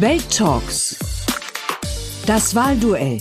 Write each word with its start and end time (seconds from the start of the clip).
Welttalks. 0.00 0.96
Das 2.24 2.54
Wahlduell. 2.54 3.20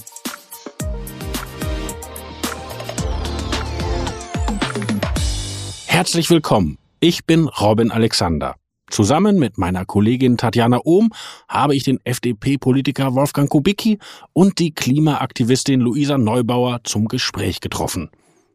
Herzlich 5.87 6.29
willkommen. 6.29 6.77
Ich 6.99 7.25
bin 7.25 7.47
Robin 7.47 7.89
Alexander. 7.89 8.57
Zusammen 8.91 9.39
mit 9.39 9.57
meiner 9.57 9.85
Kollegin 9.85 10.37
Tatjana 10.37 10.81
Ohm 10.83 11.09
habe 11.49 11.75
ich 11.75 11.83
den 11.83 11.99
FDP-Politiker 12.03 13.15
Wolfgang 13.15 13.49
Kubicki 13.49 13.97
und 14.33 14.59
die 14.59 14.71
Klimaaktivistin 14.71 15.79
Luisa 15.79 16.19
Neubauer 16.19 16.81
zum 16.83 17.07
Gespräch 17.07 17.59
getroffen. 17.59 18.11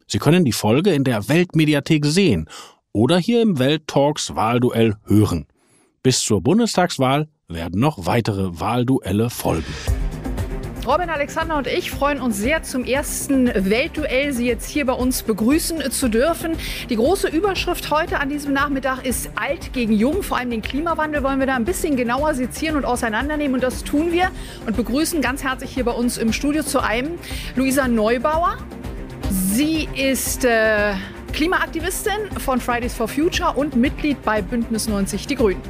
Sie 0.06 0.18
können 0.18 0.44
die 0.44 0.52
Folge 0.52 0.94
in 0.94 1.02
der 1.02 1.28
Weltmediathek 1.28 2.06
sehen 2.06 2.48
oder 2.92 3.18
hier 3.18 3.42
im 3.42 3.58
Welttalks 3.58 4.36
Wahlduell 4.36 4.94
hören. 5.06 5.46
Bis 6.04 6.20
zur 6.20 6.40
Bundestagswahl 6.40 7.26
werden 7.52 7.80
noch 7.80 8.06
weitere 8.06 8.60
Wahlduelle 8.60 9.30
folgen. 9.30 9.74
Robin 10.86 11.10
Alexander 11.10 11.58
und 11.58 11.68
ich 11.68 11.92
freuen 11.92 12.20
uns 12.20 12.38
sehr, 12.38 12.64
zum 12.64 12.84
ersten 12.84 13.46
Weltduell 13.46 14.32
Sie 14.32 14.46
jetzt 14.46 14.68
hier 14.68 14.84
bei 14.84 14.94
uns 14.94 15.22
begrüßen 15.22 15.92
zu 15.92 16.08
dürfen. 16.08 16.56
Die 16.90 16.96
große 16.96 17.28
Überschrift 17.28 17.88
heute 17.92 18.18
an 18.18 18.28
diesem 18.28 18.52
Nachmittag 18.52 19.06
ist 19.06 19.30
Alt 19.36 19.72
gegen 19.72 19.92
Jung. 19.92 20.24
Vor 20.24 20.38
allem 20.38 20.50
den 20.50 20.60
Klimawandel 20.60 21.22
wollen 21.22 21.38
wir 21.38 21.46
da 21.46 21.54
ein 21.54 21.64
bisschen 21.64 21.96
genauer 21.96 22.34
sezieren 22.34 22.74
und 22.76 22.84
auseinandernehmen. 22.84 23.54
Und 23.54 23.62
das 23.62 23.84
tun 23.84 24.10
wir 24.10 24.32
und 24.66 24.76
begrüßen 24.76 25.20
ganz 25.20 25.44
herzlich 25.44 25.70
hier 25.70 25.84
bei 25.84 25.92
uns 25.92 26.18
im 26.18 26.32
Studio 26.32 26.64
zu 26.64 26.80
einem 26.80 27.12
Luisa 27.54 27.86
Neubauer. 27.86 28.58
Sie 29.30 29.88
ist 29.94 30.44
äh, 30.44 30.94
Klimaaktivistin 31.32 32.38
von 32.38 32.60
Fridays 32.60 32.94
for 32.94 33.06
Future 33.06 33.52
und 33.54 33.76
Mitglied 33.76 34.20
bei 34.24 34.42
Bündnis 34.42 34.88
90 34.88 35.28
Die 35.28 35.36
Grünen. 35.36 35.62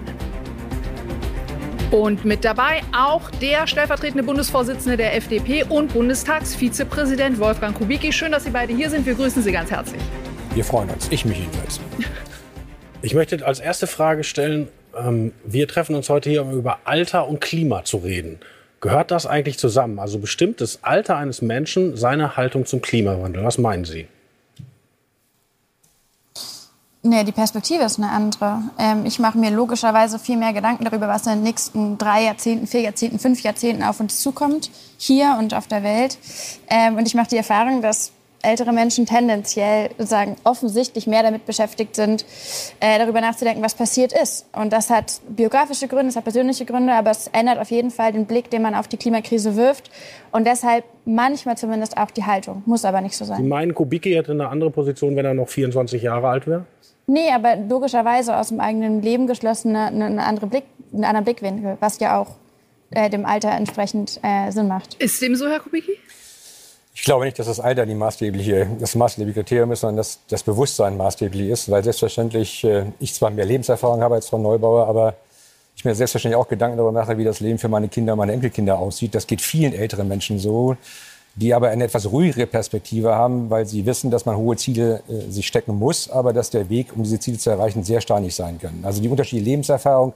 Und 1.92 2.24
mit 2.24 2.42
dabei 2.42 2.80
auch 2.96 3.30
der 3.32 3.66
stellvertretende 3.66 4.22
Bundesvorsitzende 4.22 4.96
der 4.96 5.14
FDP 5.14 5.62
und 5.64 5.92
Bundestagsvizepräsident 5.92 7.38
Wolfgang 7.38 7.76
Kubicki. 7.76 8.14
Schön, 8.14 8.32
dass 8.32 8.44
Sie 8.44 8.50
beide 8.50 8.74
hier 8.74 8.88
sind. 8.88 9.04
Wir 9.04 9.12
grüßen 9.12 9.42
Sie 9.42 9.52
ganz 9.52 9.70
herzlich. 9.70 10.00
Wir 10.54 10.64
freuen 10.64 10.88
uns. 10.88 11.08
Ich 11.10 11.26
mich 11.26 11.38
jedenfalls. 11.38 11.80
Ich 13.02 13.12
möchte 13.12 13.44
als 13.44 13.60
erste 13.60 13.86
Frage 13.86 14.24
stellen, 14.24 14.68
ähm, 14.96 15.32
wir 15.44 15.68
treffen 15.68 15.94
uns 15.94 16.08
heute 16.08 16.30
hier, 16.30 16.42
um 16.42 16.52
über 16.52 16.78
Alter 16.84 17.28
und 17.28 17.42
Klima 17.42 17.84
zu 17.84 17.98
reden. 17.98 18.38
Gehört 18.80 19.10
das 19.10 19.26
eigentlich 19.26 19.58
zusammen? 19.58 19.98
Also 19.98 20.18
bestimmt 20.18 20.62
das 20.62 20.82
Alter 20.82 21.18
eines 21.18 21.42
Menschen 21.42 21.94
seine 21.98 22.38
Haltung 22.38 22.64
zum 22.64 22.80
Klimawandel? 22.80 23.44
Was 23.44 23.58
meinen 23.58 23.84
Sie? 23.84 24.06
Nee, 27.04 27.24
die 27.24 27.32
Perspektive 27.32 27.82
ist 27.82 27.98
eine 27.98 28.10
andere. 28.10 28.62
Ähm, 28.78 29.04
ich 29.04 29.18
mache 29.18 29.36
mir 29.36 29.50
logischerweise 29.50 30.20
viel 30.20 30.36
mehr 30.36 30.52
Gedanken 30.52 30.84
darüber, 30.84 31.08
was 31.08 31.26
in 31.26 31.32
den 31.32 31.42
nächsten 31.42 31.98
drei 31.98 32.24
Jahrzehnten, 32.24 32.68
vier 32.68 32.82
Jahrzehnten, 32.82 33.18
fünf 33.18 33.42
Jahrzehnten 33.42 33.82
auf 33.82 33.98
uns 33.98 34.20
zukommt, 34.20 34.70
hier 34.98 35.36
und 35.36 35.52
auf 35.52 35.66
der 35.66 35.82
Welt. 35.82 36.16
Ähm, 36.70 36.96
und 36.96 37.06
ich 37.06 37.16
mache 37.16 37.28
die 37.30 37.36
Erfahrung, 37.36 37.82
dass 37.82 38.12
ältere 38.42 38.72
Menschen 38.72 39.06
tendenziell 39.06 39.90
sozusagen 39.98 40.36
offensichtlich 40.44 41.06
mehr 41.06 41.22
damit 41.22 41.46
beschäftigt 41.46 41.96
sind, 41.96 42.24
äh, 42.80 42.98
darüber 42.98 43.20
nachzudenken, 43.20 43.62
was 43.62 43.74
passiert 43.74 44.12
ist. 44.12 44.46
Und 44.52 44.72
das 44.72 44.90
hat 44.90 45.20
biografische 45.28 45.88
Gründe, 45.88 46.08
es 46.08 46.16
hat 46.16 46.24
persönliche 46.24 46.64
Gründe, 46.64 46.92
aber 46.92 47.10
es 47.10 47.28
ändert 47.28 47.58
auf 47.58 47.70
jeden 47.70 47.90
Fall 47.90 48.12
den 48.12 48.26
Blick, 48.26 48.50
den 48.50 48.62
man 48.62 48.74
auf 48.74 48.88
die 48.88 48.96
Klimakrise 48.96 49.56
wirft. 49.56 49.90
Und 50.30 50.46
deshalb 50.46 50.84
manchmal 51.04 51.56
zumindest 51.56 51.96
auch 51.96 52.10
die 52.10 52.24
Haltung. 52.24 52.62
Muss 52.66 52.84
aber 52.84 53.00
nicht 53.00 53.16
so 53.16 53.24
sein. 53.24 53.38
Sie 53.38 53.48
meinen, 53.48 53.74
Kubicki 53.74 54.12
hätte 54.12 54.32
eine 54.32 54.48
andere 54.48 54.70
Position, 54.70 55.16
wenn 55.16 55.24
er 55.24 55.34
noch 55.34 55.48
24 55.48 56.02
Jahre 56.02 56.28
alt 56.28 56.46
wäre? 56.46 56.64
Nee, 57.06 57.30
aber 57.32 57.56
logischerweise 57.56 58.36
aus 58.36 58.48
dem 58.48 58.60
eigenen 58.60 59.02
Leben 59.02 59.26
geschlossen 59.26 59.74
eine, 59.76 60.04
eine 60.04 60.24
andere 60.24 60.46
Blick, 60.46 60.64
einen 60.92 61.04
anderen 61.04 61.24
Blickwinkel, 61.24 61.76
was 61.80 61.98
ja 61.98 62.18
auch 62.18 62.36
äh, 62.90 63.10
dem 63.10 63.26
Alter 63.26 63.50
entsprechend 63.50 64.20
äh, 64.22 64.50
Sinn 64.50 64.68
macht. 64.68 64.94
Ist 64.94 65.20
dem 65.20 65.34
so, 65.34 65.48
Herr 65.48 65.60
Kubicki? 65.60 65.98
Ich 66.94 67.04
glaube 67.04 67.24
nicht, 67.24 67.38
dass 67.38 67.46
das 67.46 67.58
Alter 67.58 67.86
die 67.86 67.94
maßgebliche, 67.94 68.68
das 68.78 68.94
maßgebliche 68.94 69.40
Kriterium 69.40 69.72
ist, 69.72 69.80
sondern 69.80 69.96
dass 69.96 70.20
das 70.28 70.42
Bewusstsein 70.42 70.96
maßgeblich 70.96 71.48
ist, 71.48 71.70
weil 71.70 71.82
selbstverständlich 71.82 72.64
äh, 72.64 72.84
ich 73.00 73.14
zwar 73.14 73.30
mehr 73.30 73.46
Lebenserfahrung 73.46 74.02
habe 74.02 74.16
als 74.16 74.28
Frau 74.28 74.38
Neubauer, 74.38 74.86
aber 74.86 75.16
ich 75.74 75.84
mir 75.84 75.94
selbstverständlich 75.94 76.36
auch 76.36 76.48
Gedanken 76.48 76.76
darüber 76.76 76.92
mache, 76.92 77.16
wie 77.16 77.24
das 77.24 77.40
Leben 77.40 77.58
für 77.58 77.68
meine 77.68 77.88
Kinder 77.88 78.12
und 78.12 78.18
meine 78.18 78.32
Enkelkinder 78.32 78.78
aussieht. 78.78 79.14
Das 79.14 79.26
geht 79.26 79.40
vielen 79.40 79.72
älteren 79.72 80.06
Menschen 80.06 80.38
so, 80.38 80.76
die 81.34 81.54
aber 81.54 81.68
eine 81.68 81.84
etwas 81.84 82.10
ruhigere 82.10 82.46
Perspektive 82.46 83.14
haben, 83.14 83.48
weil 83.48 83.66
sie 83.66 83.86
wissen, 83.86 84.10
dass 84.10 84.26
man 84.26 84.36
hohe 84.36 84.56
Ziele 84.56 85.02
äh, 85.08 85.30
sich 85.30 85.46
stecken 85.46 85.78
muss, 85.78 86.10
aber 86.10 86.32
dass 86.32 86.50
der 86.50 86.68
Weg, 86.68 86.94
um 86.94 87.02
diese 87.02 87.18
Ziele 87.20 87.38
zu 87.38 87.50
erreichen, 87.50 87.84
sehr 87.84 88.00
steinig 88.00 88.34
sein 88.34 88.58
kann. 88.58 88.80
Also 88.82 89.00
die 89.00 89.08
unterschiedliche 89.08 89.50
Lebenserfahrung 89.50 90.12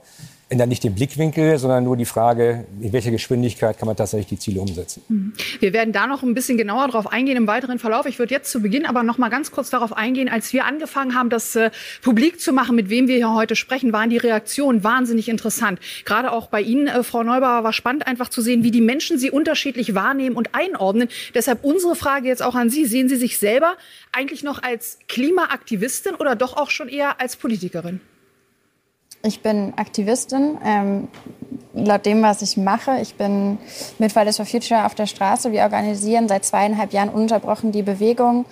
ändert 0.49 0.69
nicht 0.69 0.83
den 0.83 0.95
Blickwinkel, 0.95 1.57
sondern 1.57 1.83
nur 1.83 1.97
die 1.97 2.05
Frage, 2.05 2.65
in 2.79 2.93
welcher 2.93 3.11
Geschwindigkeit 3.11 3.77
kann 3.77 3.85
man 3.85 3.97
tatsächlich 3.97 4.27
die 4.27 4.39
Ziele 4.39 4.61
umsetzen. 4.61 5.03
Mhm. 5.09 5.33
Wir 5.59 5.73
werden 5.73 5.91
da 5.91 6.07
noch 6.07 6.23
ein 6.23 6.33
bisschen 6.33 6.57
genauer 6.57 6.87
darauf 6.87 7.11
eingehen 7.11 7.35
im 7.35 7.47
weiteren 7.47 7.79
Verlauf. 7.79 8.05
Ich 8.05 8.17
würde 8.17 8.33
jetzt 8.33 8.49
zu 8.49 8.61
Beginn 8.61 8.85
aber 8.85 9.03
noch 9.03 9.17
mal 9.17 9.29
ganz 9.29 9.51
kurz 9.51 9.69
darauf 9.69 9.91
eingehen, 9.91 10.29
als 10.29 10.53
wir 10.53 10.65
angefangen 10.65 11.15
haben, 11.15 11.29
das 11.29 11.55
äh, 11.55 11.71
publik 12.01 12.39
zu 12.39 12.53
machen, 12.53 12.75
mit 12.75 12.89
wem 12.89 13.09
wir 13.09 13.15
hier 13.17 13.33
heute 13.33 13.57
sprechen, 13.57 13.91
waren 13.91 14.09
die 14.09 14.17
Reaktionen 14.17 14.83
wahnsinnig 14.85 15.27
interessant. 15.27 15.79
Gerade 16.05 16.31
auch 16.31 16.47
bei 16.47 16.61
Ihnen, 16.61 16.87
äh, 16.87 17.03
Frau 17.03 17.23
Neubauer, 17.23 17.63
war 17.65 17.73
spannend 17.73 18.07
einfach 18.07 18.29
zu 18.29 18.41
sehen, 18.41 18.63
wie 18.63 18.71
die 18.71 18.81
Menschen 18.81 19.17
sie 19.17 19.31
unterschiedlich 19.31 19.95
wahrnehmen 19.95 20.37
und 20.37 20.55
einordnen. 20.55 21.09
Deshalb 21.33 21.65
unsere 21.65 21.95
Frage 21.95 22.27
jetzt 22.27 22.41
auch 22.41 22.55
an 22.55 22.69
Sie. 22.69 22.85
Sehen 22.85 23.09
Sie 23.09 23.17
sich 23.17 23.37
selber 23.37 23.75
eigentlich 24.13 24.43
noch 24.43 24.63
als 24.63 24.99
Klimaaktivistin 25.09 26.15
oder 26.15 26.35
doch 26.35 26.55
auch 26.55 26.69
schon 26.69 26.87
eher 26.87 27.19
als 27.19 27.35
Politikerin? 27.35 27.99
Ich 29.23 29.41
bin 29.41 29.73
Aktivistin. 29.75 30.57
Ähm, 30.63 31.07
laut 31.73 32.05
dem, 32.05 32.21
was 32.21 32.41
ich 32.41 32.57
mache, 32.57 32.99
ich 33.01 33.15
bin 33.15 33.57
mit 33.99 34.11
Fridays 34.11 34.37
for 34.37 34.45
Future 34.45 34.85
auf 34.85 34.95
der 34.95 35.05
Straße. 35.05 35.51
Wir 35.51 35.61
organisieren 35.61 36.27
seit 36.27 36.45
zweieinhalb 36.45 36.93
Jahren 36.93 37.09
ununterbrochen 37.09 37.71
die 37.71 37.83
Bewegung, 37.83 38.45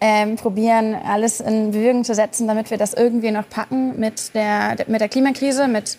ähm, 0.00 0.36
probieren 0.36 0.94
alles 0.94 1.40
in 1.40 1.70
Bewegung 1.70 2.04
zu 2.04 2.14
setzen, 2.14 2.48
damit 2.48 2.70
wir 2.70 2.78
das 2.78 2.92
irgendwie 2.92 3.30
noch 3.30 3.48
packen 3.48 3.98
mit 3.98 4.34
der, 4.34 4.76
mit 4.88 5.00
der 5.00 5.08
Klimakrise, 5.08 5.68
mit 5.68 5.96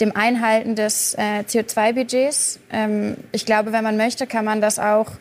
dem 0.00 0.14
Einhalten 0.14 0.76
des 0.76 1.14
äh, 1.14 1.40
CO2-Budgets. 1.40 2.60
Ähm, 2.72 3.16
ich 3.32 3.46
glaube, 3.46 3.72
wenn 3.72 3.82
man 3.82 3.96
möchte, 3.96 4.26
kann 4.26 4.44
man 4.44 4.60
das 4.60 4.78
auch 4.78 5.12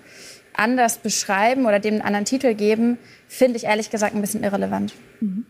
anders 0.53 0.97
beschreiben 0.97 1.65
oder 1.65 1.79
dem 1.79 1.95
einen 1.95 2.01
anderen 2.01 2.25
Titel 2.25 2.53
geben, 2.53 2.97
finde 3.27 3.57
ich 3.57 3.63
ehrlich 3.63 3.89
gesagt 3.89 4.13
ein 4.13 4.21
bisschen 4.21 4.43
irrelevant. 4.43 4.93
Mhm. 5.21 5.45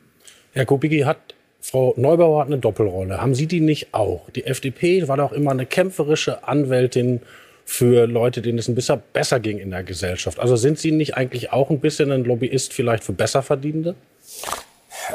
Herr 0.54 0.66
Kubicki 0.66 1.02
hat 1.02 1.36
Frau 1.62 1.94
Neubauer 1.98 2.42
hat 2.42 2.48
eine 2.48 2.58
Doppelrolle. 2.58 3.22
Haben 3.22 3.36
Sie 3.36 3.48
die 3.48 3.60
nicht 3.60 3.94
auch? 3.94 4.30
Die 4.32 4.46
FDP 4.46 5.08
war 5.08 5.18
doch 5.18 5.32
immer 5.32 5.52
eine 5.52 5.66
kämpferische 5.66 6.48
Anwältin 6.48 7.22
für 7.66 8.08
Leute, 8.08 8.42
denen 8.42 8.58
es 8.58 8.68
ein 8.68 8.76
bisschen 8.76 9.02
besser 9.14 9.40
ging 9.40 9.60
in 9.60 9.70
der 9.70 9.84
Gesellschaft. 9.84 10.40
Also 10.40 10.56
sind 10.56 10.80
Sie 10.80 10.92
nicht 10.92 11.16
eigentlich 11.16 11.52
auch 11.52 11.70
ein 11.70 11.80
bisschen 11.80 12.12
ein 12.12 12.24
Lobbyist 12.24 12.74
vielleicht 12.74 13.04
für 13.04 13.14
Besserverdienende? 13.14 13.96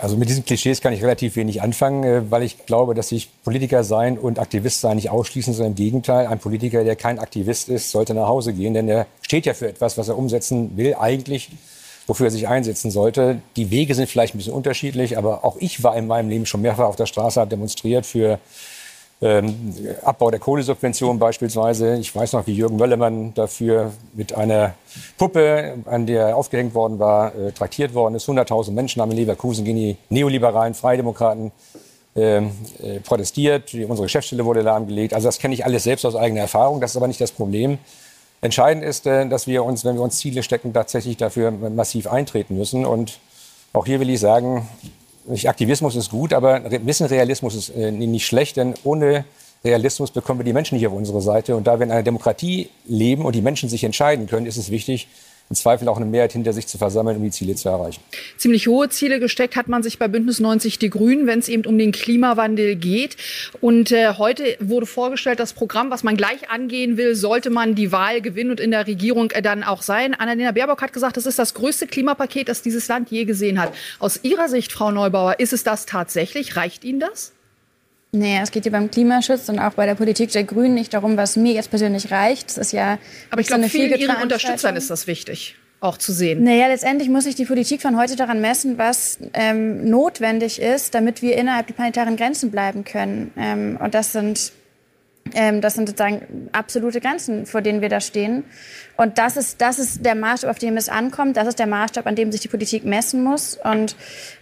Also 0.01 0.17
mit 0.17 0.29
diesen 0.29 0.45
Klischees 0.45 0.81
kann 0.81 0.93
ich 0.93 1.03
relativ 1.03 1.37
wenig 1.37 1.63
anfangen, 1.63 2.05
äh, 2.05 2.31
weil 2.31 2.43
ich 2.43 2.67
glaube, 2.67 2.95
dass 2.95 3.09
sich 3.09 3.31
Politiker 3.43 3.85
sein 3.85 4.19
und 4.19 4.39
Aktivist 4.39 4.81
sein 4.81 4.97
nicht 4.97 5.11
ausschließen, 5.11 5.55
sondern 5.55 5.73
im 5.73 5.77
Gegenteil. 5.77 6.27
Ein 6.27 6.39
Politiker, 6.39 6.85
der 6.85 6.97
kein 6.97 7.19
Aktivist 7.19 7.69
ist, 7.69 7.91
sollte 7.91 8.15
nach 8.15 8.27
Hause 8.29 8.53
gehen, 8.53 8.75
denn 8.75 8.89
er 8.89 9.07
steht 9.23 9.47
ja 9.47 9.55
für 9.55 9.69
etwas, 9.69 9.99
was 9.99 10.09
er 10.09 10.19
umsetzen 10.19 10.77
will, 10.77 10.95
eigentlich 10.95 11.51
wofür 12.07 12.27
er 12.27 12.31
sich 12.31 12.49
einsetzen 12.49 12.91
sollte. 12.91 13.41
Die 13.57 13.71
Wege 13.71 13.95
sind 13.95 14.09
vielleicht 14.09 14.35
ein 14.35 14.39
bisschen 14.39 14.53
unterschiedlich, 14.53 15.17
aber 15.17 15.45
auch 15.45 15.57
ich 15.59 15.83
war 15.83 15.97
in 15.97 16.07
meinem 16.07 16.29
Leben 16.29 16.47
schon 16.47 16.63
mehrfach 16.63 16.85
auf 16.85 16.97
der 16.97 17.07
Straße, 17.07 17.41
habe 17.41 17.51
demonstriert 17.51 18.07
für 18.07 18.39
ähm, 19.23 19.55
Abbau 20.03 20.31
der 20.31 20.41
Kohlesubvention 20.41 21.19
beispielsweise. 21.19 21.97
Ich 21.97 22.15
weiß 22.15 22.33
noch, 22.35 22.47
wie 22.47 22.53
Jürgen 22.53 22.77
Möllermann 22.77 23.33
dafür 23.35 23.93
mit 24.13 24.35
einer 24.35 24.75
Puppe, 25.17 25.77
an 25.87 26.07
der 26.07 26.29
er 26.29 26.37
aufgehängt 26.37 26.75
worden 26.75 26.99
war, 26.99 27.35
äh, 27.35 27.53
traktiert 27.53 27.95
worden 27.95 28.17
ist. 28.17 28.29
100.000 28.29 28.73
Menschen 28.73 29.01
haben 29.01 29.11
in 29.13 29.17
Leverkusen 29.17 29.65
gegen 29.65 29.79
die 29.79 29.97
neoliberalen 30.11 30.75
Freidemokraten 30.75 31.53
ähm, 32.17 32.51
äh, 32.83 33.01
protestiert. 33.01 33.73
Unsere 33.75 34.03
Geschäftsstelle 34.03 34.45
wurde 34.45 34.61
lahmgelegt. 34.61 35.15
Also 35.15 35.29
das 35.29 35.39
kenne 35.39 35.55
ich 35.55 35.65
alles 35.65 35.85
selbst 35.85 36.05
aus 36.05 36.17
eigener 36.17 36.43
Erfahrung. 36.43 36.81
Das 36.81 36.91
ist 36.91 36.97
aber 36.97 37.09
nicht 37.09 37.21
das 37.21 37.33
Problem. 37.33 37.79
Entscheidend 38.45 38.85
ist, 38.85 39.07
dass 39.07 39.47
wir 39.47 39.65
uns, 39.65 39.87
wenn 39.87 39.95
wir 39.95 40.03
uns 40.03 40.19
Ziele 40.19 40.43
stecken, 40.43 40.75
tatsächlich 40.75 41.17
dafür 41.17 41.51
massiv 41.51 42.07
eintreten 42.07 42.59
müssen. 42.59 42.85
Und 42.85 43.19
auch 43.73 43.87
hier 43.87 44.01
will 44.01 44.11
ich 44.11 44.21
sagen, 44.21 44.69
Aktivismus 45.47 45.97
ist 45.97 46.11
gut, 46.11 46.35
aber 46.35 46.57
ein 46.57 46.85
bisschen 46.85 47.07
Realismus 47.07 47.55
ist 47.55 47.71
äh, 47.71 47.91
nicht 47.91 48.27
schlecht, 48.27 48.59
denn 48.59 48.75
ohne 48.85 49.25
Realismus 49.65 50.11
bekommen 50.11 50.41
wir 50.41 50.45
die 50.45 50.53
Menschen 50.53 50.77
nicht 50.77 50.87
auf 50.87 50.93
unsere 50.93 51.23
Seite. 51.23 51.57
Und 51.57 51.67
da 51.67 51.79
wir 51.79 51.87
in 51.87 51.91
einer 51.91 52.03
Demokratie 52.03 52.69
leben 52.85 53.25
und 53.25 53.35
die 53.35 53.41
Menschen 53.41 53.71
sich 53.71 53.83
entscheiden 53.83 54.27
können, 54.27 54.45
ist 54.45 54.59
es 54.59 54.71
wichtig, 54.71 55.09
im 55.51 55.57
Zweifel 55.57 55.89
auch 55.89 55.97
eine 55.99 56.07
Mehrheit 56.07 56.33
hinter 56.33 56.53
sich 56.53 56.67
zu 56.67 56.79
versammeln, 56.79 57.19
um 57.19 57.23
die 57.23 57.31
Ziele 57.31 57.55
zu 57.55 57.69
erreichen. 57.69 58.01
Ziemlich 58.39 58.67
hohe 58.67 58.89
Ziele 58.89 59.21
gesteckt 59.21 59.57
hat 59.57 59.69
man 59.69 59.83
sich 59.83 59.99
bei 59.99 60.09
Bündnis 60.09 60.41
90 60.41 60.79
Die 60.79 60.89
Grünen, 60.89 61.27
wenn 61.27 61.39
es 61.39 61.49
eben 61.49 61.67
um 61.67 61.77
den 61.77 61.93
Klimawandel 61.93 62.77
geht. 62.77 63.17
Und 63.61 63.93
äh, 63.93 64.15
heute 64.15 64.57
wurde 64.59 64.87
vorgestellt, 64.87 65.41
das 65.41 65.53
Programm, 65.53 65.91
was 65.91 66.03
man 66.03 66.17
gleich 66.17 66.51
angehen 66.51 66.97
will, 66.97 67.15
sollte 67.15 67.51
man 67.51 67.75
die 67.75 67.93
Wahl 67.93 68.23
gewinnen 68.23 68.53
und 68.53 68.61
in 68.61 68.71
der 68.71 68.87
Regierung 68.87 69.31
äh, 69.33 69.43
dann 69.43 69.65
auch 69.65 69.83
sein. 69.83 70.15
Annalena 70.15 70.53
Baerbock 70.53 70.81
hat 70.81 70.93
gesagt, 70.93 71.19
das 71.19 71.27
ist 71.27 71.39
das 71.39 71.53
größte 71.53 71.87
Klimapaket, 71.87 72.49
das 72.49 72.63
dieses 72.63 72.89
Land 72.89 73.11
je 73.11 73.25
gesehen 73.25 73.61
hat. 73.61 73.73
Aus 73.99 74.21
Ihrer 74.23 74.49
Sicht, 74.49 74.73
Frau 74.73 74.91
Neubauer, 74.91 75.41
ist 75.41 75.53
es 75.53 75.63
das 75.63 75.85
tatsächlich? 75.85 76.57
Reicht 76.57 76.85
Ihnen 76.85 77.01
das? 77.01 77.33
Nee, 78.15 78.39
es 78.41 78.53
geht 78.53 78.63
hier 78.63 78.71
beim 78.71 78.91
Klimaschutz 78.91 79.49
und 79.49 79.59
auch 79.59 79.73
bei 79.73 79.87
der 79.87 79.97
Politik 79.97 80.31
der 80.31 80.45
Grünen 80.45 80.75
nicht 80.75 80.95
darum, 80.95 81.17
was 81.17 81.37
mir 81.37 81.53
jetzt 81.53 81.71
persönlich 81.71 82.13
reicht. 82.13 82.49
Das 82.49 82.59
ist 82.59 82.73
ja 82.73 82.99
Aber 83.31 83.41
ich 83.41 83.49
so 83.49 83.57
glaube, 83.57 83.69
vielen 83.69 83.93
Ihren. 83.99 84.23
Unterstützern 84.23 84.77
ist 84.77 84.89
das 84.89 85.09
wichtig, 85.09 85.57
auch 85.81 85.99
zu 85.99 86.13
sehen. 86.13 86.45
Naja, 86.45 86.69
letztendlich 86.69 87.09
muss 87.09 87.25
sich 87.25 87.35
die 87.35 87.45
Politik 87.45 87.83
von 87.83 87.99
heute 87.99 88.15
daran 88.15 88.41
messen, 88.41 88.79
was 88.79 89.19
ähm, 89.33 89.91
notwendig 89.91 90.61
ist, 90.61 90.95
damit 90.95 91.23
wir 91.23 91.37
innerhalb 91.37 91.67
der 91.67 91.75
planetaren 91.75 92.17
Grenzen 92.17 92.53
bleiben 92.53 92.85
können. 92.85 93.33
Ähm, 93.37 93.79
und 93.83 93.95
das 93.95 94.13
sind, 94.13 94.53
ähm, 95.35 95.61
das 95.61 95.75
sind 95.75 95.89
sozusagen 95.89 96.49
absolute 96.53 97.01
Grenzen, 97.01 97.47
vor 97.47 97.61
denen 97.61 97.81
wir 97.81 97.89
da 97.89 98.01
stehen. 98.01 98.45
Und 98.97 99.19
das 99.19 99.37
ist, 99.37 99.61
das 99.61 99.79
ist 99.79 100.05
der 100.07 100.15
Maßstab, 100.15 100.51
auf 100.51 100.59
dem 100.59 100.77
es 100.77 100.89
ankommt. 100.89 101.37
Das 101.37 101.49
ist 101.49 101.59
der 101.59 101.67
Maßstab, 101.67 102.07
an 102.07 102.15
dem 102.15 102.31
sich 102.31 102.41
die 102.41 102.49
Politik 102.49 102.85
messen 102.85 103.25
muss. 103.25 103.59
Und 103.63 103.97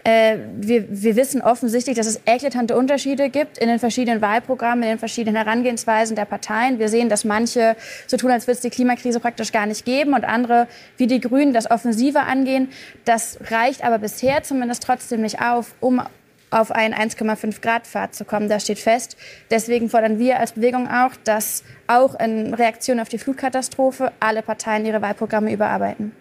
äh, 0.05 0.37
wir, 0.56 0.85
wir 0.91 1.17
wissen 1.17 1.41
offensichtlich, 1.41 1.97
dass 1.97 2.06
es 2.06 2.21
eklatante 2.27 2.77
Unterschiede 2.77 3.31
gibt 3.31 3.56
in 3.56 3.69
den 3.69 3.79
verschiedenen 3.79 4.21
Wahlprogrammen, 4.21 4.83
in 4.83 4.91
den 4.91 4.99
verschiedenen 4.99 5.37
Herangehensweisen 5.37 6.17
der 6.17 6.27
Parteien. 6.27 6.79
Wir 6.79 6.89
sehen, 6.89 7.09
dass 7.09 7.25
manche 7.25 7.77
so 8.06 8.19
tun, 8.19 8.31
als 8.31 8.47
würde 8.47 8.56
es 8.56 8.61
die 8.61 8.71
Klimakrise 8.71 9.21
praktisch 9.21 9.53
gar 9.53 9.67
nicht 9.67 9.87
geben 9.87 10.12
und 10.12 10.25
andere, 10.25 10.69
wie 10.99 11.06
die 11.06 11.21
Grünen, 11.21 11.55
das 11.55 11.71
offensiver 11.71 12.27
angehen. 12.27 12.69
Das 13.06 13.38
reicht 13.50 13.83
aber 13.83 13.99
bisher 13.99 14.43
zumindest 14.43 14.83
trotzdem 14.83 15.23
nicht 15.23 15.41
auf, 15.41 15.75
um 15.81 16.03
auf 16.52 16.70
einen 16.70 16.94
1,5 16.94 17.60
Grad 17.60 17.87
Pfad 17.87 18.14
zu 18.14 18.25
kommen. 18.25 18.49
Das 18.49 18.64
steht 18.64 18.78
fest. 18.78 19.16
Deswegen 19.50 19.88
fordern 19.88 20.19
wir 20.19 20.38
als 20.38 20.52
Bewegung 20.52 20.88
auch, 20.88 21.12
dass 21.25 21.64
auch 21.87 22.19
in 22.19 22.54
Reaktion 22.54 23.00
auf 23.00 23.08
die 23.08 23.19
Flutkatastrophe 23.19 24.12
alle 24.20 24.43
Parteien 24.43 24.87
ihre 24.87 25.02
Wahlprogramme 25.02 25.52
überarbeiten. 25.52 26.12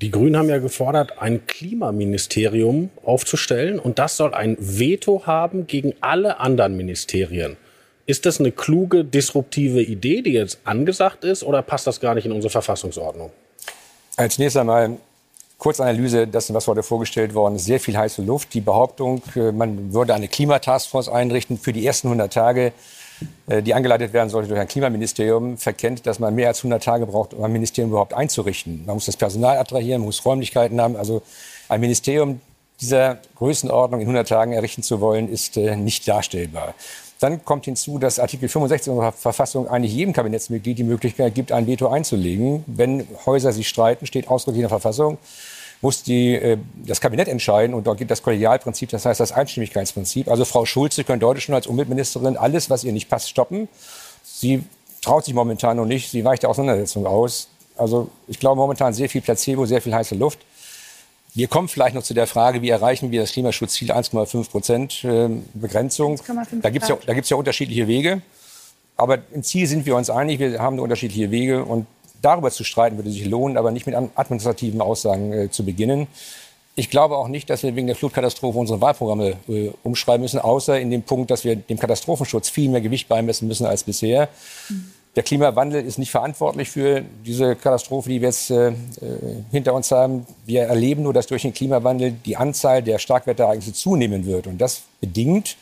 Die 0.00 0.10
Grünen 0.10 0.36
haben 0.36 0.48
ja 0.48 0.58
gefordert, 0.58 1.18
ein 1.18 1.46
Klimaministerium 1.46 2.90
aufzustellen 3.04 3.80
und 3.80 3.98
das 3.98 4.16
soll 4.16 4.32
ein 4.32 4.56
Veto 4.60 5.26
haben 5.26 5.66
gegen 5.66 5.94
alle 6.00 6.38
anderen 6.38 6.76
Ministerien. 6.76 7.56
Ist 8.06 8.24
das 8.24 8.38
eine 8.38 8.52
kluge, 8.52 9.04
disruptive 9.04 9.82
Idee, 9.82 10.22
die 10.22 10.32
jetzt 10.32 10.60
angesagt 10.64 11.24
ist, 11.24 11.42
oder 11.42 11.62
passt 11.62 11.86
das 11.86 12.00
gar 12.00 12.14
nicht 12.14 12.26
in 12.26 12.32
unsere 12.32 12.50
Verfassungsordnung? 12.50 13.32
Als 14.16 14.38
nächstes 14.38 14.60
einmal 14.60 14.96
Kurzanalyse 15.58 16.28
dessen, 16.28 16.54
was 16.54 16.68
heute 16.68 16.84
vorgestellt 16.84 17.34
worden 17.34 17.56
ist. 17.56 17.64
Sehr 17.64 17.80
viel 17.80 17.96
heiße 17.96 18.22
Luft. 18.22 18.54
Die 18.54 18.60
Behauptung, 18.60 19.22
äh, 19.34 19.52
man 19.52 19.92
würde 19.92 20.14
eine 20.14 20.28
Klimataskforce 20.28 21.08
einrichten 21.08 21.58
für 21.58 21.72
die 21.72 21.84
ersten 21.84 22.06
100 22.08 22.32
Tage, 22.32 22.72
äh, 23.48 23.60
die 23.60 23.74
angeleitet 23.74 24.12
werden 24.12 24.30
sollte 24.30 24.48
durch 24.48 24.60
ein 24.60 24.68
Klimaministerium, 24.68 25.58
verkennt, 25.58 26.06
dass 26.06 26.20
man 26.20 26.34
mehr 26.34 26.48
als 26.48 26.60
100 26.60 26.82
Tage 26.82 27.06
braucht, 27.06 27.34
um 27.34 27.42
ein 27.42 27.52
Ministerium 27.52 27.90
überhaupt 27.90 28.14
einzurichten. 28.14 28.84
Man 28.86 28.94
muss 28.94 29.06
das 29.06 29.16
Personal 29.16 29.58
attrahieren, 29.58 30.00
man 30.00 30.06
muss 30.06 30.24
Räumlichkeiten 30.24 30.80
haben. 30.80 30.96
Also 30.96 31.22
ein 31.68 31.80
Ministerium 31.80 32.40
dieser 32.80 33.18
Größenordnung 33.36 34.00
in 34.00 34.06
100 34.06 34.28
Tagen 34.28 34.52
errichten 34.52 34.84
zu 34.84 35.00
wollen, 35.00 35.28
ist 35.28 35.56
äh, 35.56 35.74
nicht 35.74 36.06
darstellbar. 36.06 36.74
Dann 37.20 37.44
kommt 37.44 37.64
hinzu, 37.64 37.98
dass 37.98 38.20
Artikel 38.20 38.48
65 38.48 38.92
unserer 38.92 39.12
Verfassung 39.12 39.66
eigentlich 39.66 39.92
jedem 39.92 40.12
Kabinettsmitglied 40.12 40.78
die 40.78 40.84
Möglichkeit 40.84 41.34
gibt, 41.34 41.50
ein 41.50 41.66
Veto 41.66 41.88
einzulegen. 41.88 42.62
Wenn 42.66 43.08
Häuser 43.26 43.52
sich 43.52 43.68
streiten, 43.68 44.06
steht 44.06 44.28
ausdrücklich 44.28 44.60
in 44.60 44.68
der 44.68 44.68
Verfassung, 44.68 45.18
muss 45.80 46.04
die, 46.04 46.34
äh, 46.34 46.58
das 46.84 47.00
Kabinett 47.00 47.26
entscheiden 47.26 47.74
und 47.74 47.86
dort 47.86 47.98
gibt 47.98 48.10
das 48.10 48.22
Kollegialprinzip, 48.22 48.90
das 48.90 49.04
heißt 49.04 49.18
das 49.18 49.32
Einstimmigkeitsprinzip. 49.32 50.28
Also 50.28 50.44
Frau 50.44 50.64
Schulze 50.64 51.02
könnte 51.02 51.26
heute 51.26 51.40
schon 51.40 51.54
als 51.54 51.66
Umweltministerin 51.66 52.36
alles, 52.36 52.70
was 52.70 52.84
ihr 52.84 52.92
nicht 52.92 53.08
passt, 53.08 53.28
stoppen. 53.28 53.68
Sie 54.24 54.62
traut 55.02 55.24
sich 55.24 55.34
momentan 55.34 55.76
noch 55.76 55.86
nicht, 55.86 56.10
sie 56.10 56.24
weicht 56.24 56.42
der 56.42 56.50
Auseinandersetzung 56.50 57.06
aus. 57.06 57.48
Also 57.76 58.10
ich 58.28 58.38
glaube 58.38 58.60
momentan 58.60 58.92
sehr 58.94 59.08
viel 59.08 59.22
Placebo, 59.22 59.66
sehr 59.66 59.82
viel 59.82 59.94
heiße 59.94 60.14
Luft. 60.14 60.40
Wir 61.38 61.46
kommen 61.46 61.68
vielleicht 61.68 61.94
noch 61.94 62.02
zu 62.02 62.14
der 62.14 62.26
Frage, 62.26 62.62
wie 62.62 62.68
erreichen 62.68 63.12
wir 63.12 63.20
das 63.20 63.30
Klimaschutzziel 63.30 63.92
1,5 63.92 64.50
Prozent 64.50 65.04
äh, 65.04 65.28
Begrenzung. 65.54 66.16
1,5 66.16 66.62
Da 66.62 66.70
gibt 66.70 66.82
es 66.82 66.88
ja, 66.88 66.96
Grad. 66.96 67.08
da 67.08 67.14
gibt's 67.14 67.30
ja 67.30 67.36
unterschiedliche 67.36 67.86
Wege. 67.86 68.22
Aber 68.96 69.18
im 69.32 69.44
Ziel 69.44 69.68
sind 69.68 69.86
wir 69.86 69.94
uns 69.94 70.10
einig, 70.10 70.40
wir 70.40 70.58
haben 70.58 70.80
unterschiedliche 70.80 71.30
Wege. 71.30 71.64
Und 71.64 71.86
darüber 72.22 72.50
zu 72.50 72.64
streiten 72.64 72.96
würde 72.96 73.12
sich 73.12 73.24
lohnen, 73.24 73.56
aber 73.56 73.70
nicht 73.70 73.86
mit 73.86 73.94
administrativen 73.94 74.80
Aussagen 74.80 75.32
äh, 75.32 75.48
zu 75.48 75.64
beginnen. 75.64 76.08
Ich 76.74 76.90
glaube 76.90 77.16
auch 77.16 77.28
nicht, 77.28 77.48
dass 77.50 77.62
wir 77.62 77.76
wegen 77.76 77.86
der 77.86 77.94
Flutkatastrophe 77.94 78.58
unsere 78.58 78.80
Wahlprogramme 78.80 79.36
äh, 79.48 79.70
umschreiben 79.84 80.22
müssen, 80.22 80.40
außer 80.40 80.80
in 80.80 80.90
dem 80.90 81.04
Punkt, 81.04 81.30
dass 81.30 81.44
wir 81.44 81.54
dem 81.54 81.78
Katastrophenschutz 81.78 82.48
viel 82.48 82.68
mehr 82.68 82.80
Gewicht 82.80 83.06
beimessen 83.06 83.46
müssen 83.46 83.64
als 83.64 83.84
bisher. 83.84 84.28
Der 85.18 85.24
Klimawandel 85.24 85.84
ist 85.84 85.98
nicht 85.98 86.12
verantwortlich 86.12 86.70
für 86.70 87.02
diese 87.26 87.56
Katastrophe, 87.56 88.08
die 88.08 88.20
wir 88.20 88.28
jetzt 88.28 88.52
äh, 88.52 88.68
äh, 88.68 88.74
hinter 89.50 89.74
uns 89.74 89.90
haben. 89.90 90.24
Wir 90.46 90.62
erleben 90.62 91.02
nur, 91.02 91.12
dass 91.12 91.26
durch 91.26 91.42
den 91.42 91.52
Klimawandel 91.52 92.12
die 92.12 92.36
Anzahl 92.36 92.84
der 92.84 93.00
Starkwetterereignisse 93.00 93.72
zunehmen 93.72 94.26
wird. 94.26 94.46
Und 94.46 94.58
das 94.58 94.82
bedingt 95.00 95.56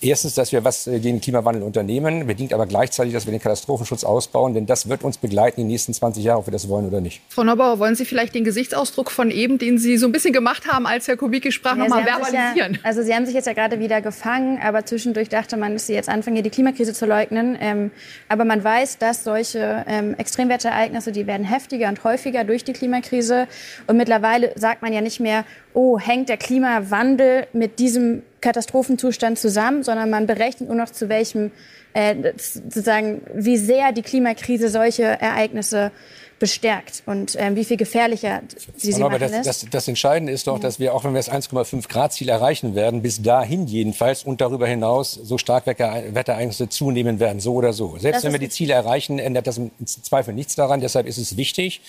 erstens, 0.00 0.34
dass 0.34 0.52
wir 0.52 0.64
was 0.64 0.86
äh, 0.86 0.98
gegen 0.98 1.16
den 1.16 1.20
Klimawandel 1.20 1.62
unternehmen, 1.62 2.26
bedingt 2.26 2.52
aber 2.52 2.66
gleichzeitig, 2.66 3.12
dass 3.12 3.26
wir 3.26 3.32
den 3.32 3.40
Katastrophenschutz 3.40 4.04
ausbauen. 4.04 4.54
Denn 4.54 4.66
das 4.66 4.88
wird 4.88 5.02
uns 5.02 5.18
begleiten 5.18 5.60
die 5.60 5.66
nächsten 5.66 5.92
20 5.92 6.24
Jahre, 6.24 6.40
ob 6.40 6.46
wir 6.46 6.52
das 6.52 6.68
wollen 6.68 6.86
oder 6.86 7.00
nicht. 7.00 7.20
Frau 7.28 7.44
Neubauer, 7.44 7.78
wollen 7.78 7.94
Sie 7.94 8.04
vielleicht 8.04 8.34
den 8.34 8.44
Gesichtsausdruck 8.44 9.10
von 9.10 9.30
eben, 9.30 9.58
den 9.58 9.78
Sie 9.78 9.96
so 9.96 10.06
ein 10.06 10.12
bisschen 10.12 10.32
gemacht 10.32 10.66
haben, 10.70 10.86
als 10.86 11.08
Herr 11.08 11.16
Kubicki 11.16 11.52
sprach, 11.52 11.76
Ja, 11.76 11.84
nochmal 11.84 12.04
verbalisieren? 12.04 12.74
Ja, 12.74 12.80
also 12.82 13.02
Sie 13.02 13.14
haben 13.14 13.26
sich 13.26 13.34
jetzt 13.34 13.46
ja 13.46 13.52
gerade 13.52 13.78
wieder 13.78 14.00
gefangen, 14.00 14.58
aber 14.62 14.84
zwischendurch 14.84 15.28
dachte 15.28 15.56
man, 15.56 15.74
dass 15.74 15.86
Sie 15.86 15.94
jetzt 15.94 16.08
anfangen, 16.08 16.36
hier 16.36 16.42
die 16.42 16.50
Klimakrise 16.50 16.94
zu 16.94 17.06
leugnen. 17.06 17.56
Ähm, 17.60 17.90
aber 18.28 18.44
man 18.44 18.62
weiß, 18.62 18.98
dass 18.98 19.24
solche 19.24 19.84
ähm, 19.86 20.14
Extremwetterereignisse, 20.16 21.12
die 21.12 21.26
werden 21.26 21.44
heftiger 21.44 21.88
und 21.88 22.02
häufiger 22.04 22.44
durch 22.44 22.64
die 22.64 22.72
Klimakrise. 22.72 23.46
Und 23.86 23.96
mittlerweile 23.96 24.52
sagt 24.56 24.82
man 24.82 24.92
ja 24.92 25.00
nicht 25.00 25.20
mehr, 25.20 25.44
oh, 25.74 25.98
hängt 25.98 26.28
der 26.28 26.36
Klimawandel 26.36 27.46
mit 27.52 27.78
diesem 27.78 28.22
Katastrophenzustand 28.40 29.38
zusammen, 29.38 29.82
sondern 29.82 30.10
man 30.10 30.26
berechnet 30.26 30.68
nur 30.68 30.78
noch 30.78 30.90
zu 30.90 31.08
welchem, 31.08 31.50
äh, 31.92 32.14
sozusagen, 32.36 33.22
wie 33.34 33.56
sehr 33.56 33.92
die 33.92 34.02
Klimakrise 34.02 34.68
solche 34.68 35.04
Ereignisse 35.04 35.92
bestärkt 36.40 37.02
und 37.04 37.36
ähm, 37.38 37.54
wie 37.54 37.64
viel 37.64 37.76
gefährlicher 37.76 38.40
sie 38.74 38.92
sie 38.92 39.02
Aber 39.02 39.18
machen 39.18 39.30
das, 39.30 39.46
das, 39.46 39.66
das 39.70 39.86
Entscheidende 39.86 40.32
ist 40.32 40.46
doch, 40.46 40.58
dass 40.58 40.80
wir, 40.80 40.94
auch 40.94 41.04
wenn 41.04 41.12
wir 41.12 41.18
das 41.18 41.30
1,5 41.30 41.86
Grad 41.86 42.14
Ziel 42.14 42.30
erreichen 42.30 42.74
werden, 42.74 43.02
bis 43.02 43.22
dahin 43.22 43.66
jedenfalls 43.66 44.24
und 44.24 44.40
darüber 44.40 44.66
hinaus 44.66 45.12
so 45.12 45.36
Starkwetterereignisse 45.36 46.70
zunehmen 46.70 47.20
werden, 47.20 47.40
so 47.40 47.54
oder 47.54 47.74
so. 47.74 47.98
Selbst 47.98 48.18
Das 48.18 48.24
wenn 48.24 48.32
wir 48.32 48.38
die 48.38 48.48
Ziele 48.48 48.72
erreichen, 48.72 49.18
ändert 49.18 49.46
das 49.46 49.58
im 49.58 49.70
Zweifel 49.84 50.32
nichts 50.32 50.56
daran. 50.56 50.80
Deshalb 50.80 51.06
ist 51.06 51.18
es 51.18 51.36
wichtig, 51.36 51.82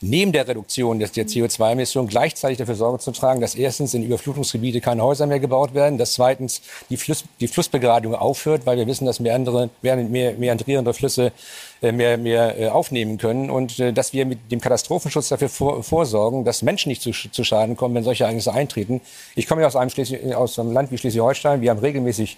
neben 0.00 0.32
der 0.32 0.46
Reduktion 0.46 0.98
der 0.98 1.08
CO2-Emissionen 1.08 2.08
gleichzeitig 2.08 2.58
dafür 2.58 2.74
Sorge 2.74 2.98
zu 2.98 3.10
tragen, 3.10 3.40
dass 3.40 3.54
erstens 3.54 3.94
in 3.94 4.04
Überflutungsgebiete 4.04 4.80
keine 4.80 5.02
Häuser 5.02 5.26
mehr 5.26 5.40
gebaut 5.40 5.74
werden, 5.74 5.98
dass 5.98 6.14
zweitens 6.14 6.62
die, 6.90 6.96
Fluss, 6.96 7.24
die 7.40 7.48
Flussbegradigung 7.48 8.14
aufhört, 8.14 8.66
weil 8.66 8.76
wir 8.76 8.86
wissen, 8.86 9.06
dass 9.06 9.20
mehr, 9.20 9.34
andere, 9.34 9.70
mehr, 9.82 9.96
mehr 9.96 10.34
meandrierende 10.34 10.94
Flüsse 10.94 11.32
äh, 11.82 11.92
mehr, 11.92 12.18
mehr 12.18 12.58
äh, 12.58 12.68
aufnehmen 12.68 13.18
können 13.18 13.50
und 13.50 13.78
äh, 13.78 13.92
dass 13.92 14.12
wir 14.12 14.26
mit 14.26 14.50
dem 14.50 14.60
Katastrophenschutz 14.60 15.28
dafür 15.28 15.48
vor, 15.48 15.82
vorsorgen, 15.82 16.44
dass 16.44 16.62
Menschen 16.62 16.88
nicht 16.88 17.02
zu, 17.02 17.12
zu 17.12 17.44
Schaden 17.44 17.76
kommen, 17.76 17.94
wenn 17.94 18.04
solche 18.04 18.24
Ereignisse 18.24 18.52
eintreten. 18.52 19.00
Ich 19.34 19.46
komme 19.46 19.60
ja 19.60 19.66
aus 19.66 19.76
einem, 19.76 19.90
Schleswig, 19.90 20.34
aus 20.34 20.58
einem 20.58 20.72
Land 20.72 20.90
wie 20.90 20.98
Schleswig-Holstein. 20.98 21.60
Wir 21.60 21.70
haben 21.70 21.78
regelmäßig 21.78 22.36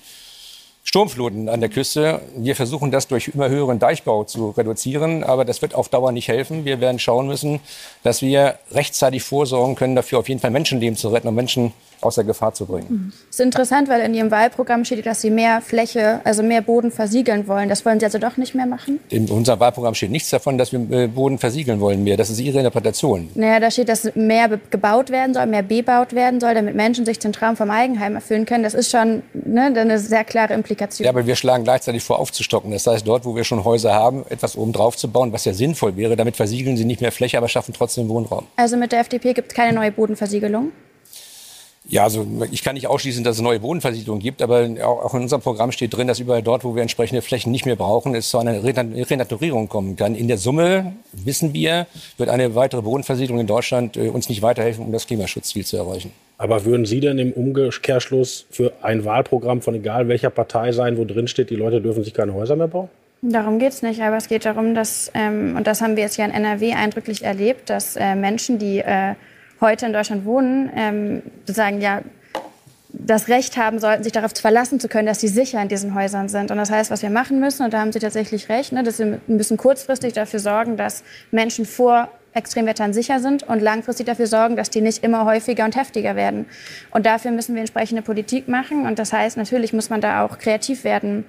Sturmfluten 0.90 1.49
an 1.49 1.61
der 1.61 1.68
Küste. 1.68 2.20
Wir 2.37 2.56
versuchen 2.56 2.90
das 2.90 3.06
durch 3.06 3.28
immer 3.28 3.49
höheren 3.49 3.78
Deichbau 3.78 4.25
zu 4.25 4.50
reduzieren, 4.50 5.23
aber 5.23 5.44
das 5.44 5.62
wird 5.62 5.73
auf 5.73 5.88
Dauer 5.88 6.11
nicht 6.11 6.26
helfen. 6.26 6.64
Wir 6.64 6.80
werden 6.80 6.99
schauen 6.99 7.28
müssen, 7.28 7.61
dass 8.02 8.23
wir 8.23 8.59
rechtzeitig 8.73 9.23
vorsorgen 9.23 9.76
können, 9.76 9.94
dafür 9.94 10.18
auf 10.18 10.28
jeden 10.28 10.40
Fall 10.40 10.50
Menschenleben 10.50 10.97
zu 10.97 11.11
retten 11.11 11.28
und 11.28 11.37
Menschen 11.37 11.73
aus 12.00 12.14
der 12.16 12.25
Gefahr 12.25 12.54
zu 12.54 12.66
bringen. 12.66 13.12
Das 13.28 13.38
ist 13.38 13.45
interessant, 13.45 13.88
weil 13.88 14.00
in 14.02 14.14
Ihrem 14.14 14.30
Wahlprogramm 14.30 14.85
steht, 14.85 15.04
dass 15.07 15.21
Sie 15.21 15.30
mehr 15.30 15.61
Fläche, 15.61 16.21
also 16.25 16.42
mehr 16.42 16.62
Boden 16.62 16.90
versiegeln 16.90 17.47
wollen. 17.49 17.69
Das 17.69 17.85
wollen 17.85 18.00
Sie 18.00 18.07
also 18.07 18.19
doch 18.19 18.37
nicht 18.37 18.54
mehr 18.54 18.66
machen? 18.66 19.00
In 19.09 19.28
unserem 19.30 19.61
Wahlprogramm 19.61 19.95
steht 19.95 20.11
nichts 20.11 20.30
davon, 20.30 20.59
dass 20.59 20.73
wir 20.73 20.80
äh, 20.90 21.07
Boden 21.07 21.38
versiegeln 21.38 21.80
wollen 21.80 22.04
mehr. 22.04 22.16
Das 22.16 22.30
ist 22.30 22.40
Ihre 22.40 22.59
Interpretation. 22.59 23.28
Naja, 23.35 23.61
da 23.61 23.71
steht, 23.71 23.88
dass 23.88 24.14
mehr 24.14 24.49
gebaut 24.71 25.11
werden 25.11 25.35
soll, 25.35 25.47
mehr 25.47 25.62
bebaut 25.62 26.14
werden 26.14 26.40
soll, 26.40 26.54
damit 26.54 26.75
Menschen 26.75 27.04
sich 27.04 27.19
den 27.19 27.33
Traum 27.33 27.57
vom 27.57 27.71
Eigenheim 27.71 28.14
erfüllen 28.14 28.47
können. 28.47 28.64
Das 28.64 28.75
ist 28.75 28.90
schon 28.90 29.23
ne, 29.33 29.73
eine 29.75 29.99
sehr 29.99 30.25
klare 30.25 30.54
Implikation. 30.54 31.04
Ja, 31.04 31.11
aber 31.11 31.26
wir 31.26 31.37
schlagen 31.37 31.64
gleichzeitig 31.64 32.02
vor, 32.02 32.19
aufzustocken. 32.19 32.71
Das 32.71 32.87
heißt, 32.87 33.07
dort, 33.07 33.25
wo 33.25 33.35
wir 33.35 33.45
schon 33.45 33.64
Häuser 33.64 33.92
haben, 33.95 34.25
etwas 34.28 34.57
oben 34.57 34.73
drauf 34.73 34.97
zu 34.97 35.09
bauen, 35.09 35.33
was 35.33 35.45
ja 35.45 35.52
sinnvoll 35.52 35.97
wäre. 35.97 36.16
Damit 36.16 36.37
versiegeln 36.37 36.76
sie 36.76 36.85
nicht 36.85 37.00
mehr 37.00 37.12
Fläche, 37.12 37.38
aber 37.38 37.49
schaffen 37.49 37.75
trotzdem 37.76 38.09
Wohnraum. 38.09 38.47
also 38.57 38.76
mit 38.76 38.92
der 38.92 39.00
FDP 39.00 39.33
gibt 39.35 39.52
es 39.52 39.54
keine 39.54 39.73
neue 39.73 39.92
Bodenversiegelung. 39.92 40.73
Ja, 41.88 42.04
also 42.04 42.26
ich 42.50 42.62
kann 42.62 42.75
nicht 42.75 42.87
ausschließen, 42.87 43.25
dass 43.25 43.37
es 43.37 43.42
neue 43.42 43.58
Bodenversiedlungen 43.58 44.22
gibt, 44.22 44.42
aber 44.42 44.68
auch 44.84 45.14
in 45.14 45.22
unserem 45.22 45.40
Programm 45.40 45.72
steht 45.72 45.96
drin, 45.96 46.06
dass 46.06 46.20
überall 46.20 46.42
dort, 46.42 46.62
wo 46.62 46.75
wir 46.75 46.82
entsprechende 46.82 47.22
Flächen 47.22 47.50
nicht 47.50 47.64
mehr 47.64 47.75
brauchen, 47.75 48.14
es 48.14 48.28
zu 48.28 48.38
einer 48.38 48.62
Renat- 48.62 49.10
Renaturierung 49.10 49.68
kommen 49.68 49.96
kann. 49.96 50.14
In 50.14 50.28
der 50.28 50.37
Summe, 50.37 50.92
wissen 51.12 51.54
wir, 51.54 51.87
wird 52.18 52.28
eine 52.28 52.54
weitere 52.54 52.82
Bodenversiedlung 52.82 53.40
in 53.40 53.46
Deutschland 53.46 53.96
äh, 53.96 54.08
uns 54.08 54.28
nicht 54.28 54.42
weiterhelfen, 54.42 54.84
um 54.84 54.92
das 54.92 55.06
Klimaschutzziel 55.06 55.64
zu 55.64 55.78
erreichen. 55.78 56.12
Aber 56.37 56.64
würden 56.64 56.87
Sie 56.87 57.00
denn 57.00 57.18
im 57.18 57.32
Umkehrschluss 57.32 58.46
für 58.50 58.72
ein 58.82 59.04
Wahlprogramm 59.04 59.62
von 59.62 59.75
egal 59.75 60.06
welcher 60.08 60.30
Partei 60.30 60.72
sein, 60.72 60.96
wo 60.96 61.04
drin 61.04 61.28
steht, 61.28 61.50
die 61.50 61.56
Leute 61.56 61.80
dürfen 61.80 62.04
sich 62.04 62.14
keine 62.14 62.34
Häuser 62.34 62.56
mehr 62.56 62.68
bauen? 62.68 62.88
Darum 63.22 63.58
geht 63.58 63.72
es 63.72 63.82
nicht, 63.82 64.00
aber 64.00 64.16
es 64.16 64.28
geht 64.28 64.46
darum, 64.46 64.75
dass, 64.75 65.10
ähm, 65.14 65.54
und 65.56 65.66
das 65.66 65.82
haben 65.82 65.96
wir 65.96 66.04
jetzt 66.04 66.16
ja 66.16 66.25
in 66.25 66.30
NRW 66.30 66.72
eindrücklich 66.72 67.22
erlebt, 67.22 67.68
dass 67.68 67.96
äh, 67.96 68.14
Menschen, 68.14 68.58
die 68.58 68.78
äh, 68.78 69.14
heute 69.60 69.86
in 69.86 69.92
Deutschland 69.92 70.24
wohnen, 70.24 70.70
ähm, 70.74 71.22
sozusagen 71.46 71.80
ja 71.80 72.02
das 72.92 73.28
Recht 73.28 73.56
haben 73.56 73.78
sollten, 73.78 74.02
sich 74.02 74.12
darauf 74.12 74.32
verlassen 74.34 74.80
zu 74.80 74.88
können, 74.88 75.06
dass 75.06 75.20
sie 75.20 75.28
sicher 75.28 75.62
in 75.62 75.68
diesen 75.68 75.94
Häusern 75.94 76.28
sind. 76.28 76.50
Und 76.50 76.56
das 76.56 76.70
heißt, 76.70 76.90
was 76.90 77.02
wir 77.02 77.10
machen 77.10 77.40
müssen, 77.40 77.64
und 77.64 77.72
da 77.72 77.80
haben 77.80 77.92
Sie 77.92 77.98
tatsächlich 77.98 78.48
recht, 78.48 78.72
ne, 78.72 78.82
dass 78.82 78.98
wir 78.98 79.20
müssen 79.26 79.56
kurzfristig 79.56 80.12
dafür 80.12 80.40
sorgen, 80.40 80.76
dass 80.76 81.04
Menschen 81.30 81.66
vor 81.66 82.08
Extremwettern 82.32 82.92
sicher 82.92 83.18
sind 83.18 83.42
und 83.42 83.60
langfristig 83.60 84.06
dafür 84.06 84.26
sorgen, 84.26 84.54
dass 84.54 84.70
die 84.70 84.80
nicht 84.80 85.02
immer 85.02 85.24
häufiger 85.24 85.64
und 85.64 85.76
heftiger 85.76 86.14
werden. 86.14 86.46
Und 86.90 87.06
dafür 87.06 87.32
müssen 87.32 87.54
wir 87.54 87.60
entsprechende 87.60 88.02
Politik 88.02 88.46
machen. 88.46 88.86
Und 88.86 88.98
das 88.98 89.12
heißt, 89.12 89.36
natürlich 89.36 89.72
muss 89.72 89.90
man 89.90 90.00
da 90.00 90.24
auch 90.24 90.38
kreativ 90.38 90.84
werden, 90.84 91.24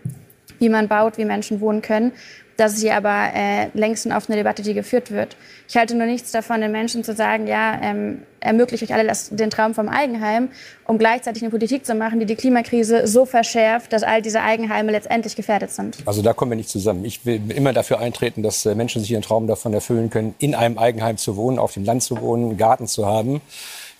wie 0.61 0.69
man 0.69 0.87
baut, 0.87 1.17
wie 1.17 1.25
Menschen 1.25 1.59
wohnen 1.59 1.81
können. 1.81 2.13
Das 2.55 2.73
ist 2.73 2.81
hier 2.81 2.95
aber 2.95 3.33
äh, 3.33 3.69
längst 3.73 4.05
eine 4.05 4.15
offene 4.15 4.37
Debatte, 4.37 4.61
die 4.61 4.75
geführt 4.75 5.09
wird. 5.09 5.35
Ich 5.67 5.77
halte 5.77 5.95
nur 5.95 6.05
nichts 6.05 6.31
davon, 6.31 6.61
den 6.61 6.71
Menschen 6.71 7.03
zu 7.03 7.15
sagen, 7.15 7.47
ja, 7.47 7.79
ähm, 7.81 8.21
ermöglicht 8.39 8.83
euch 8.83 8.93
alle 8.93 9.07
das, 9.07 9.29
den 9.29 9.49
Traum 9.49 9.73
vom 9.73 9.89
Eigenheim, 9.89 10.49
um 10.85 10.99
gleichzeitig 10.99 11.41
eine 11.41 11.49
Politik 11.49 11.87
zu 11.87 11.95
machen, 11.95 12.19
die 12.19 12.27
die 12.27 12.35
Klimakrise 12.35 13.07
so 13.07 13.25
verschärft, 13.25 13.93
dass 13.93 14.03
all 14.03 14.21
diese 14.21 14.41
Eigenheime 14.41 14.91
letztendlich 14.91 15.35
gefährdet 15.35 15.71
sind. 15.71 15.97
Also 16.05 16.21
da 16.21 16.33
kommen 16.33 16.51
wir 16.51 16.55
nicht 16.55 16.69
zusammen. 16.69 17.03
Ich 17.03 17.25
will 17.25 17.41
immer 17.49 17.73
dafür 17.73 17.99
eintreten, 17.99 18.43
dass 18.43 18.63
äh, 18.67 18.75
Menschen 18.75 19.01
sich 19.01 19.09
ihren 19.09 19.23
Traum 19.23 19.47
davon 19.47 19.73
erfüllen 19.73 20.11
können, 20.11 20.35
in 20.37 20.53
einem 20.53 20.77
Eigenheim 20.77 21.17
zu 21.17 21.37
wohnen, 21.37 21.57
auf 21.57 21.73
dem 21.73 21.83
Land 21.83 22.03
zu 22.03 22.21
wohnen, 22.21 22.49
einen 22.49 22.57
Garten 22.57 22.85
zu 22.85 23.07
haben. 23.07 23.41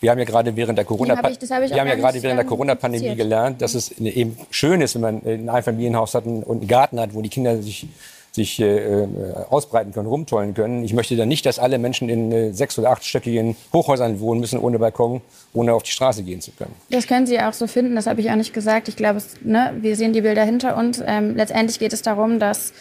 Wir 0.02 0.12
haben 0.12 0.20
ja 0.20 0.26
gerade 0.26 0.56
während 0.56 0.78
der 0.78 0.86
Corona 0.86 1.16
hab 1.16 1.30
ich- 1.30 1.38
das 1.40 1.50
hab 1.52 1.62
ich 1.64 1.70
wir 1.70 1.76
auch 1.76 1.80
haben 1.80 1.88
ja 1.88 1.94
gar 1.94 2.02
gerade 2.02 2.18
nicht, 2.18 2.24
während 2.24 2.40
der 2.40 2.46
Corona-Pandemie 2.46 3.04
kommuniziert. 3.06 3.30
gelernt, 3.30 3.62
dass 3.62 3.76
es 3.76 3.92
eben 4.00 4.36
schön 4.50 4.82
ist, 4.82 4.96
wenn 4.96 5.02
man 5.02 5.22
ein 5.26 5.48
Einfamilienhaus 5.50 6.16
hat 6.16 6.26
und 6.26 6.50
einen 6.50 6.68
Garten 6.68 7.00
hat, 7.00 7.14
wo 7.14 7.22
die 7.22 7.30
Kinder 7.30 7.62
sich 7.62 7.88
sich 8.34 8.62
äh, 8.62 8.78
äh, 9.04 9.08
ausbreiten 9.50 9.92
können, 9.92 10.08
rumtollen 10.08 10.54
können. 10.54 10.86
Ich 10.86 10.94
möchte 10.94 11.18
dann 11.18 11.28
nicht, 11.28 11.46
dass 11.46 11.60
alle 11.60 11.78
Menschen 11.78 12.08
in 12.08 12.32
äh, 12.32 12.54
sechs- 12.54 12.80
oder 12.80 12.90
achtstöckigen 12.92 13.58
Hochhäusern 13.74 14.22
wohnen 14.22 14.40
müssen, 14.40 14.58
ohne 14.58 14.80
Balkon, 14.80 15.20
ohne 15.54 15.74
auf 15.74 15.84
die 15.84 15.92
Straße 15.92 16.24
gehen 16.24 16.40
zu 16.40 16.52
können. 16.52 16.72
Das 16.90 17.08
können 17.08 17.28
Sie 17.28 17.38
auch 17.42 17.52
so 17.52 17.68
finden, 17.68 17.94
das 17.98 18.08
habe 18.08 18.22
ich 18.22 18.32
auch 18.32 18.36
nicht 18.38 18.54
gesagt. 18.54 18.88
Ich 18.88 18.96
glaube, 18.96 19.18
es, 19.18 19.36
ne, 19.44 19.74
wir 19.82 19.98
sehen 19.98 20.14
die 20.14 20.22
Bilder 20.22 20.46
hinter 20.46 20.78
uns. 20.78 21.04
Ähm, 21.06 21.36
letztendlich 21.36 21.78
geht 21.78 21.92
es 21.92 22.04
darum, 22.04 22.40
dass 22.40 22.72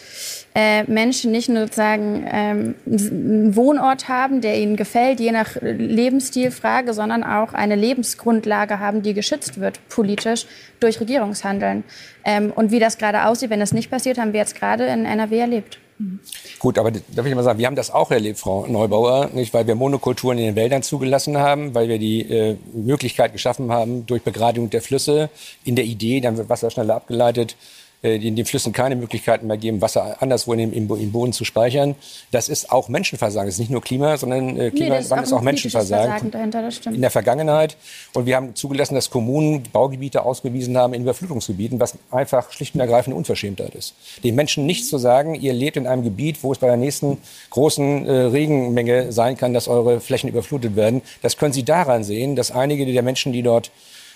äh, 0.53 0.83
Menschen 0.83 1.31
nicht 1.31 1.49
nur 1.49 1.61
sozusagen 1.61 2.25
ähm, 2.29 2.75
einen 2.85 3.55
Wohnort 3.55 4.09
haben, 4.09 4.41
der 4.41 4.59
ihnen 4.59 4.75
gefällt, 4.75 5.19
je 5.19 5.31
nach 5.31 5.55
Lebensstilfrage, 5.61 6.93
sondern 6.93 7.23
auch 7.23 7.53
eine 7.53 7.75
Lebensgrundlage 7.75 8.79
haben, 8.79 9.01
die 9.01 9.13
geschützt 9.13 9.59
wird 9.59 9.79
politisch 9.87 10.45
durch 10.79 10.99
Regierungshandeln. 10.99 11.83
Ähm, 12.25 12.51
und 12.53 12.71
wie 12.71 12.79
das 12.79 12.97
gerade 12.97 13.25
aussieht, 13.25 13.49
wenn 13.49 13.59
das 13.59 13.71
nicht 13.71 13.89
passiert, 13.89 14.17
haben 14.17 14.33
wir 14.33 14.41
jetzt 14.41 14.55
gerade 14.55 14.87
in 14.87 15.05
NRW 15.05 15.39
erlebt. 15.39 15.79
Gut, 16.59 16.77
aber 16.77 16.91
darf 16.91 17.25
ich 17.25 17.35
mal 17.35 17.43
sagen, 17.43 17.59
wir 17.59 17.67
haben 17.67 17.75
das 17.75 17.91
auch 17.91 18.11
erlebt, 18.11 18.39
Frau 18.39 18.65
Neubauer, 18.65 19.29
nicht, 19.33 19.53
weil 19.53 19.67
wir 19.67 19.75
Monokulturen 19.75 20.37
in 20.37 20.45
den 20.45 20.55
Wäldern 20.55 20.83
zugelassen 20.83 21.37
haben, 21.37 21.75
weil 21.75 21.89
wir 21.89 21.99
die 21.99 22.21
äh, 22.21 22.57
Möglichkeit 22.73 23.33
geschaffen 23.33 23.71
haben, 23.71 24.05
durch 24.05 24.23
Begradigung 24.23 24.69
der 24.69 24.81
Flüsse 24.81 25.29
in 25.63 25.75
der 25.75 25.85
Idee, 25.85 26.19
dann 26.21 26.37
wird 26.37 26.49
Wasser 26.49 26.71
schneller 26.71 26.95
abgeleitet, 26.95 27.55
äh, 28.03 28.15
in 28.15 28.35
den 28.35 28.45
Flüssen 28.45 28.73
keine 28.73 28.95
Möglichkeiten 28.95 29.47
mehr 29.47 29.57
geben, 29.57 29.81
Wasser 29.81 30.21
anderswo 30.21 30.53
im, 30.53 30.73
im, 30.73 30.89
im 30.89 31.11
Boden 31.11 31.33
zu 31.33 31.45
speichern. 31.45 31.95
Das 32.31 32.49
ist 32.49 32.71
auch 32.71 32.89
Menschenversagen. 32.89 33.47
Das 33.47 33.55
ist 33.55 33.59
nicht 33.59 33.71
nur 33.71 33.81
Klima, 33.81 34.17
sondern 34.17 34.59
äh, 34.59 34.71
Klimawandel 34.71 35.23
ist 35.23 35.33
auch, 35.33 35.41
politisches 35.41 35.89
Menschenversagen 35.89 36.93
in 36.93 37.01
der 37.01 37.11
Vergangenheit. 37.11 37.77
Und 38.13 38.25
wir 38.25 38.35
haben 38.35 38.55
zugelassen, 38.55 38.95
dass 38.95 39.09
Kommunen 39.09 39.63
Baugebiete 39.71 40.23
ausgewiesen 40.23 40.77
haben 40.77 40.93
in 40.93 41.03
Überflutungsgebieten, 41.03 41.79
was 41.79 41.97
einfach 42.09 42.51
schlicht 42.51 42.75
und 42.75 42.81
ergreifend 42.81 43.15
Unverschämtheit 43.15 43.75
ist. 43.75 43.93
Den 44.23 44.35
Menschen 44.35 44.65
nicht 44.65 44.87
zu 44.87 44.97
sagen, 44.97 45.35
ihr 45.35 45.53
lebt 45.53 45.77
in 45.77 45.87
einem 45.87 46.03
Gebiet, 46.03 46.43
wo 46.43 46.51
es 46.51 46.59
bei 46.59 46.67
der 46.67 46.77
nächsten 46.77 47.17
großen 47.51 48.05
äh, 48.07 48.11
Regenmenge 48.11 49.11
sein 49.11 49.37
kann, 49.37 49.53
dass 49.53 49.67
eure 49.67 49.99
Flächen 49.99 50.29
überflutet 50.29 50.75
werden. 50.75 51.01
Das 51.21 51.37
können 51.37 51.53
Sie 51.53 51.63
daran 51.63 52.03
sehen, 52.03 52.35
dass 52.35 52.51
einige 52.51 52.85
der 52.85 53.03
Menschen, 53.03 53.31
die 53.31 53.43
dort 53.43 53.71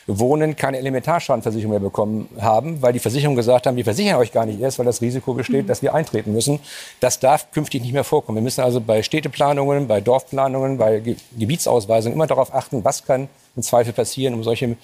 wohnen, 0.08 0.56
keine 0.56 0.78
Elementarschadenversicherung 0.78 1.72
mehr 1.72 1.80
bekommen 1.80 2.30
haben, 2.40 2.82
weil 2.82 2.94
die 2.94 3.00
Versicherungen 3.00 3.36
gesagt 3.36 3.66
haben, 3.66 3.76
wir 3.76 3.84
versichern 3.84 4.18
euch 4.18 4.32
gar 4.32 4.46
nicht 4.46 4.60
erst, 4.60 4.78
weil 4.78 4.86
das 4.86 5.02
Risiko 5.02 5.34
besteht, 5.34 5.68
dass 5.68 5.82
wir 5.82 5.96
eintreten 5.96 6.34
müssen. 6.34 6.60
Das 7.00 7.20
darf 7.20 7.52
künftig 7.52 7.82
nicht 7.82 7.94
mehr 7.94 8.04
vorkommen. 8.04 8.38
Wir 8.38 8.44
müssen 8.44 8.62
also 8.62 8.80
bei 8.82 9.02
Städteplanungen, 9.02 9.88
bei 9.88 10.02
Dorfplanungen, 10.02 10.78
bei 10.78 11.00
Ge 11.00 11.16
Gebietsausweisungen 11.38 12.16
immer 12.16 12.28
darauf 12.28 12.54
achten, 12.54 12.84
was 12.84 13.06
kann 13.06 13.28
im 13.56 13.64
Zweifel 13.64 13.94
passieren, 13.94 14.34
um 14.36 14.44
solche 14.44 14.78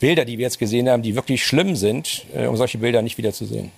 Bilder, 0.00 0.24
die 0.24 0.38
wir 0.38 0.44
jetzt 0.44 0.58
gesehen 0.58 0.88
haben, 0.88 1.02
die 1.02 1.14
wirklich 1.14 1.44
schlimm 1.44 1.76
sind, 1.76 2.26
äh, 2.34 2.46
um 2.46 2.56
solche 2.56 2.78
Bilder 2.78 3.02
nicht 3.02 3.18
wiederzusehen. 3.18 3.70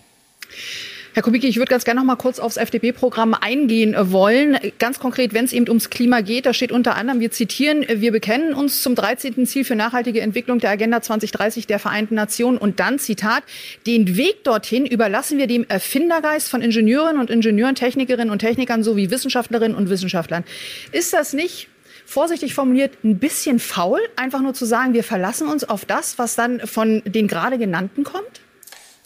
Herr 1.18 1.24
Kubicki, 1.24 1.48
ich 1.48 1.56
würde 1.56 1.68
ganz 1.68 1.84
gerne 1.84 1.98
noch 1.98 2.06
mal 2.06 2.14
kurz 2.14 2.38
aufs 2.38 2.56
FDP-Programm 2.56 3.34
eingehen 3.34 3.96
wollen. 3.98 4.56
Ganz 4.78 5.00
konkret, 5.00 5.34
wenn 5.34 5.46
es 5.46 5.52
eben 5.52 5.66
ums 5.66 5.90
Klima 5.90 6.20
geht, 6.20 6.46
da 6.46 6.54
steht 6.54 6.70
unter 6.70 6.94
anderem, 6.94 7.18
wir 7.18 7.32
zitieren, 7.32 7.84
wir 7.88 8.12
bekennen 8.12 8.54
uns 8.54 8.84
zum 8.84 8.94
13. 8.94 9.44
Ziel 9.44 9.64
für 9.64 9.74
nachhaltige 9.74 10.20
Entwicklung 10.20 10.60
der 10.60 10.70
Agenda 10.70 11.02
2030 11.02 11.66
der 11.66 11.80
Vereinten 11.80 12.14
Nationen 12.14 12.56
und 12.56 12.78
dann, 12.78 13.00
Zitat, 13.00 13.42
den 13.84 14.16
Weg 14.16 14.44
dorthin 14.44 14.86
überlassen 14.86 15.38
wir 15.38 15.48
dem 15.48 15.66
Erfindergeist 15.68 16.48
von 16.48 16.62
Ingenieurinnen 16.62 17.20
und 17.20 17.30
Ingenieuren, 17.30 17.74
Technikerinnen 17.74 18.30
und 18.30 18.38
Technikern 18.38 18.84
sowie 18.84 19.10
Wissenschaftlerinnen 19.10 19.76
und 19.76 19.90
Wissenschaftlern. 19.90 20.44
Ist 20.92 21.12
das 21.14 21.32
nicht 21.32 21.66
vorsichtig 22.06 22.54
formuliert, 22.54 22.92
ein 23.02 23.18
bisschen 23.18 23.58
faul, 23.58 23.98
einfach 24.14 24.40
nur 24.40 24.54
zu 24.54 24.66
sagen, 24.66 24.94
wir 24.94 25.02
verlassen 25.02 25.48
uns 25.48 25.68
auf 25.68 25.84
das, 25.84 26.16
was 26.20 26.36
dann 26.36 26.60
von 26.60 27.02
den 27.04 27.26
gerade 27.26 27.58
genannten 27.58 28.04
kommt? 28.04 28.40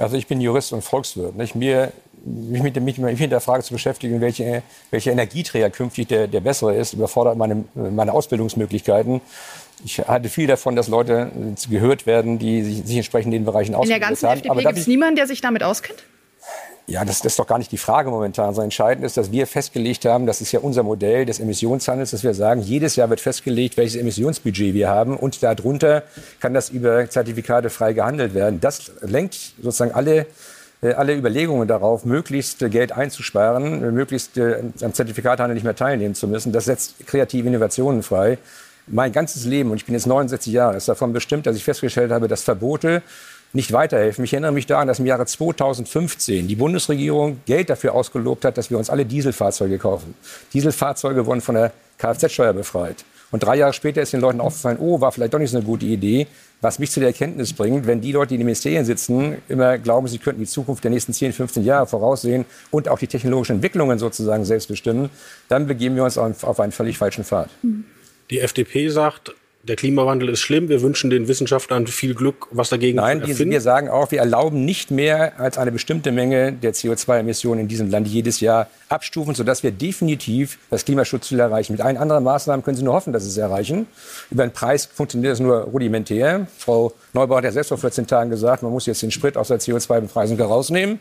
Also 0.03 0.17
ich 0.17 0.27
bin 0.27 0.41
Jurist 0.41 0.73
und 0.73 0.83
Volkswirt. 0.83 1.37
Nicht? 1.37 1.55
Mir, 1.55 1.93
mich 2.25 2.63
mit, 2.63 2.81
mich 2.81 2.99
mit 2.99 3.33
der 3.33 3.41
Frage 3.41 3.63
zu 3.63 3.73
beschäftigen, 3.73 4.21
welche, 4.21 4.63
welcher 4.91 5.13
Energieträger 5.13 5.71
künftig 5.71 6.09
der, 6.09 6.29
der 6.29 6.41
bessere 6.41 6.75
ist, 6.75 6.93
überfordert 6.93 7.37
meine, 7.37 7.65
meine 7.75 8.13
Ausbildungsmöglichkeiten. 8.13 9.21
Ich 9.85 9.99
hatte 9.99 10.29
viel 10.29 10.47
davon, 10.47 10.77
dass 10.77 10.89
Leute 10.89 11.31
gehört 11.69 12.07
werden, 12.07 12.39
die 12.39 12.63
sich, 12.63 12.87
sich 12.87 12.97
entsprechend 12.97 13.35
in 13.35 13.43
den 13.43 13.47
Bereichen 13.47 13.75
In 13.75 13.89
der 13.89 14.01
ganzen 14.01 14.29
haben. 14.29 14.39
FDP 14.39 14.63
gibt 14.63 14.79
es 14.79 14.87
niemanden, 14.87 15.17
der 15.17 15.27
sich 15.27 15.41
damit 15.41 15.63
auskennt? 15.63 16.05
Ja, 16.89 17.05
das, 17.05 17.19
das 17.19 17.33
ist 17.33 17.39
doch 17.39 17.47
gar 17.47 17.59
nicht 17.59 17.71
die 17.71 17.79
Frage 17.79 18.11
momentan. 18.11 18.55
sondern 18.55 18.65
entscheidend 18.65 19.05
ist, 19.05 19.17
dass 19.17 19.31
wir 19.31 19.47
festgelegt 19.47 20.05
haben, 20.05 20.27
das 20.27 20.41
ist 20.41 20.51
ja 20.53 20.61
unser 20.61 20.83
Modell 20.83 21.25
des 21.25 21.39
Emissionshandels, 21.39 22.11
dass 22.11 22.25
wir 22.25 22.35
sagen, 22.35 22.61
jedes 22.61 22.97
Jahr 22.97 23.09
wird 23.09 23.21
festgelegt, 23.21 23.77
welches 23.77 23.97
Emissionsbudget 23.97 24.75
wir 24.75 24.89
haben 24.89 25.17
und 25.17 25.43
darunter 25.43 26.03
kann 26.41 26.55
das 26.55 26.71
über 26.71 27.09
Zertifikate 27.09 27.71
frei 27.71 27.93
gehandelt 27.93 28.35
werden. 28.35 28.61
Das 28.61 28.91
lenkt 29.01 29.55
sozusagen 29.63 29.93
alle 29.93 30.27
alle 30.91 31.15
Überlegungen 31.15 31.69
darauf, 31.69 32.05
möglichst 32.05 32.61
äh, 32.61 32.69
Geld 32.69 32.93
einzusparen, 32.93 33.85
äh, 33.85 33.93
möglichst 33.93 34.37
äh, 34.37 34.63
am 34.83 34.93
Zertifikathandel 34.93 35.55
nicht 35.55 35.65
mehr 35.65 35.77
teilnehmen 35.77 36.15
zu 36.15 36.27
müssen. 36.27 36.53
Das 36.53 36.65
setzt 36.65 37.07
kreative 37.07 37.47
Innovationen 37.47 38.03
frei. 38.03 38.39
Mein 38.89 39.13
ganzes 39.13 39.45
Leben, 39.45 39.71
und 39.71 39.77
ich 39.77 39.87
bin 39.87 39.95
jetzt 39.95 40.09
69 40.09 40.53
Jahre, 40.53 40.77
ist 40.77 40.89
davon 40.89 41.13
bestimmt, 41.13 41.47
dass 41.47 41.57
ich 41.57 41.63
festgestellt 41.63 42.11
habe, 42.11 42.27
dass 42.27 42.43
Verbote 42.43 43.03
nicht 43.53 43.73
weiterhelfen. 43.73 44.25
Ich 44.25 44.33
erinnere 44.33 44.51
mich 44.51 44.67
daran, 44.67 44.89
dass 44.89 44.99
im 44.99 45.07
Jahre 45.07 45.25
2015 45.25 46.49
die 46.49 46.57
Bundesregierung 46.57 47.41
Geld 47.47 47.71
dafür 47.71 47.95
ausgelobt 47.95 48.45
hat, 48.45 48.59
dass 48.59 48.71
wir 48.71 48.79
uns 48.79 48.91
alle 48.91 49.05
Dieselfahrzeuge 49.05 49.79
kaufen. 49.79 50.15
Dieselfahrzeuge 50.53 51.27
wurden 51.27 51.43
von 51.43 51.55
der 51.55 51.73
Kfz-Steuer 51.99 52.55
befreit. 52.55 53.05
Und 53.31 53.45
drei 53.45 53.57
Jahre 53.57 53.73
später 53.73 54.03
ist 54.03 54.13
den 54.13 54.21
Leuten 54.21 54.41
aufgefallen, 54.41 54.79
oh, 54.81 55.01
war 55.01 55.13
vielleicht 55.13 55.33
doch 55.33 55.39
nicht 55.39 55.51
so 55.51 55.59
eine 55.59 55.67
gute 55.67 55.87
Idee. 55.87 56.27
Was 56.63 56.79
mich 56.79 56.93
zu 56.93 57.01
der 57.01 57.09
Erkenntnis 57.09 57.53
bringt, 57.53 57.89
wenn 57.89 58.01
die 58.01 58.13
Leute, 58.13 58.29
die 58.29 58.35
in 58.37 58.41
den 58.43 58.47
Ministerien 58.47 58.85
sitzen, 58.85 59.39
immer 59.49 59.79
glauben, 59.79 60.07
sie 60.07 60.19
könnten 60.19 60.41
die 60.41 60.47
Zukunft 60.47 60.85
der 60.85 60.93
nächsten 60.93 61.13
10, 61.13 61.33
15 61.33 61.65
Jahre 61.65 61.89
voraussehen 61.89 62.45
und 62.71 62.89
auch 62.89 63.01
die 63.01 63.09
technologischen 63.09 63.57
Entwicklungen 63.57 63.99
sozusagen 63.99 64.45
selbst 64.45 64.69
bestimmen, 64.69 65.11
dann 65.49 65.67
begeben 65.67 65.97
wir 65.97 66.05
uns 66.05 66.17
auf, 66.17 66.61
einen 66.61 66.71
völlig 66.71 66.99
falschen 66.99 67.25
Pfad. 67.25 67.51
Die 68.31 68.39
FDP 68.39 68.89
sagt, 68.91 69.35
der 69.65 69.77
Klimawandel 69.77 70.29
ist 70.29 70.41
schlimm. 70.41 70.69
Wir 70.69 70.83
wünschen 70.83 71.09
den 71.09 71.29
Wissenschaftlern 71.29 71.87
viel 71.87 72.15
Glück, 72.15 72.49
was 72.51 72.69
dagegen 72.69 72.97
Nein, 72.97 73.23
zu 73.23 73.29
erfinden. 73.31 73.53
wir 73.53 73.61
sagen 73.61 73.89
auch, 73.89 74.11
wir 74.11 74.19
erlauben 74.19 74.65
nicht 74.65 74.91
mehr 74.91 75.39
als 75.39 75.57
eine 75.57 75.71
bestimmte 75.71 76.11
Menge 76.11 76.53
der 76.53 76.75
CO2-Emissionen 76.75 77.61
in 77.61 77.69
diesem 77.69 77.89
Land 77.89 78.09
jedes 78.09 78.41
Jahr 78.41 78.69
abstufen, 78.89 79.35
sodass 79.35 79.63
wir 79.63 79.71
definitiv 79.71 80.59
das 80.71 80.85
Klimaschutzziel 80.85 81.39
erreichen. 81.39 81.73
Mit 81.73 81.81
allen 81.81 81.97
anderen 81.97 82.25
Maßnahmen 82.25 82.65
können 82.65 82.77
Sie 82.77 82.83
nur 82.83 82.95
hoffen, 82.95 83.13
dass 83.13 83.23
Sie 83.23 83.29
es 83.29 83.37
erreichen. 83.37 83.87
Über 84.31 84.45
den 84.45 84.53
Preis 84.53 84.87
funktioniert 84.87 85.33
das 85.33 85.41
nur 85.41 85.59
rudimentär. 85.59 86.49
Frau 86.59 86.93
Neubauer 87.13 87.39
hat 87.39 87.45
ja 87.45 87.53
selbst 87.53 87.69
vor 87.69 87.79
14 87.79 88.09
Tagen 88.09 88.31
gesagt, 88.31 88.65
man 88.65 88.73
muss 88.73 88.87
jetzt 88.87 89.03
den 89.03 89.13
Sprit 89.13 89.37
aus 89.37 89.49
der 89.49 89.61
CO2-Bepreisung 89.61 90.39
herausnehmen. 90.39 90.99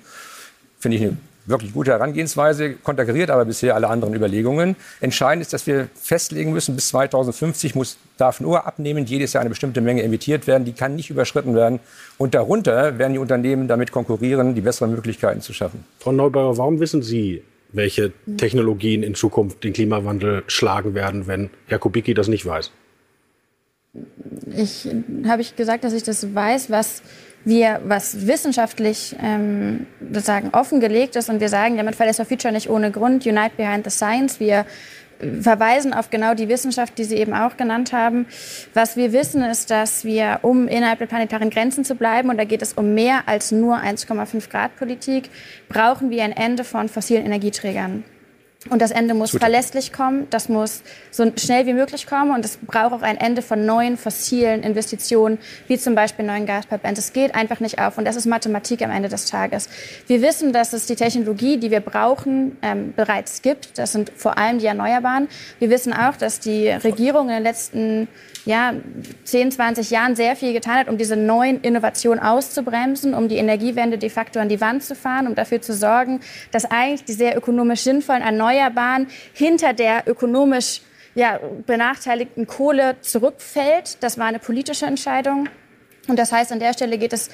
Finde 0.77 0.97
ich 0.97 1.03
eine 1.03 1.17
wirklich 1.45 1.74
gute 1.74 1.91
Herangehensweise, 1.91 2.74
konterkariert 2.74 3.29
aber 3.29 3.45
bisher 3.45 3.75
alle 3.75 3.88
anderen 3.88 4.13
Überlegungen. 4.13 4.75
Entscheidend 5.00 5.41
ist, 5.41 5.53
dass 5.53 5.67
wir 5.67 5.88
festlegen 5.95 6.53
müssen, 6.53 6.75
bis 6.75 6.89
2050 6.89 7.75
muss, 7.75 7.98
darf 8.17 8.41
nur 8.41 8.65
abnehmend 8.65 9.10
jedes 9.10 9.33
Jahr 9.33 9.41
eine 9.41 9.50
bestimmte 9.50 9.81
Menge 9.81 10.03
emittiert 10.03 10.48
werden. 10.48 10.65
Die 10.65 10.74
kann 10.74 10.95
nicht 10.95 11.10
überschritten 11.10 11.55
werden. 11.55 11.79
Und 12.17 12.33
darunter 12.33 12.98
werden 12.98 13.13
die 13.13 13.19
Unternehmen 13.19 13.67
damit 13.67 13.91
konkurrieren, 13.91 14.55
die 14.55 14.62
besseren 14.62 14.91
Möglichkeiten 14.91 15.41
zu 15.41 15.53
schaffen. 15.53 15.83
Frau 16.00 16.12
Neubauer, 16.12 16.57
warum 16.57 16.79
wissen 16.79 17.01
Sie, 17.01 17.43
welche 17.74 18.12
Technologien 18.38 19.03
in 19.03 19.15
Zukunft 19.15 19.63
den 19.63 19.74
Klimawandel 19.74 20.43
schlagen 20.48 20.93
werden, 20.93 21.27
wenn 21.27 21.50
Herr 21.67 21.79
Kubicki 21.79 22.13
das 22.13 22.27
nicht 22.27 22.45
weiß? 22.45 22.71
Ich 24.55 24.88
habe 25.25 25.41
ich 25.41 25.55
gesagt, 25.55 25.83
dass 25.83 25.93
ich 25.93 26.03
das 26.03 26.33
weiß, 26.33 26.69
was 26.69 27.01
wir, 27.43 27.81
was 27.86 28.27
wissenschaftlich 28.27 29.15
ähm, 29.21 29.88
sozusagen 30.00 30.50
offengelegt 30.50 31.15
ist 31.15 31.29
und 31.29 31.39
wir 31.39 31.50
sagen, 31.50 31.77
ja, 31.77 31.83
mit 31.83 31.95
Fridays 31.95 32.17
for 32.17 32.25
Future 32.25 32.53
nicht 32.53 32.69
ohne 32.69 32.91
Grund, 32.91 33.25
Unite 33.25 33.51
Behind 33.57 33.83
the 33.83 33.89
Science. 33.89 34.39
Wir 34.39 34.65
verweisen 35.41 35.93
auf 35.93 36.10
genau 36.10 36.33
die 36.33 36.50
Wissenschaft, 36.50 36.98
die 36.98 37.03
Sie 37.03 37.17
eben 37.17 37.33
auch 37.33 37.57
genannt 37.57 37.93
haben. 37.93 38.25
Was 38.74 38.98
wir 38.98 39.13
wissen, 39.13 39.43
ist, 39.43 39.69
dass 39.69 40.03
wir, 40.03 40.39
um 40.41 40.67
innerhalb 40.67 41.00
der 41.00 41.05
planetaren 41.05 41.50
Grenzen 41.50 41.86
zu 41.86 41.95
bleiben, 41.95 42.29
und 42.29 42.38
da 42.38 42.43
geht 42.43 42.62
es 42.62 42.74
um 42.74 42.93
mehr 42.93 43.27
als 43.27 43.51
nur 43.51 43.77
1,5 43.77 44.50
Grad 44.50 44.75
Politik, 44.75 45.29
brauchen 45.69 46.10
wir 46.10 46.24
ein 46.24 46.31
Ende 46.31 46.63
von 46.63 46.89
fossilen 46.89 47.25
Energieträgern. 47.25 48.03
Und 48.69 48.79
das 48.79 48.91
Ende 48.91 49.15
muss 49.15 49.31
Gut. 49.31 49.41
verlässlich 49.41 49.91
kommen, 49.91 50.27
das 50.29 50.47
muss 50.47 50.83
so 51.09 51.25
schnell 51.35 51.65
wie 51.65 51.73
möglich 51.73 52.05
kommen 52.05 52.29
und 52.29 52.45
es 52.45 52.57
braucht 52.57 52.93
auch 52.93 53.01
ein 53.01 53.17
Ende 53.17 53.41
von 53.41 53.65
neuen 53.65 53.97
fossilen 53.97 54.61
Investitionen, 54.61 55.39
wie 55.67 55.79
zum 55.79 55.95
Beispiel 55.95 56.25
neuen 56.25 56.45
Gaspipelines. 56.45 56.99
Es 56.99 57.11
geht 57.11 57.33
einfach 57.33 57.59
nicht 57.59 57.79
auf 57.79 57.97
und 57.97 58.05
das 58.05 58.15
ist 58.15 58.27
Mathematik 58.27 58.83
am 58.83 58.91
Ende 58.91 59.09
des 59.09 59.25
Tages. 59.25 59.67
Wir 60.05 60.21
wissen, 60.21 60.53
dass 60.53 60.73
es 60.73 60.85
die 60.85 60.95
Technologie, 60.95 61.57
die 61.57 61.71
wir 61.71 61.79
brauchen, 61.79 62.55
ähm, 62.61 62.93
bereits 62.95 63.41
gibt. 63.41 63.79
Das 63.79 63.93
sind 63.93 64.11
vor 64.15 64.37
allem 64.37 64.59
die 64.59 64.67
Erneuerbaren. 64.67 65.27
Wir 65.57 65.71
wissen 65.71 65.91
auch, 65.91 66.15
dass 66.15 66.39
die 66.39 66.69
Regierung 66.69 67.29
in 67.29 67.35
den 67.35 67.43
letzten 67.43 68.07
ja, 68.45 68.73
10, 69.23 69.51
20 69.51 69.89
Jahren 69.89 70.15
sehr 70.15 70.35
viel 70.35 70.53
getan 70.53 70.75
hat, 70.75 70.87
um 70.87 70.97
diese 70.97 71.15
neuen 71.15 71.61
Innovationen 71.61 72.23
auszubremsen, 72.23 73.13
um 73.13 73.27
die 73.27 73.37
Energiewende 73.37 73.97
de 73.97 74.09
facto 74.09 74.39
an 74.39 74.49
die 74.49 74.61
Wand 74.61 74.83
zu 74.83 74.95
fahren, 74.95 75.27
um 75.27 75.35
dafür 75.35 75.61
zu 75.61 75.73
sorgen, 75.73 76.21
dass 76.51 76.65
eigentlich 76.65 77.05
die 77.05 77.13
sehr 77.13 77.37
ökonomisch 77.37 77.81
sinnvollen 77.81 78.21
Erneuerbaren 78.21 78.50
hinter 79.34 79.74
der 79.74 80.03
ökonomisch 80.08 80.81
ja, 81.15 81.39
benachteiligten 81.65 82.48
Kohle 82.48 82.96
zurückfällt. 83.01 83.98
Das 84.01 84.17
war 84.17 84.25
eine 84.27 84.39
politische 84.39 84.86
Entscheidung. 84.86 85.50
Und 86.08 86.17
das 86.17 86.31
heißt, 86.31 86.51
an 86.51 86.60
der 86.60 86.74
Stelle 86.74 86.98
geht 86.98 87.13
es 87.13 87.29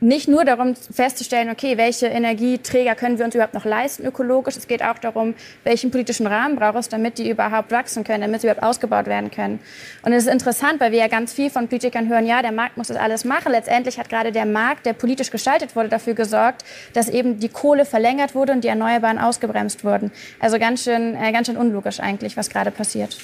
nicht 0.00 0.28
nur 0.28 0.44
darum 0.44 0.74
festzustellen, 0.74 1.50
okay, 1.50 1.76
welche 1.76 2.06
Energieträger 2.06 2.94
können 2.94 3.18
wir 3.18 3.26
uns 3.26 3.34
überhaupt 3.34 3.54
noch 3.54 3.66
leisten 3.66 4.04
ökologisch. 4.04 4.56
Es 4.56 4.66
geht 4.66 4.82
auch 4.82 4.98
darum, 4.98 5.34
welchen 5.64 5.90
politischen 5.90 6.26
Rahmen 6.26 6.56
braucht 6.56 6.76
es, 6.76 6.88
damit 6.88 7.18
die 7.18 7.28
überhaupt 7.28 7.70
wachsen 7.70 8.02
können, 8.02 8.22
damit 8.22 8.40
sie 8.40 8.46
überhaupt 8.46 8.62
ausgebaut 8.62 9.06
werden 9.06 9.30
können. 9.30 9.60
Und 10.02 10.12
es 10.12 10.24
ist 10.24 10.32
interessant, 10.32 10.80
weil 10.80 10.92
wir 10.92 10.98
ja 10.98 11.08
ganz 11.08 11.34
viel 11.34 11.50
von 11.50 11.68
Politikern 11.68 12.08
hören, 12.08 12.26
ja, 12.26 12.40
der 12.40 12.52
Markt 12.52 12.78
muss 12.78 12.88
das 12.88 12.96
alles 12.96 13.24
machen. 13.24 13.52
Letztendlich 13.52 13.98
hat 13.98 14.08
gerade 14.08 14.32
der 14.32 14.46
Markt, 14.46 14.86
der 14.86 14.94
politisch 14.94 15.30
gestaltet 15.30 15.76
wurde, 15.76 15.90
dafür 15.90 16.14
gesorgt, 16.14 16.64
dass 16.94 17.08
eben 17.08 17.38
die 17.38 17.50
Kohle 17.50 17.84
verlängert 17.84 18.34
wurde 18.34 18.52
und 18.52 18.64
die 18.64 18.68
Erneuerbaren 18.68 19.18
ausgebremst 19.18 19.84
wurden. 19.84 20.10
Also 20.38 20.58
ganz 20.58 20.84
schön, 20.84 21.14
äh, 21.14 21.30
ganz 21.32 21.46
schön 21.46 21.58
unlogisch 21.58 22.00
eigentlich, 22.00 22.36
was 22.36 22.48
gerade 22.48 22.70
passiert. 22.70 23.18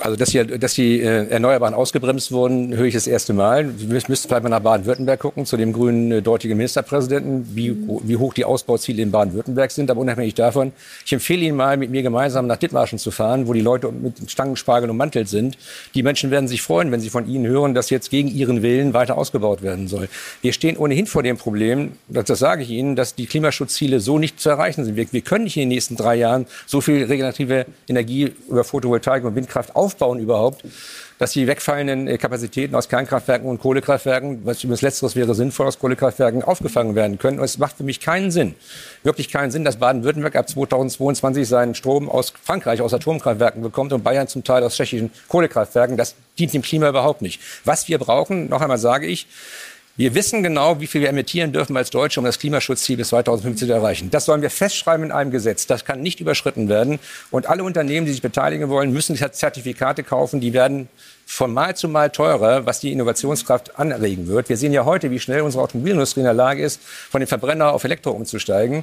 Also, 0.00 0.16
dass 0.16 0.30
die, 0.30 0.44
dass 0.44 0.74
die 0.74 1.00
äh, 1.00 1.28
Erneuerbaren 1.28 1.74
ausgebremst 1.74 2.32
wurden, 2.32 2.74
höre 2.74 2.86
ich 2.86 2.94
das 2.94 3.06
erste 3.06 3.34
Mal. 3.34 3.68
Wir 3.78 3.88
müssten 3.88 4.28
vielleicht 4.28 4.42
mal 4.42 4.48
nach 4.48 4.60
Baden-Württemberg 4.60 5.20
gucken, 5.20 5.44
zu 5.44 5.58
dem 5.58 5.74
grünen 5.74 6.10
äh, 6.10 6.22
dortigen 6.22 6.56
Ministerpräsidenten, 6.56 7.54
wie, 7.54 7.70
mhm. 7.70 8.00
wie 8.02 8.16
hoch 8.16 8.32
die 8.32 8.46
Ausbauziele 8.46 9.02
in 9.02 9.10
Baden-Württemberg 9.10 9.70
sind. 9.70 9.90
Aber 9.90 10.00
unabhängig 10.00 10.34
davon, 10.34 10.72
ich 11.04 11.12
empfehle 11.12 11.42
Ihnen 11.42 11.56
mal, 11.56 11.76
mit 11.76 11.90
mir 11.90 12.02
gemeinsam 12.02 12.46
nach 12.46 12.56
Dithmarschen 12.56 12.98
zu 12.98 13.10
fahren, 13.10 13.46
wo 13.46 13.52
die 13.52 13.60
Leute 13.60 13.92
mit 13.92 14.30
Stangenspargel 14.30 14.88
ummantelt 14.88 15.28
sind. 15.28 15.58
Die 15.94 16.02
Menschen 16.02 16.30
werden 16.30 16.48
sich 16.48 16.62
freuen, 16.62 16.90
wenn 16.90 17.00
sie 17.00 17.10
von 17.10 17.28
Ihnen 17.28 17.46
hören, 17.46 17.74
dass 17.74 17.90
jetzt 17.90 18.10
gegen 18.10 18.28
ihren 18.28 18.62
Willen 18.62 18.94
weiter 18.94 19.18
ausgebaut 19.18 19.62
werden 19.62 19.86
soll. 19.88 20.08
Wir 20.40 20.54
stehen 20.54 20.78
ohnehin 20.78 21.06
vor 21.06 21.22
dem 21.22 21.36
Problem, 21.36 21.92
das, 22.08 22.24
das 22.24 22.38
sage 22.38 22.62
ich 22.62 22.70
Ihnen, 22.70 22.96
dass 22.96 23.14
die 23.14 23.26
Klimaschutzziele 23.26 24.00
so 24.00 24.18
nicht 24.18 24.40
zu 24.40 24.48
erreichen 24.48 24.84
sind. 24.84 24.96
Wir, 24.96 25.06
wir 25.10 25.20
können 25.20 25.44
nicht 25.44 25.56
in 25.56 25.62
den 25.62 25.68
nächsten 25.68 25.96
drei 25.96 26.16
Jahren 26.16 26.46
so 26.66 26.80
viel 26.80 27.04
regenerative 27.04 27.66
Energie 27.86 28.32
über 28.48 28.64
Photovoltaik 28.64 29.24
und 29.24 29.34
Windkraft 29.34 29.73
aufbauen 29.74 30.18
überhaupt, 30.18 30.64
dass 31.18 31.32
die 31.32 31.46
wegfallenden 31.46 32.08
äh, 32.08 32.18
Kapazitäten 32.18 32.74
aus 32.74 32.88
Kernkraftwerken 32.88 33.48
und 33.48 33.60
Kohlekraftwerken, 33.60 34.44
was 34.44 34.62
übrigens 34.64 34.82
letzteres 34.82 35.16
wäre 35.16 35.34
sinnvoll, 35.34 35.66
aus 35.66 35.78
Kohlekraftwerken 35.78 36.42
aufgefangen 36.42 36.94
werden 36.94 37.18
können. 37.18 37.38
Und 37.38 37.44
es 37.44 37.58
macht 37.58 37.76
für 37.76 37.84
mich 37.84 38.00
keinen 38.00 38.30
Sinn, 38.30 38.54
wirklich 39.02 39.30
keinen 39.30 39.50
Sinn, 39.50 39.64
dass 39.64 39.76
Baden-Württemberg 39.76 40.36
ab 40.36 40.48
2022 40.48 41.46
seinen 41.48 41.74
Strom 41.74 42.08
aus 42.08 42.32
Frankreich, 42.42 42.80
aus 42.80 42.94
Atomkraftwerken 42.94 43.62
bekommt 43.62 43.92
und 43.92 44.02
Bayern 44.02 44.28
zum 44.28 44.44
Teil 44.44 44.62
aus 44.64 44.74
tschechischen 44.74 45.10
Kohlekraftwerken. 45.28 45.96
Das 45.96 46.14
dient 46.38 46.52
dem 46.52 46.62
Klima 46.62 46.88
überhaupt 46.88 47.22
nicht. 47.22 47.40
Was 47.64 47.88
wir 47.88 47.98
brauchen, 47.98 48.48
noch 48.48 48.60
einmal 48.60 48.78
sage 48.78 49.06
ich, 49.06 49.26
wir 49.96 50.14
wissen 50.16 50.42
genau, 50.42 50.80
wie 50.80 50.88
viel 50.88 51.02
wir 51.02 51.08
emittieren 51.08 51.52
dürfen 51.52 51.76
als 51.76 51.90
Deutsche, 51.90 52.18
um 52.18 52.26
das 52.26 52.40
Klimaschutzziel 52.40 52.96
bis 52.96 53.08
2050 53.08 53.68
zu 53.68 53.72
erreichen. 53.72 54.10
Das 54.10 54.24
sollen 54.24 54.42
wir 54.42 54.50
festschreiben 54.50 55.06
in 55.06 55.12
einem 55.12 55.30
Gesetz. 55.30 55.68
Das 55.68 55.84
kann 55.84 56.00
nicht 56.00 56.18
überschritten 56.18 56.68
werden. 56.68 56.98
Und 57.30 57.46
alle 57.46 57.62
Unternehmen, 57.62 58.04
die 58.04 58.10
sich 58.10 58.22
beteiligen 58.22 58.68
wollen, 58.68 58.92
müssen 58.92 59.14
Zertifikate 59.16 60.02
kaufen. 60.02 60.40
Die 60.40 60.52
werden 60.52 60.88
von 61.26 61.54
Mal 61.54 61.76
zu 61.76 61.88
Mal 61.88 62.10
teurer, 62.10 62.66
was 62.66 62.80
die 62.80 62.90
Innovationskraft 62.90 63.78
anregen 63.78 64.26
wird. 64.26 64.48
Wir 64.48 64.56
sehen 64.56 64.72
ja 64.72 64.84
heute, 64.84 65.12
wie 65.12 65.20
schnell 65.20 65.42
unsere 65.42 65.62
Automobilindustrie 65.62 66.20
in 66.20 66.24
der 66.24 66.34
Lage 66.34 66.64
ist, 66.64 66.80
von 66.82 67.20
dem 67.20 67.28
Verbrenner 67.28 67.72
auf 67.72 67.84
Elektro 67.84 68.10
umzusteigen. 68.10 68.82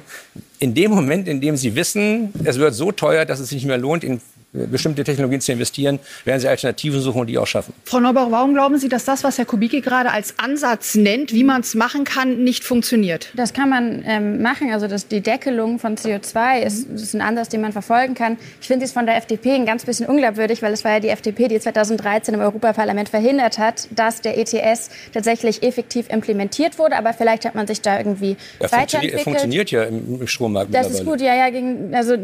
In 0.60 0.74
dem 0.74 0.92
Moment, 0.92 1.28
in 1.28 1.42
dem 1.42 1.58
sie 1.58 1.74
wissen, 1.74 2.32
es 2.44 2.58
wird 2.58 2.74
so 2.74 2.90
teuer, 2.90 3.26
dass 3.26 3.38
es 3.38 3.50
sich 3.50 3.56
nicht 3.56 3.66
mehr 3.66 3.78
lohnt, 3.78 4.02
in 4.02 4.22
bestimmte 4.52 5.02
Technologien 5.02 5.40
zu 5.40 5.52
investieren, 5.52 5.98
werden 6.24 6.40
sie 6.40 6.48
Alternativen 6.48 7.00
suchen 7.00 7.22
und 7.22 7.26
die 7.26 7.38
auch 7.38 7.46
schaffen. 7.46 7.72
Frau 7.84 8.00
Neubauch, 8.00 8.30
warum 8.30 8.52
glauben 8.52 8.78
Sie, 8.78 8.88
dass 8.88 9.04
das, 9.04 9.24
was 9.24 9.38
Herr 9.38 9.46
Kubicki 9.46 9.80
gerade 9.80 10.10
als 10.10 10.38
Ansatz 10.38 10.94
nennt, 10.94 11.32
wie 11.32 11.44
man 11.44 11.62
es 11.62 11.74
machen 11.74 12.04
kann, 12.04 12.44
nicht 12.44 12.62
funktioniert? 12.62 13.30
Das 13.34 13.54
kann 13.54 13.70
man 13.70 14.04
ähm, 14.06 14.42
machen. 14.42 14.70
Also 14.70 14.88
das, 14.88 15.08
die 15.08 15.22
Deckelung 15.22 15.78
von 15.78 15.96
CO2 15.96 16.60
ist, 16.60 16.90
ist, 16.90 17.14
ein 17.14 17.22
Ansatz, 17.22 17.48
den 17.48 17.62
man 17.62 17.72
verfolgen 17.72 18.14
kann. 18.14 18.36
Ich 18.60 18.66
finde 18.66 18.84
es 18.84 18.92
von 18.92 19.06
der 19.06 19.16
FDP 19.16 19.54
ein 19.54 19.64
ganz 19.64 19.86
bisschen 19.86 20.06
unglaubwürdig, 20.06 20.60
weil 20.60 20.72
es 20.72 20.84
war 20.84 20.92
ja 20.92 21.00
die 21.00 21.08
FDP, 21.08 21.48
die 21.48 21.58
2013 21.58 22.34
im 22.34 22.40
Europaparlament 22.40 23.08
verhindert 23.08 23.58
hat, 23.58 23.88
dass 23.90 24.20
der 24.20 24.36
ETS 24.38 24.90
tatsächlich 25.14 25.62
effektiv 25.62 26.10
implementiert 26.10 26.78
wurde. 26.78 26.96
Aber 26.96 27.14
vielleicht 27.14 27.46
hat 27.46 27.54
man 27.54 27.66
sich 27.66 27.80
da 27.80 27.96
irgendwie 27.96 28.36
er 28.58 28.70
weiterentwickelt. 28.70 29.18
Er 29.18 29.24
funktioniert 29.24 29.70
ja 29.70 29.84
im 29.84 30.26
Strommarkt. 30.26 30.74
Das 30.74 30.90
ist 30.90 31.06
gut, 31.06 31.22
ja, 31.22 31.34
ja. 31.34 31.48
Gegen, 31.48 31.94
also 31.94 32.16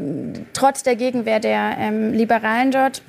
trotz 0.53 0.83
der 0.83 0.97
Gegenwehr 0.97 1.41
der 1.41 1.77
ähm, 1.79 2.18
Liberalen 2.19 2.71
dort. 2.71 3.03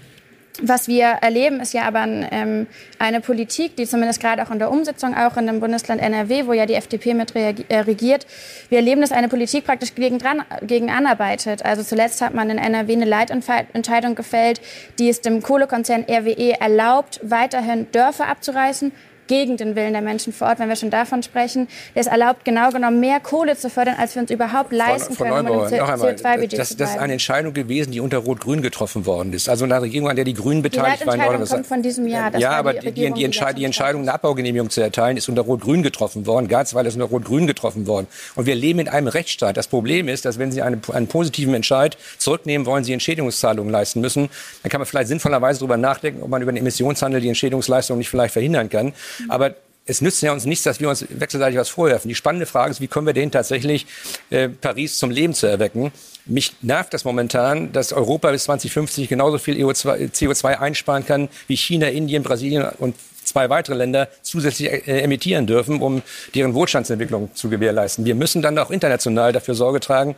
Was 0.61 0.87
wir 0.87 1.05
erleben, 1.21 1.61
ist 1.61 1.73
ja 1.73 1.83
aber 1.83 2.03
ähm, 2.05 2.67
eine 2.97 3.21
Politik, 3.21 3.77
die 3.77 3.85
zumindest 3.85 4.19
gerade 4.19 4.43
auch 4.43 4.51
in 4.51 4.59
der 4.59 4.71
Umsetzung, 4.71 5.15
auch 5.15 5.37
in 5.37 5.47
dem 5.47 5.59
Bundesland 5.59 6.01
NRW, 6.01 6.47
wo 6.47 6.53
ja 6.53 6.65
die 6.65 6.73
FDP 6.73 7.13
mit 7.13 7.33
äh, 7.35 7.79
regiert, 7.79 8.27
wir 8.67 8.79
erleben, 8.79 8.99
dass 9.01 9.11
eine 9.11 9.29
Politik 9.29 9.65
praktisch 9.65 9.95
gegen, 9.95 10.19
dran, 10.19 10.43
gegen 10.63 10.89
anarbeitet. 10.89 11.63
Also 11.63 11.83
zuletzt 11.83 12.21
hat 12.21 12.33
man 12.33 12.49
in 12.49 12.57
NRW 12.57 12.93
eine 12.93 13.05
Leitentscheidung 13.05 14.15
gefällt, 14.15 14.59
die 14.97 15.07
es 15.07 15.21
dem 15.21 15.41
Kohlekonzern 15.41 16.05
RWE 16.09 16.59
erlaubt, 16.59 17.21
weiterhin 17.23 17.89
Dörfer 17.91 18.27
abzureißen, 18.27 18.91
gegen 19.29 19.55
den 19.57 19.75
Willen 19.75 19.93
der 19.93 20.01
Menschen 20.01 20.33
vor 20.33 20.47
Ort, 20.47 20.59
wenn 20.59 20.67
wir 20.67 20.75
schon 20.75 20.89
davon 20.89 21.23
sprechen. 21.23 21.69
Es 21.93 22.07
erlaubt 22.07 22.43
genau 22.43 22.71
genommen 22.71 22.99
mehr 22.99 23.19
Kohle 23.19 23.55
zu 23.55 23.69
fördern, 23.69 23.95
als 23.97 24.15
wir 24.15 24.23
uns 24.23 24.31
überhaupt 24.31 24.73
leisten 24.73 25.13
Frau, 25.13 25.25
können, 25.25 25.47
um 25.47 25.61
CO2-Budget 25.61 26.59
das, 26.59 26.75
das 26.75 26.91
ist 26.91 26.97
eine 26.97 27.13
Entscheidung 27.13 27.53
gewesen, 27.53 27.91
die 27.91 27.99
unter 27.99 28.17
Rot-Grün 28.17 28.61
getroffen 28.61 29.05
worden 29.05 29.31
ist. 29.31 29.47
Also 29.47 29.65
eine 29.65 29.81
Regierung, 29.81 30.09
an 30.09 30.15
der 30.15 30.25
die 30.25 30.33
Grünen 30.33 30.63
beteiligt 30.63 31.05
waren. 31.05 31.41
Die 31.41 31.47
kommt 31.49 31.67
von 31.67 31.81
diesem 31.81 32.07
Jahr. 32.07 32.35
ja, 32.37 32.51
aber 32.51 32.73
die, 32.73 32.91
die, 32.91 33.11
die, 33.11 33.23
Entscheid 33.23 33.57
die 33.57 33.65
Entscheidung, 33.65 34.01
eine 34.01 34.13
Abbaugenehmigung 34.13 34.71
zu 34.71 34.81
erteilen, 34.81 35.15
ist 35.15 35.29
unter 35.29 35.43
Rot-Grün 35.43 35.83
getroffen 35.83 36.25
worden. 36.25 36.47
Garzweiler 36.47 36.89
ist 36.89 36.95
unter 36.95 37.07
Rot-Grün 37.07 37.45
getroffen 37.45 37.85
worden. 37.85 38.07
Und 38.35 38.47
wir 38.47 38.55
leben 38.55 38.79
in 38.79 38.87
einem 38.87 39.07
Rechtsstaat. 39.07 39.55
Das 39.57 39.67
Problem 39.67 40.07
ist, 40.07 40.25
dass 40.25 40.39
wenn 40.39 40.51
Sie 40.51 40.63
einen, 40.63 40.81
einen 40.91 41.07
positiven 41.07 41.53
Entscheid 41.53 41.97
zurücknehmen 42.17 42.65
wollen, 42.65 42.83
Sie 42.83 42.93
Entschädigungszahlungen 42.93 43.71
leisten 43.71 44.01
müssen, 44.01 44.29
dann 44.63 44.71
kann 44.71 44.81
man 44.81 44.87
vielleicht 44.87 45.09
sinnvollerweise 45.09 45.59
darüber 45.59 45.77
nachdenken, 45.77 46.23
ob 46.23 46.29
man 46.29 46.41
über 46.41 46.51
den 46.51 46.57
Emissionshandel 46.57 47.21
die 47.21 47.27
Entschädigungsleistung 47.27 47.99
nicht 47.99 48.09
vielleicht 48.09 48.33
verhindern 48.33 48.69
kann. 48.69 48.93
Aber 49.27 49.55
es 49.85 50.01
nützt 50.01 50.21
ja 50.21 50.31
uns 50.31 50.45
nichts, 50.45 50.63
dass 50.63 50.79
wir 50.79 50.89
uns 50.89 51.05
wechselseitig 51.09 51.57
was 51.57 51.69
vorwerfen. 51.69 52.09
Die 52.09 52.15
spannende 52.15 52.45
Frage 52.45 52.71
ist, 52.71 52.79
wie 52.79 52.87
können 52.87 53.07
wir 53.07 53.13
denn 53.13 53.31
tatsächlich 53.31 53.87
äh, 54.29 54.47
Paris 54.47 54.97
zum 54.97 55.09
Leben 55.09 55.33
zu 55.33 55.47
erwecken? 55.47 55.91
Mich 56.25 56.53
nervt 56.61 56.93
das 56.93 57.05
momentan, 57.05 57.71
dass 57.71 57.91
Europa 57.91 58.29
bis 58.31 58.43
2050 58.43 59.09
genauso 59.09 59.39
viel 59.39 59.57
CO2 59.65 60.59
einsparen 60.59 61.05
kann, 61.05 61.27
wie 61.47 61.57
China, 61.57 61.87
Indien, 61.87 62.21
Brasilien 62.21 62.67
und 62.77 62.95
zwei 63.23 63.49
weitere 63.49 63.75
Länder 63.75 64.09
zusätzlich 64.21 64.69
äh, 64.69 65.01
emittieren 65.01 65.47
dürfen, 65.47 65.81
um 65.81 66.01
deren 66.35 66.53
Wohlstandsentwicklung 66.53 67.33
zu 67.33 67.49
gewährleisten. 67.49 68.05
Wir 68.05 68.15
müssen 68.15 68.41
dann 68.41 68.57
auch 68.57 68.71
international 68.71 69.31
dafür 69.31 69.55
Sorge 69.55 69.79
tragen, 69.79 70.15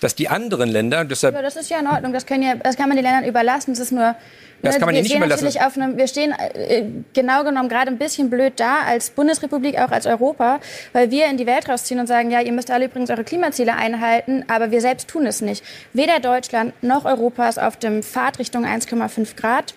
dass 0.00 0.14
die 0.14 0.28
anderen 0.28 0.68
Länder, 0.68 1.04
deshalb 1.04 1.34
ja, 1.34 1.42
das 1.42 1.56
ist 1.56 1.70
ja 1.70 1.78
in 1.80 1.86
Ordnung, 1.86 2.12
das, 2.12 2.26
können 2.26 2.42
ja, 2.42 2.54
das 2.54 2.76
kann 2.76 2.88
man 2.88 2.96
den 2.96 3.04
Ländern 3.04 3.24
überlassen. 3.24 3.72
Das 3.72 3.80
ist 3.80 3.92
nur 3.92 4.14
das 4.62 4.76
kann 4.76 4.86
man 4.86 4.94
wir 4.94 5.02
nicht 5.02 5.14
überlassen. 5.14 5.46
Einem, 5.56 5.96
wir 5.96 6.08
stehen 6.08 6.32
äh, 6.32 6.84
genau 7.12 7.44
genommen 7.44 7.68
gerade 7.68 7.90
ein 7.90 7.98
bisschen 7.98 8.28
blöd 8.30 8.54
da 8.56 8.80
als 8.86 9.10
Bundesrepublik, 9.10 9.78
auch 9.78 9.90
als 9.90 10.06
Europa, 10.06 10.60
weil 10.92 11.10
wir 11.10 11.26
in 11.26 11.36
die 11.36 11.46
Welt 11.46 11.68
rausziehen 11.68 12.00
und 12.00 12.06
sagen, 12.06 12.30
ja, 12.30 12.40
ihr 12.40 12.52
müsst 12.52 12.70
alle 12.70 12.86
übrigens 12.86 13.10
eure 13.10 13.24
Klimaziele 13.24 13.74
einhalten, 13.74 14.44
aber 14.48 14.70
wir 14.70 14.80
selbst 14.80 15.08
tun 15.08 15.26
es 15.26 15.40
nicht. 15.40 15.64
Weder 15.92 16.20
Deutschland 16.20 16.74
noch 16.82 17.04
Europa 17.04 17.48
ist 17.48 17.60
auf 17.60 17.76
dem 17.76 18.02
Pfad 18.02 18.38
Richtung 18.38 18.64
1,5 18.64 19.36
Grad. 19.36 19.74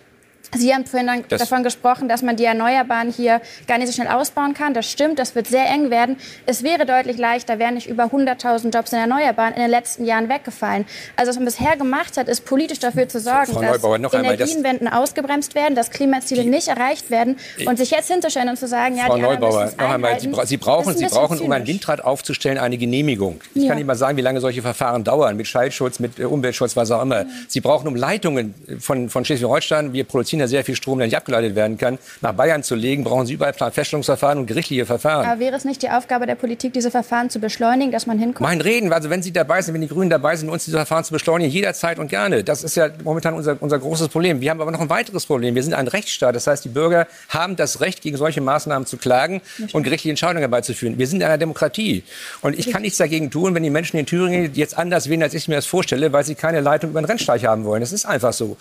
Sie 0.57 0.73
haben 0.73 0.85
vorhin 0.85 1.23
davon 1.29 1.63
gesprochen, 1.63 2.09
dass 2.09 2.21
man 2.21 2.35
die 2.35 2.43
Erneuerbaren 2.43 3.11
hier 3.11 3.41
gar 3.67 3.77
nicht 3.77 3.87
so 3.87 3.93
schnell 3.93 4.09
ausbauen 4.09 4.53
kann. 4.53 4.73
Das 4.73 4.89
stimmt, 4.89 5.17
das 5.17 5.33
wird 5.33 5.47
sehr 5.47 5.65
eng 5.69 5.89
werden. 5.89 6.17
Es 6.45 6.61
wäre 6.63 6.85
deutlich 6.85 7.17
leichter, 7.17 7.57
wären 7.57 7.75
nicht 7.75 7.87
über 7.87 8.05
100.000 8.05 8.73
Jobs 8.73 8.91
in 8.91 8.99
Erneuerbaren 8.99 9.53
in 9.53 9.61
den 9.61 9.71
letzten 9.71 10.05
Jahren 10.05 10.27
weggefallen. 10.27 10.85
Also 11.15 11.29
was 11.29 11.35
man 11.37 11.45
bisher 11.45 11.77
gemacht 11.77 12.17
hat, 12.17 12.27
ist 12.27 12.43
politisch 12.45 12.79
dafür 12.79 13.07
zu 13.07 13.19
sorgen, 13.21 13.53
Frau 13.53 13.61
dass 13.61 13.81
Neubauer, 13.81 14.13
Energienwenden 14.13 14.87
ausgebremst 14.89 15.55
werden, 15.55 15.75
dass 15.75 15.89
Klimaziele 15.89 16.43
nicht 16.43 16.67
erreicht 16.67 17.09
werden 17.11 17.37
und 17.65 17.77
sich 17.77 17.91
jetzt 17.91 18.11
hinzustellen 18.11 18.49
und 18.49 18.57
zu 18.57 18.67
sagen, 18.67 18.97
ja, 18.97 19.05
Frau 19.05 19.15
die 19.15 19.21
Neubauer, 19.21 19.71
noch 19.77 19.89
einmal, 19.89 20.19
Sie, 20.19 20.31
Sie 20.45 20.57
brauchen, 20.57 20.97
Sie 20.97 21.05
brauchen 21.05 21.39
um 21.39 21.51
ein 21.53 21.65
Windrad 21.65 22.03
aufzustellen, 22.03 22.57
eine 22.57 22.77
Genehmigung. 22.77 23.39
Ich 23.55 23.63
ja. 23.63 23.69
kann 23.69 23.77
nicht 23.77 23.87
mal 23.87 23.95
sagen, 23.95 24.17
wie 24.17 24.21
lange 24.21 24.41
solche 24.41 24.61
Verfahren 24.61 25.05
dauern, 25.05 25.37
mit 25.37 25.47
Schallschutz, 25.47 25.99
mit 25.99 26.19
äh, 26.19 26.25
Umweltschutz, 26.25 26.75
was 26.75 26.91
auch 26.91 27.01
immer. 27.01 27.25
Sie 27.47 27.61
brauchen 27.61 27.87
um 27.87 27.95
Leitungen 27.95 28.53
von, 28.79 29.09
von 29.09 29.23
Schleswig-Holstein, 29.23 29.93
wir 29.93 30.03
produzieren 30.03 30.40
ja 30.41 30.47
sehr 30.47 30.65
viel 30.65 30.75
Strom, 30.75 30.99
der 30.99 31.07
nicht 31.07 31.15
abgeleitet 31.15 31.55
werden 31.55 31.77
kann, 31.77 31.97
nach 32.19 32.33
Bayern 32.33 32.63
zu 32.63 32.75
legen, 32.75 33.03
brauchen 33.03 33.25
Sie 33.25 33.33
überall 33.33 33.53
Planfeststellungsverfahren 33.53 34.39
und 34.39 34.47
gerichtliche 34.47 34.85
Verfahren. 34.85 35.25
Aber 35.25 35.39
wäre 35.39 35.55
es 35.55 35.63
nicht 35.63 35.81
die 35.81 35.89
Aufgabe 35.89 36.25
der 36.25 36.35
Politik, 36.35 36.73
diese 36.73 36.91
Verfahren 36.91 37.29
zu 37.29 37.39
beschleunigen, 37.39 37.91
dass 37.91 38.05
man 38.05 38.19
hinkommt? 38.19 38.41
Mein 38.41 38.61
Reden, 38.61 38.91
also 38.91 39.09
wenn 39.09 39.23
Sie 39.23 39.31
dabei 39.31 39.61
sind, 39.61 39.73
wenn 39.73 39.81
die 39.81 39.87
Grünen 39.87 40.09
dabei 40.09 40.35
sind, 40.35 40.49
uns 40.49 40.65
diese 40.65 40.77
Verfahren 40.77 41.03
zu 41.03 41.13
beschleunigen, 41.13 41.51
jederzeit 41.51 41.99
und 41.99 42.09
gerne. 42.09 42.43
Das 42.43 42.63
ist 42.63 42.75
ja 42.75 42.89
momentan 43.03 43.33
unser, 43.33 43.57
unser 43.61 43.79
großes 43.79 44.09
Problem. 44.09 44.41
Wir 44.41 44.49
haben 44.49 44.61
aber 44.61 44.71
noch 44.71 44.81
ein 44.81 44.89
weiteres 44.89 45.25
Problem. 45.25 45.55
Wir 45.55 45.63
sind 45.63 45.73
ein 45.73 45.87
Rechtsstaat. 45.87 46.35
Das 46.35 46.47
heißt, 46.47 46.65
die 46.65 46.69
Bürger 46.69 47.07
haben 47.29 47.55
das 47.55 47.79
Recht, 47.79 48.01
gegen 48.01 48.17
solche 48.17 48.41
Maßnahmen 48.41 48.85
zu 48.85 48.97
klagen 48.97 49.41
und 49.73 49.83
gerichtliche 49.83 50.09
Entscheidungen 50.09 50.41
herbeizuführen. 50.41 50.97
Wir 50.97 51.07
sind 51.07 51.21
in 51.21 51.25
einer 51.25 51.37
Demokratie. 51.37 52.03
Und 52.41 52.57
ich 52.57 52.71
kann 52.71 52.81
nichts 52.81 52.97
dagegen 52.97 53.31
tun, 53.31 53.55
wenn 53.55 53.63
die 53.63 53.69
Menschen 53.69 53.97
in 53.97 54.05
Thüringen 54.05 54.51
jetzt 54.53 54.77
anders 54.77 55.09
wählen, 55.09 55.23
als 55.23 55.33
ich 55.33 55.47
mir 55.47 55.55
das 55.55 55.65
vorstelle, 55.65 56.11
weil 56.11 56.23
sie 56.23 56.35
keine 56.35 56.61
Leitung 56.61 56.91
über 56.91 57.01
den 57.01 57.05
Rennsteig 57.05 57.43
haben 57.43 57.63
wollen. 57.63 57.81
Das 57.81 57.91
ist 57.91 58.05
einfach 58.05 58.33
so. 58.33 58.57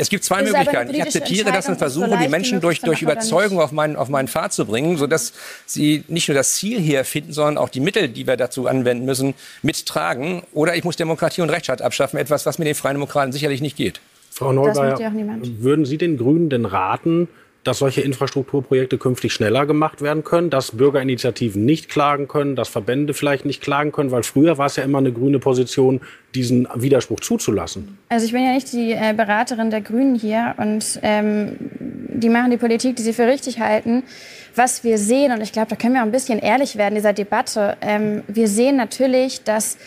Es 0.00 0.08
gibt 0.08 0.22
zwei 0.22 0.42
Möglichkeiten. 0.42 0.94
Ich 0.94 1.02
akzeptiere 1.02 1.50
das 1.50 1.68
und 1.68 1.76
versuche, 1.76 2.16
die 2.22 2.28
Menschen 2.28 2.60
durch, 2.60 2.80
durch 2.80 3.02
Überzeugung 3.02 3.60
auf 3.60 3.72
meinen, 3.72 3.96
auf 3.96 4.08
meinen 4.08 4.28
Pfad 4.28 4.52
zu 4.52 4.64
bringen, 4.64 4.96
sodass 4.96 5.32
sie 5.66 6.04
nicht 6.06 6.28
nur 6.28 6.36
das 6.36 6.54
Ziel 6.54 6.78
hier 6.78 7.04
finden, 7.04 7.32
sondern 7.32 7.58
auch 7.58 7.68
die 7.68 7.80
Mittel, 7.80 8.08
die 8.08 8.26
wir 8.26 8.36
dazu 8.36 8.68
anwenden 8.68 9.04
müssen, 9.04 9.34
mittragen. 9.62 10.42
Oder 10.52 10.76
ich 10.76 10.84
muss 10.84 10.94
Demokratie 10.94 11.40
und 11.40 11.50
Rechtsstaat 11.50 11.82
abschaffen, 11.82 12.16
etwas, 12.18 12.46
was 12.46 12.60
mit 12.60 12.68
den 12.68 12.76
Freien 12.76 12.94
Demokraten 12.94 13.32
sicherlich 13.32 13.60
nicht 13.60 13.76
geht. 13.76 14.00
Frau 14.30 14.52
Neubauer, 14.52 15.00
würden 15.00 15.84
Sie 15.84 15.98
den 15.98 16.16
Grünen 16.16 16.48
denn 16.48 16.64
raten, 16.64 17.28
dass 17.64 17.78
solche 17.78 18.00
Infrastrukturprojekte 18.00 18.98
künftig 18.98 19.32
schneller 19.32 19.66
gemacht 19.66 20.00
werden 20.00 20.24
können, 20.24 20.48
dass 20.48 20.76
Bürgerinitiativen 20.76 21.64
nicht 21.64 21.88
klagen 21.88 22.28
können, 22.28 22.56
dass 22.56 22.68
Verbände 22.68 23.14
vielleicht 23.14 23.44
nicht 23.44 23.60
klagen 23.60 23.92
können, 23.92 24.10
weil 24.10 24.22
früher 24.22 24.58
war 24.58 24.66
es 24.66 24.76
ja 24.76 24.84
immer 24.84 24.98
eine 24.98 25.12
grüne 25.12 25.38
Position, 25.38 26.00
diesen 26.34 26.68
Widerspruch 26.74 27.20
zuzulassen. 27.20 27.98
Also 28.08 28.26
ich 28.26 28.32
bin 28.32 28.44
ja 28.44 28.52
nicht 28.52 28.72
die 28.72 28.92
äh, 28.92 29.12
Beraterin 29.14 29.70
der 29.70 29.80
Grünen 29.80 30.14
hier 30.14 30.54
und 30.58 31.00
ähm, 31.02 31.56
die 31.78 32.28
machen 32.28 32.50
die 32.50 32.56
Politik, 32.56 32.96
die 32.96 33.02
sie 33.02 33.12
für 33.12 33.26
richtig 33.26 33.60
halten. 33.60 34.02
Was 34.54 34.84
wir 34.84 34.98
sehen, 34.98 35.32
und 35.32 35.40
ich 35.40 35.52
glaube, 35.52 35.68
da 35.68 35.76
können 35.76 35.94
wir 35.94 36.00
auch 36.00 36.06
ein 36.06 36.12
bisschen 36.12 36.38
ehrlich 36.38 36.76
werden 36.76 36.94
in 36.94 37.02
dieser 37.02 37.12
Debatte, 37.12 37.76
ähm, 37.80 38.22
wir 38.28 38.48
sehen 38.48 38.76
natürlich, 38.76 39.42
dass 39.44 39.78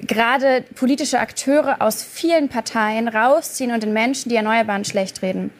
gerade 0.00 0.64
politische 0.74 1.20
Akteure 1.20 1.80
aus 1.80 2.02
vielen 2.02 2.48
Parteien 2.48 3.08
rausziehen 3.08 3.72
und 3.72 3.82
den 3.82 3.92
Menschen 3.92 4.28
die 4.28 4.36
Erneuerbaren 4.36 4.84
schlecht 4.84 5.22
reden 5.22 5.50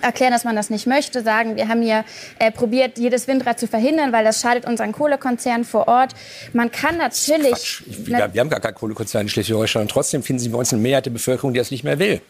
erklären, 0.00 0.32
dass 0.32 0.44
man 0.44 0.56
das 0.56 0.70
nicht 0.70 0.86
möchte, 0.86 1.22
sagen, 1.22 1.56
wir 1.56 1.68
haben 1.68 1.82
hier 1.82 2.04
äh, 2.38 2.50
probiert, 2.50 2.98
jedes 2.98 3.28
Windrad 3.28 3.60
zu 3.60 3.66
verhindern, 3.66 4.12
weil 4.12 4.24
das 4.24 4.40
schadet 4.40 4.64
unseren 4.66 4.92
Kohlekonzernen 4.92 5.64
vor 5.64 5.88
Ort. 5.88 6.14
Man 6.52 6.70
kann 6.70 6.96
natürlich... 6.96 7.82
Wir, 7.86 8.32
wir, 8.32 8.40
haben 8.40 8.50
gar 8.50 8.60
keinen 8.60 8.74
Kohlekonzern 8.74 9.22
in 9.22 9.28
Schleswig-Holstein. 9.28 9.82
Und 9.82 9.90
trotzdem 9.90 10.22
finden 10.22 10.40
Sie 10.40 10.48
bei 10.48 10.58
uns 10.58 10.72
eine 10.72 10.82
Mehrheit 10.82 11.06
der 11.06 11.10
Bevölkerung, 11.10 11.52
die 11.52 11.58
das 11.58 11.70
nicht 11.70 11.84
mehr 11.84 11.98
will 11.98 12.20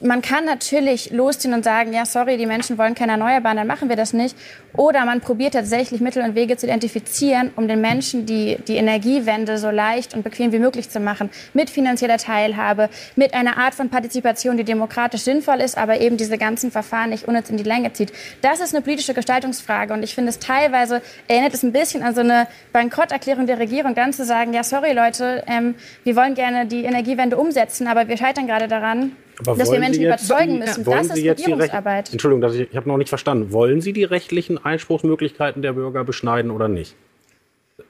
man 0.00 0.22
kann 0.22 0.44
natürlich 0.44 1.10
losziehen 1.10 1.54
und 1.54 1.64
sagen, 1.64 1.92
ja, 1.92 2.06
sorry, 2.06 2.36
die 2.36 2.46
Menschen 2.46 2.78
wollen 2.78 2.94
keine 2.94 3.12
Erneuerbaren, 3.12 3.56
dann 3.56 3.66
machen 3.66 3.88
wir 3.88 3.96
das 3.96 4.12
nicht. 4.12 4.36
Oder 4.74 5.04
man 5.04 5.20
probiert 5.20 5.54
tatsächlich 5.54 6.00
Mittel 6.00 6.22
und 6.22 6.36
Wege 6.36 6.56
zu 6.56 6.66
identifizieren, 6.66 7.50
um 7.56 7.66
den 7.66 7.80
Menschen 7.80 8.24
die, 8.24 8.58
die 8.68 8.76
Energiewende 8.76 9.58
so 9.58 9.70
leicht 9.70 10.14
und 10.14 10.22
bequem 10.22 10.52
wie 10.52 10.60
möglich 10.60 10.88
zu 10.88 11.00
machen. 11.00 11.30
Mit 11.52 11.68
finanzieller 11.70 12.18
Teilhabe, 12.18 12.90
mit 13.16 13.34
einer 13.34 13.56
Art 13.56 13.74
von 13.74 13.88
Partizipation, 13.88 14.56
die 14.56 14.64
demokratisch 14.64 15.22
sinnvoll 15.22 15.60
ist, 15.60 15.76
aber 15.76 16.00
eben 16.00 16.16
diese 16.16 16.38
ganzen 16.38 16.70
Verfahren 16.70 17.10
nicht 17.10 17.26
unnütz 17.26 17.50
in 17.50 17.56
die 17.56 17.64
Länge 17.64 17.92
zieht. 17.92 18.12
Das 18.40 18.60
ist 18.60 18.74
eine 18.74 18.82
politische 18.82 19.14
Gestaltungsfrage. 19.14 19.92
Und 19.94 20.04
ich 20.04 20.14
finde 20.14 20.30
es 20.30 20.38
teilweise, 20.38 21.02
erinnert 21.26 21.54
es 21.54 21.64
ein 21.64 21.72
bisschen 21.72 22.02
an 22.04 22.14
so 22.14 22.20
eine 22.20 22.46
Bankrotterklärung 22.72 23.46
der 23.46 23.58
Regierung, 23.58 23.96
dann 23.96 24.12
zu 24.12 24.24
sagen, 24.24 24.52
ja, 24.52 24.62
sorry 24.62 24.92
Leute, 24.92 25.42
ähm, 25.48 25.74
wir 26.04 26.14
wollen 26.14 26.34
gerne 26.34 26.66
die 26.66 26.84
Energiewende 26.84 27.36
umsetzen, 27.36 27.88
aber 27.88 28.06
wir 28.06 28.16
scheitern 28.16 28.46
gerade 28.46 28.68
daran, 28.68 29.16
aber 29.46 29.56
dass 29.56 29.70
wir 29.70 29.78
Menschen 29.78 30.02
jetzt, 30.02 30.28
überzeugen 30.28 30.58
müssen. 30.58 30.84
Ja. 30.84 30.96
das 30.96 31.06
ist 31.06 31.16
Regierungsarbeit. 31.16 32.12
Entschuldigung, 32.12 32.50
ich, 32.52 32.68
ich 32.70 32.76
habe 32.76 32.88
noch 32.88 32.96
nicht 32.96 33.08
verstanden. 33.08 33.52
Wollen 33.52 33.80
Sie 33.80 33.92
die 33.92 34.04
rechtlichen 34.04 34.58
Einspruchsmöglichkeiten 34.58 35.62
der 35.62 35.72
Bürger 35.74 36.04
beschneiden 36.04 36.50
oder 36.50 36.68
nicht? 36.68 36.94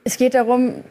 Es 0.05 0.17
geht 0.17 0.33
darum, 0.33 0.83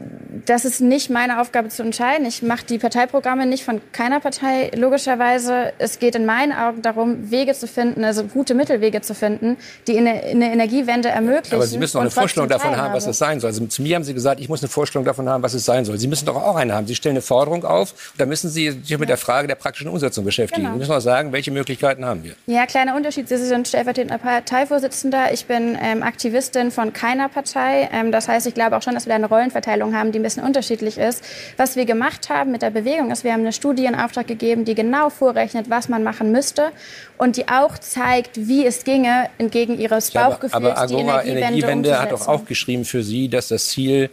das 0.44 0.64
ist 0.64 0.80
nicht 0.80 1.10
meine 1.10 1.40
Aufgabe 1.40 1.68
zu 1.68 1.82
entscheiden. 1.82 2.26
Ich 2.26 2.42
mache 2.42 2.64
die 2.66 2.78
Parteiprogramme 2.78 3.46
nicht 3.46 3.64
von 3.64 3.80
keiner 3.92 4.20
Partei, 4.20 4.70
logischerweise. 4.76 5.72
Es 5.78 5.98
geht 5.98 6.14
in 6.14 6.26
meinen 6.26 6.52
Augen 6.52 6.82
darum, 6.82 7.30
Wege 7.30 7.54
zu 7.54 7.66
finden, 7.66 8.04
also 8.04 8.24
gute 8.24 8.54
Mittelwege 8.54 9.00
zu 9.00 9.14
finden, 9.14 9.56
die 9.86 9.98
eine, 9.98 10.10
eine 10.10 10.52
Energiewende 10.52 11.08
ermöglichen. 11.08 11.54
Aber 11.54 11.66
Sie 11.66 11.78
müssen 11.78 11.94
doch 11.94 12.02
eine 12.02 12.10
Vorstellung 12.10 12.48
davon 12.48 12.76
haben, 12.76 12.92
was 12.92 13.06
es 13.06 13.18
sein 13.18 13.40
soll. 13.40 13.48
Also 13.48 13.66
zu 13.66 13.82
mir 13.82 13.96
haben 13.96 14.04
Sie 14.04 14.14
gesagt, 14.14 14.40
ich 14.40 14.48
muss 14.48 14.62
eine 14.62 14.68
Vorstellung 14.68 15.04
davon 15.06 15.28
haben, 15.28 15.42
was 15.42 15.54
es 15.54 15.64
sein 15.64 15.84
soll. 15.86 15.98
Sie 15.98 16.06
müssen 16.06 16.26
doch 16.26 16.36
auch 16.36 16.56
eine 16.56 16.74
haben. 16.74 16.86
Sie 16.86 16.94
stellen 16.94 17.14
eine 17.14 17.22
Forderung 17.22 17.64
auf 17.64 17.92
und 18.12 18.20
da 18.20 18.26
müssen 18.26 18.50
Sie 18.50 18.70
sich 18.70 18.98
mit 18.98 19.08
der 19.08 19.16
Frage 19.16 19.48
der 19.48 19.54
praktischen 19.54 19.88
Umsetzung 19.88 20.24
beschäftigen. 20.24 20.62
Genau. 20.62 20.74
Sie 20.74 20.78
müssen 20.80 20.92
auch 20.92 21.00
sagen, 21.00 21.32
welche 21.32 21.50
Möglichkeiten 21.50 22.04
haben 22.04 22.24
wir. 22.24 22.34
Ja, 22.46 22.66
kleiner 22.66 22.94
Unterschied. 22.94 23.28
Sie 23.28 23.38
sind 23.38 23.66
stellvertretender 23.66 24.18
Parteivorsitzender. 24.18 25.32
Ich 25.32 25.46
bin 25.46 25.78
ähm, 25.80 26.02
Aktivistin 26.02 26.70
von 26.70 26.92
keiner 26.92 27.28
Partei. 27.28 27.88
Ähm, 27.92 28.12
das 28.12 28.28
heißt, 28.28 28.46
ich 28.46 28.54
glaube 28.54 28.76
auch 28.76 28.82
schon, 28.82 28.97
dass 28.98 29.06
wir 29.06 29.14
eine 29.14 29.28
Rollenverteilung 29.28 29.94
haben, 29.94 30.10
die 30.10 30.18
ein 30.18 30.24
bisschen 30.24 30.42
unterschiedlich 30.42 30.98
ist. 30.98 31.22
Was 31.56 31.76
wir 31.76 31.84
gemacht 31.84 32.28
haben 32.30 32.50
mit 32.50 32.62
der 32.62 32.70
Bewegung 32.70 33.12
ist, 33.12 33.22
wir 33.22 33.32
haben 33.32 33.42
eine 33.42 33.52
Studie 33.52 33.84
in 33.84 33.94
Auftrag 33.94 34.26
gegeben, 34.26 34.64
die 34.64 34.74
genau 34.74 35.08
vorrechnet, 35.08 35.70
was 35.70 35.88
man 35.88 36.02
machen 36.02 36.32
müsste 36.32 36.72
und 37.16 37.36
die 37.36 37.46
auch 37.48 37.78
zeigt, 37.78 38.48
wie 38.48 38.66
es 38.66 38.82
ginge, 38.82 39.30
entgegen 39.38 39.78
ihres 39.78 40.10
Bauchgefühls, 40.10 40.52
aber, 40.52 40.76
aber 40.76 40.80
Agora 40.80 41.22
die 41.22 41.30
Energiewende, 41.30 41.30
Energiewende 41.30 42.00
hat 42.00 42.10
doch 42.10 42.26
auch 42.26 42.44
geschrieben 42.44 42.84
für 42.84 43.04
Sie, 43.04 43.28
dass 43.28 43.46
das 43.46 43.68
Ziel, 43.68 44.10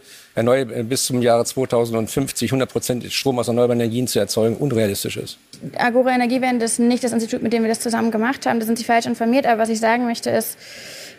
bis 0.84 1.06
zum 1.06 1.22
Jahre 1.22 1.44
2050 1.44 2.50
100 2.50 2.70
Prozent 2.70 3.12
Strom 3.12 3.38
aus 3.40 3.48
erneuerbaren 3.48 3.80
Energien 3.80 4.06
zu 4.06 4.20
erzeugen, 4.20 4.56
unrealistisch 4.56 5.16
ist. 5.16 5.38
Agora 5.76 6.14
Energiewende 6.14 6.64
ist 6.64 6.78
nicht 6.78 7.02
das 7.02 7.12
Institut, 7.12 7.42
mit 7.42 7.52
dem 7.52 7.62
wir 7.62 7.70
das 7.70 7.80
zusammen 7.80 8.10
gemacht 8.10 8.46
haben. 8.46 8.60
Da 8.60 8.66
sind 8.66 8.78
Sie 8.78 8.84
falsch 8.84 9.06
informiert. 9.06 9.46
Aber 9.46 9.62
was 9.62 9.70
ich 9.70 9.80
sagen 9.80 10.04
möchte 10.04 10.30
ist, 10.30 10.58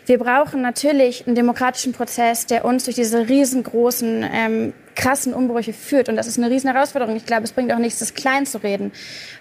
wir 0.08 0.18
brauchen 0.18 0.62
natürlich 0.62 1.26
einen 1.26 1.36
demokratischen 1.36 1.92
Prozess, 1.92 2.46
der 2.46 2.64
uns 2.64 2.84
durch 2.84 2.96
diese 2.96 3.28
riesengroßen, 3.28 4.24
ähm, 4.32 4.72
krassen 4.94 5.34
Umbrüche 5.34 5.74
führt. 5.74 6.08
Und 6.08 6.16
das 6.16 6.26
ist 6.26 6.38
eine 6.38 6.50
riesen 6.50 6.72
Herausforderung. 6.72 7.14
Ich 7.14 7.26
glaube, 7.26 7.44
es 7.44 7.52
bringt 7.52 7.70
auch 7.72 7.78
nichts, 7.78 7.98
das 7.98 8.14
klein 8.14 8.46
zu 8.46 8.62
reden. 8.62 8.90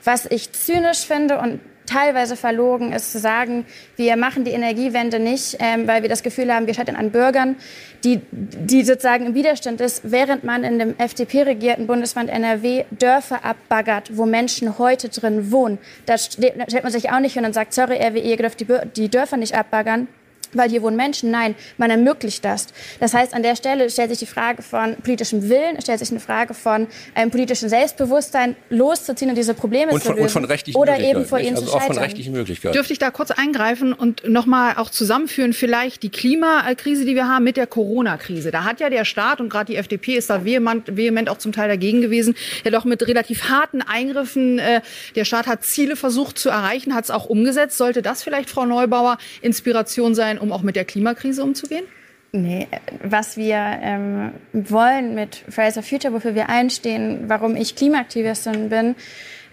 Was 0.03 0.25
ich 0.25 0.51
zynisch 0.51 1.05
finde 1.05 1.39
und 1.39 1.61
teilweise 1.85 2.35
verlogen 2.35 2.91
ist 2.91 3.13
zu 3.13 3.19
sagen, 3.19 3.65
wir 3.95 4.17
machen 4.17 4.43
die 4.43 4.51
Energiewende 4.51 5.19
nicht, 5.19 5.55
ähm, 5.59 5.87
weil 5.87 6.01
wir 6.01 6.09
das 6.09 6.21
Gefühl 6.21 6.53
haben, 6.53 6.67
wir 6.67 6.73
scheitern 6.73 6.97
an 6.97 7.11
Bürgern, 7.11 7.55
die, 8.03 8.19
die 8.31 8.83
sozusagen 8.83 9.25
im 9.25 9.35
Widerstand 9.35 9.79
ist, 9.79 10.01
während 10.03 10.43
man 10.43 10.65
in 10.65 10.79
dem 10.79 10.97
FDP-regierten 10.97 11.87
Bundesland 11.87 12.29
NRW 12.29 12.83
Dörfer 12.91 13.45
abbaggert, 13.45 14.17
wo 14.17 14.25
Menschen 14.25 14.77
heute 14.77 15.07
drin 15.07 15.49
wohnen. 15.49 15.77
Da 16.05 16.17
stellt 16.17 16.83
man 16.83 16.91
sich 16.91 17.09
auch 17.09 17.21
nicht 17.21 17.35
hin 17.35 17.45
und 17.45 17.53
sagt, 17.53 17.73
sorry, 17.73 17.95
RWE, 17.95 18.19
ihr 18.19 18.35
dürft 18.35 18.59
die, 18.59 18.67
die 18.97 19.07
Dörfer 19.07 19.37
nicht 19.37 19.55
abbaggern 19.55 20.09
weil 20.53 20.69
hier 20.69 20.81
wohnen 20.81 20.97
Menschen. 20.97 21.31
Nein, 21.31 21.55
man 21.77 21.89
ermöglicht 21.89 22.43
das. 22.45 22.67
Das 22.99 23.13
heißt, 23.13 23.33
an 23.33 23.43
der 23.43 23.55
Stelle 23.55 23.89
stellt 23.89 24.09
sich 24.09 24.19
die 24.19 24.25
Frage 24.25 24.61
von 24.61 24.95
politischem 24.95 25.49
Willen, 25.49 25.81
stellt 25.81 25.99
sich 25.99 26.11
eine 26.11 26.19
Frage 26.19 26.53
von 26.53 26.87
einem 27.15 27.31
politischen 27.31 27.69
Selbstbewusstsein, 27.69 28.55
loszuziehen 28.69 29.29
und 29.29 29.37
diese 29.37 29.53
Probleme 29.53 29.91
und 29.91 30.01
von, 30.01 30.01
zu 30.01 30.11
lösen. 30.11 30.23
Und 30.23 30.31
von 30.31 30.45
rechtlichen 30.45 30.79
oder 30.79 30.99
eben 30.99 31.25
vor 31.25 31.39
ihnen 31.39 31.55
also 31.55 31.65
zu 31.65 31.71
scheitern. 31.71 31.89
Auch 31.89 31.93
von 31.93 32.03
rechtlichen 32.03 32.33
Möglichkeiten. 32.33 32.73
Dürfte 32.73 32.93
ich 32.93 32.99
da 32.99 33.11
kurz 33.11 33.31
eingreifen 33.31 33.93
und 33.93 34.27
nochmal 34.27 34.75
auch 34.77 34.89
zusammenführen, 34.89 35.53
vielleicht 35.53 36.03
die 36.03 36.09
Klimakrise, 36.09 37.05
die 37.05 37.15
wir 37.15 37.27
haben, 37.27 37.43
mit 37.43 37.57
der 37.57 37.67
Corona-Krise. 37.67 38.51
Da 38.51 38.63
hat 38.63 38.79
ja 38.79 38.89
der 38.89 39.05
Staat 39.05 39.41
und 39.41 39.49
gerade 39.49 39.71
die 39.71 39.77
FDP 39.77 40.17
ist 40.17 40.29
da 40.29 40.43
vehement, 40.45 40.95
vehement 40.95 41.29
auch 41.29 41.37
zum 41.37 41.51
Teil 41.51 41.67
dagegen 41.67 42.01
gewesen, 42.01 42.35
ja 42.63 42.71
doch 42.71 42.85
mit 42.85 43.07
relativ 43.07 43.49
harten 43.49 43.81
Eingriffen. 43.81 44.59
Äh, 44.59 44.81
der 45.15 45.25
Staat 45.25 45.47
hat 45.47 45.63
Ziele 45.63 45.95
versucht 45.95 46.37
zu 46.37 46.49
erreichen, 46.49 46.93
hat 46.93 47.05
es 47.05 47.11
auch 47.11 47.25
umgesetzt. 47.25 47.77
Sollte 47.77 48.01
das 48.01 48.23
vielleicht, 48.23 48.49
Frau 48.49 48.65
Neubauer, 48.65 49.17
Inspiration 49.41 50.15
sein, 50.15 50.36
um 50.37 50.51
auch 50.51 50.61
mit 50.61 50.75
der 50.75 50.85
Klimakrise 50.85 51.43
umzugehen? 51.43 51.85
Nee, 52.31 52.67
was 53.03 53.37
wir 53.37 53.55
ähm, 53.55 54.31
wollen 54.51 55.15
mit 55.15 55.35
Fridays 55.49 55.75
for 55.75 55.83
Future, 55.83 56.13
wofür 56.13 56.35
wir 56.35 56.49
einstehen, 56.49 57.23
warum 57.27 57.55
ich 57.55 57.75
Klimaaktivistin 57.75 58.69
bin, 58.69 58.95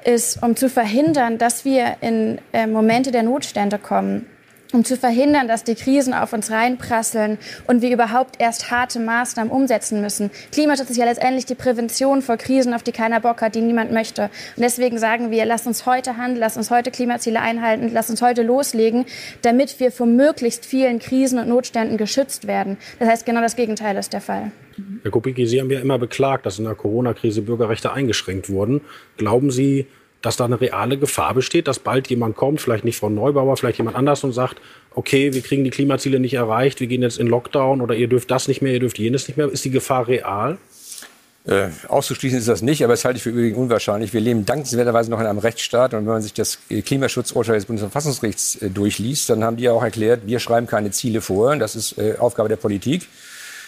ist, 0.04 0.42
um 0.42 0.56
zu 0.56 0.68
verhindern, 0.68 1.38
dass 1.38 1.64
wir 1.64 1.96
in 2.00 2.38
äh, 2.52 2.66
Momente 2.66 3.10
der 3.10 3.22
Notstände 3.22 3.78
kommen 3.78 4.26
um 4.74 4.84
zu 4.84 4.96
verhindern, 4.96 5.48
dass 5.48 5.64
die 5.64 5.74
Krisen 5.74 6.12
auf 6.12 6.32
uns 6.32 6.50
reinprasseln 6.50 7.38
und 7.66 7.80
wir 7.80 7.92
überhaupt 7.92 8.36
erst 8.40 8.70
harte 8.70 8.98
Maßnahmen 8.98 9.52
umsetzen 9.52 10.00
müssen. 10.00 10.30
Klimaschutz 10.52 10.90
ist 10.90 10.96
ja 10.96 11.04
letztendlich 11.04 11.46
die 11.46 11.54
Prävention 11.54 12.20
vor 12.20 12.36
Krisen, 12.36 12.74
auf 12.74 12.82
die 12.82 12.92
keiner 12.92 13.20
Bock 13.20 13.40
hat, 13.40 13.54
die 13.54 13.60
niemand 13.60 13.92
möchte. 13.92 14.24
Und 14.56 14.62
deswegen 14.62 14.98
sagen 14.98 15.30
wir, 15.30 15.44
lass 15.44 15.66
uns 15.66 15.86
heute 15.86 16.16
handeln, 16.16 16.40
lass 16.40 16.56
uns 16.56 16.70
heute 16.70 16.90
Klimaziele 16.90 17.40
einhalten, 17.40 17.90
lass 17.92 18.10
uns 18.10 18.20
heute 18.20 18.42
loslegen, 18.42 19.06
damit 19.42 19.80
wir 19.80 19.92
vor 19.92 20.06
möglichst 20.06 20.66
vielen 20.66 20.98
Krisen 20.98 21.38
und 21.38 21.48
Notständen 21.48 21.96
geschützt 21.96 22.46
werden. 22.46 22.76
Das 22.98 23.08
heißt, 23.08 23.26
genau 23.26 23.40
das 23.40 23.56
Gegenteil 23.56 23.96
ist 23.96 24.12
der 24.12 24.20
Fall. 24.20 24.50
Herr 25.02 25.10
Kubicki, 25.12 25.46
Sie 25.46 25.60
haben 25.60 25.70
ja 25.70 25.80
immer 25.80 25.98
beklagt, 25.98 26.46
dass 26.46 26.58
in 26.58 26.64
der 26.64 26.74
Corona-Krise 26.74 27.42
Bürgerrechte 27.42 27.92
eingeschränkt 27.92 28.50
wurden. 28.50 28.80
Glauben 29.16 29.52
Sie, 29.52 29.86
dass 30.24 30.36
da 30.36 30.44
eine 30.46 30.60
reale 30.60 30.96
Gefahr 30.96 31.34
besteht, 31.34 31.68
dass 31.68 31.78
bald 31.78 32.08
jemand 32.08 32.36
kommt, 32.36 32.60
vielleicht 32.60 32.84
nicht 32.84 32.96
Frau 32.96 33.10
Neubauer, 33.10 33.56
vielleicht 33.56 33.78
jemand 33.78 33.96
anders 33.96 34.24
und 34.24 34.32
sagt, 34.32 34.60
okay, 34.94 35.34
wir 35.34 35.42
kriegen 35.42 35.64
die 35.64 35.70
Klimaziele 35.70 36.18
nicht 36.18 36.34
erreicht, 36.34 36.80
wir 36.80 36.86
gehen 36.86 37.02
jetzt 37.02 37.18
in 37.18 37.26
Lockdown 37.26 37.80
oder 37.80 37.94
ihr 37.94 38.08
dürft 38.08 38.30
das 38.30 38.48
nicht 38.48 38.62
mehr, 38.62 38.72
ihr 38.72 38.80
dürft 38.80 38.98
jenes 38.98 39.28
nicht 39.28 39.36
mehr. 39.36 39.50
Ist 39.50 39.64
die 39.64 39.70
Gefahr 39.70 40.08
real? 40.08 40.58
Äh, 41.46 41.68
auszuschließen 41.88 42.38
ist 42.38 42.48
das 42.48 42.62
nicht, 42.62 42.82
aber 42.82 42.94
das 42.94 43.04
halte 43.04 43.18
ich 43.18 43.22
für 43.22 43.28
übrigens 43.28 43.58
unwahrscheinlich. 43.58 44.14
Wir 44.14 44.22
leben 44.22 44.46
dankenswerterweise 44.46 45.10
noch 45.10 45.20
in 45.20 45.26
einem 45.26 45.40
Rechtsstaat 45.40 45.92
und 45.92 46.06
wenn 46.06 46.12
man 46.14 46.22
sich 46.22 46.32
das 46.32 46.58
Klimaschutzurteil 46.70 47.56
des 47.56 47.66
Bundesverfassungsgerichts 47.66 48.62
äh, 48.62 48.70
durchliest, 48.70 49.28
dann 49.28 49.44
haben 49.44 49.58
die 49.58 49.64
ja 49.64 49.72
auch 49.72 49.82
erklärt, 49.82 50.22
wir 50.24 50.38
schreiben 50.38 50.66
keine 50.66 50.90
Ziele 50.90 51.20
vor, 51.20 51.54
das 51.56 51.76
ist 51.76 51.98
äh, 51.98 52.16
Aufgabe 52.18 52.48
der 52.48 52.56
Politik. 52.56 53.06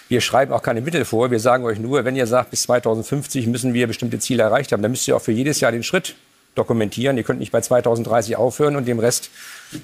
Wir 0.09 0.21
schreiben 0.21 0.53
auch 0.53 0.63
keine 0.63 0.81
Mittel 0.81 1.05
vor. 1.05 1.33
Wir 1.33 1.41
sagen 1.41 1.65
euch 1.65 1.81
nur, 1.81 2.05
wenn 2.05 2.15
ihr 2.15 2.29
sagt, 2.29 2.51
bis 2.51 2.63
2050 2.63 3.49
müssen 3.49 3.75
wir 3.75 3.89
bestimmte 3.89 4.21
Ziele 4.21 4.45
erreicht 4.45 4.71
haben, 4.71 4.81
dann 4.81 4.93
müsst 4.93 5.07
ihr 5.09 5.17
auch 5.17 5.21
für 5.21 5.33
jedes 5.33 5.61
Jahr 5.61 5.73
den 5.73 5.83
Schritt 5.83 6.15
dokumentieren. 6.57 7.17
Ihr 7.17 7.23
könnt 7.23 7.39
nicht 7.39 7.53
bei 7.53 7.61
2030 7.61 8.37
aufhören 8.37 8.75
und 8.75 8.89
dem 8.89 8.99
Rest 8.99 9.31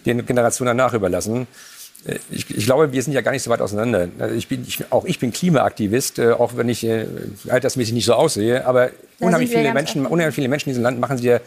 den 0.07 0.27
Generationen 0.27 0.77
danach 0.77 0.95
überlassen. 0.95 1.47
Äh, 2.07 2.19
ich, 2.31 2.51
ich, 2.51 2.65
glaube, 2.65 2.93
wir 2.93 3.03
sind 3.03 3.13
ja 3.13 3.21
gar 3.21 3.33
nicht 3.33 3.43
so 3.43 3.51
weit 3.51 3.61
auseinander. 3.61 4.09
Also 4.19 4.35
ich 4.35 4.49
bin, 4.49 4.65
ich, 4.67 4.85
auch 4.91 5.05
ich 5.05 5.19
bin 5.19 5.33
Klimaaktivist, 5.33 6.19
äh, 6.19 6.33
auch 6.33 6.57
wenn 6.57 6.69
ich 6.69 6.85
äh, 6.85 7.07
altersmäßig 7.49 7.95
nicht 7.95 8.07
so 8.07 8.15
aussehe. 8.15 8.67
Aber 8.67 8.91
unheimlich 9.21 9.51
viele, 9.51 9.73
Menschen, 9.73 10.07
unheimlich 10.07 10.35
viele 10.35 10.49
Menschen 10.49 10.71
in 10.71 10.73
diesem 10.73 10.85
Land 10.85 10.99
machen 10.99 11.17
sich 11.17 11.27
ja 11.27 11.41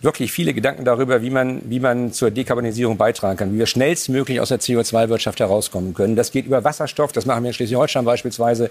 wirklich 0.00 0.30
viele 0.30 0.54
Gedanken 0.54 0.84
darüber, 0.84 1.22
wie 1.22 1.30
man, 1.30 1.60
wie 1.64 1.80
man 1.80 2.12
zur 2.12 2.30
Dekarbonisierung 2.30 2.96
beitragen 2.96 3.36
kann, 3.36 3.52
wie 3.52 3.58
wir 3.58 3.66
schnellstmöglich 3.66 4.40
aus 4.40 4.50
der 4.50 4.60
CO2-Wirtschaft 4.60 5.40
herauskommen 5.40 5.92
können. 5.94 6.14
Das 6.14 6.30
geht 6.30 6.46
über 6.46 6.62
Wasserstoff, 6.62 7.10
das 7.10 7.26
machen 7.26 7.42
wir 7.42 7.48
in 7.48 7.54
Schleswig-Holstein 7.54 8.04
beispielsweise. 8.04 8.70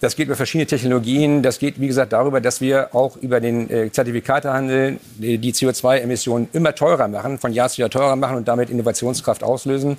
Das 0.00 0.16
geht 0.16 0.26
über 0.26 0.36
verschiedene 0.36 0.66
Technologien. 0.66 1.42
Das 1.42 1.58
geht, 1.58 1.78
wie 1.78 1.86
gesagt, 1.86 2.14
darüber, 2.14 2.40
dass 2.40 2.62
wir 2.62 2.94
auch 2.94 3.18
über 3.18 3.38
den 3.38 3.70
äh, 3.70 3.92
Zertifikatehandel 3.92 4.98
die, 5.18 5.36
die 5.36 5.52
CO2-Emissionen 5.52 6.48
immer 6.54 6.74
teurer 6.74 7.06
machen, 7.06 7.38
von 7.38 7.52
Jahr 7.52 7.68
zu 7.68 7.82
Jahr 7.82 7.90
teurer 7.90 8.16
machen 8.16 8.38
und 8.38 8.48
damit 8.48 8.70
Innovationskraft 8.70 9.42
auslösen. 9.42 9.98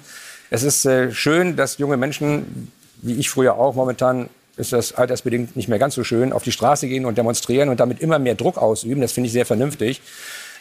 Es 0.49 0.63
ist 0.63 0.85
äh, 0.85 1.11
schön, 1.11 1.55
dass 1.55 1.77
junge 1.77 1.97
Menschen, 1.97 2.71
wie 3.03 3.13
ich 3.13 3.29
früher 3.29 3.55
auch, 3.55 3.75
momentan 3.75 4.29
ist 4.57 4.73
das 4.73 4.93
altersbedingt 4.93 5.55
nicht 5.55 5.69
mehr 5.69 5.79
ganz 5.79 5.95
so 5.95 6.03
schön, 6.03 6.33
auf 6.33 6.43
die 6.43 6.51
Straße 6.51 6.87
gehen 6.87 7.05
und 7.05 7.17
demonstrieren 7.17 7.69
und 7.69 7.79
damit 7.79 8.01
immer 8.01 8.19
mehr 8.19 8.35
Druck 8.35 8.57
ausüben. 8.57 9.01
Das 9.01 9.11
finde 9.11 9.27
ich 9.27 9.33
sehr 9.33 9.45
vernünftig. 9.45 10.01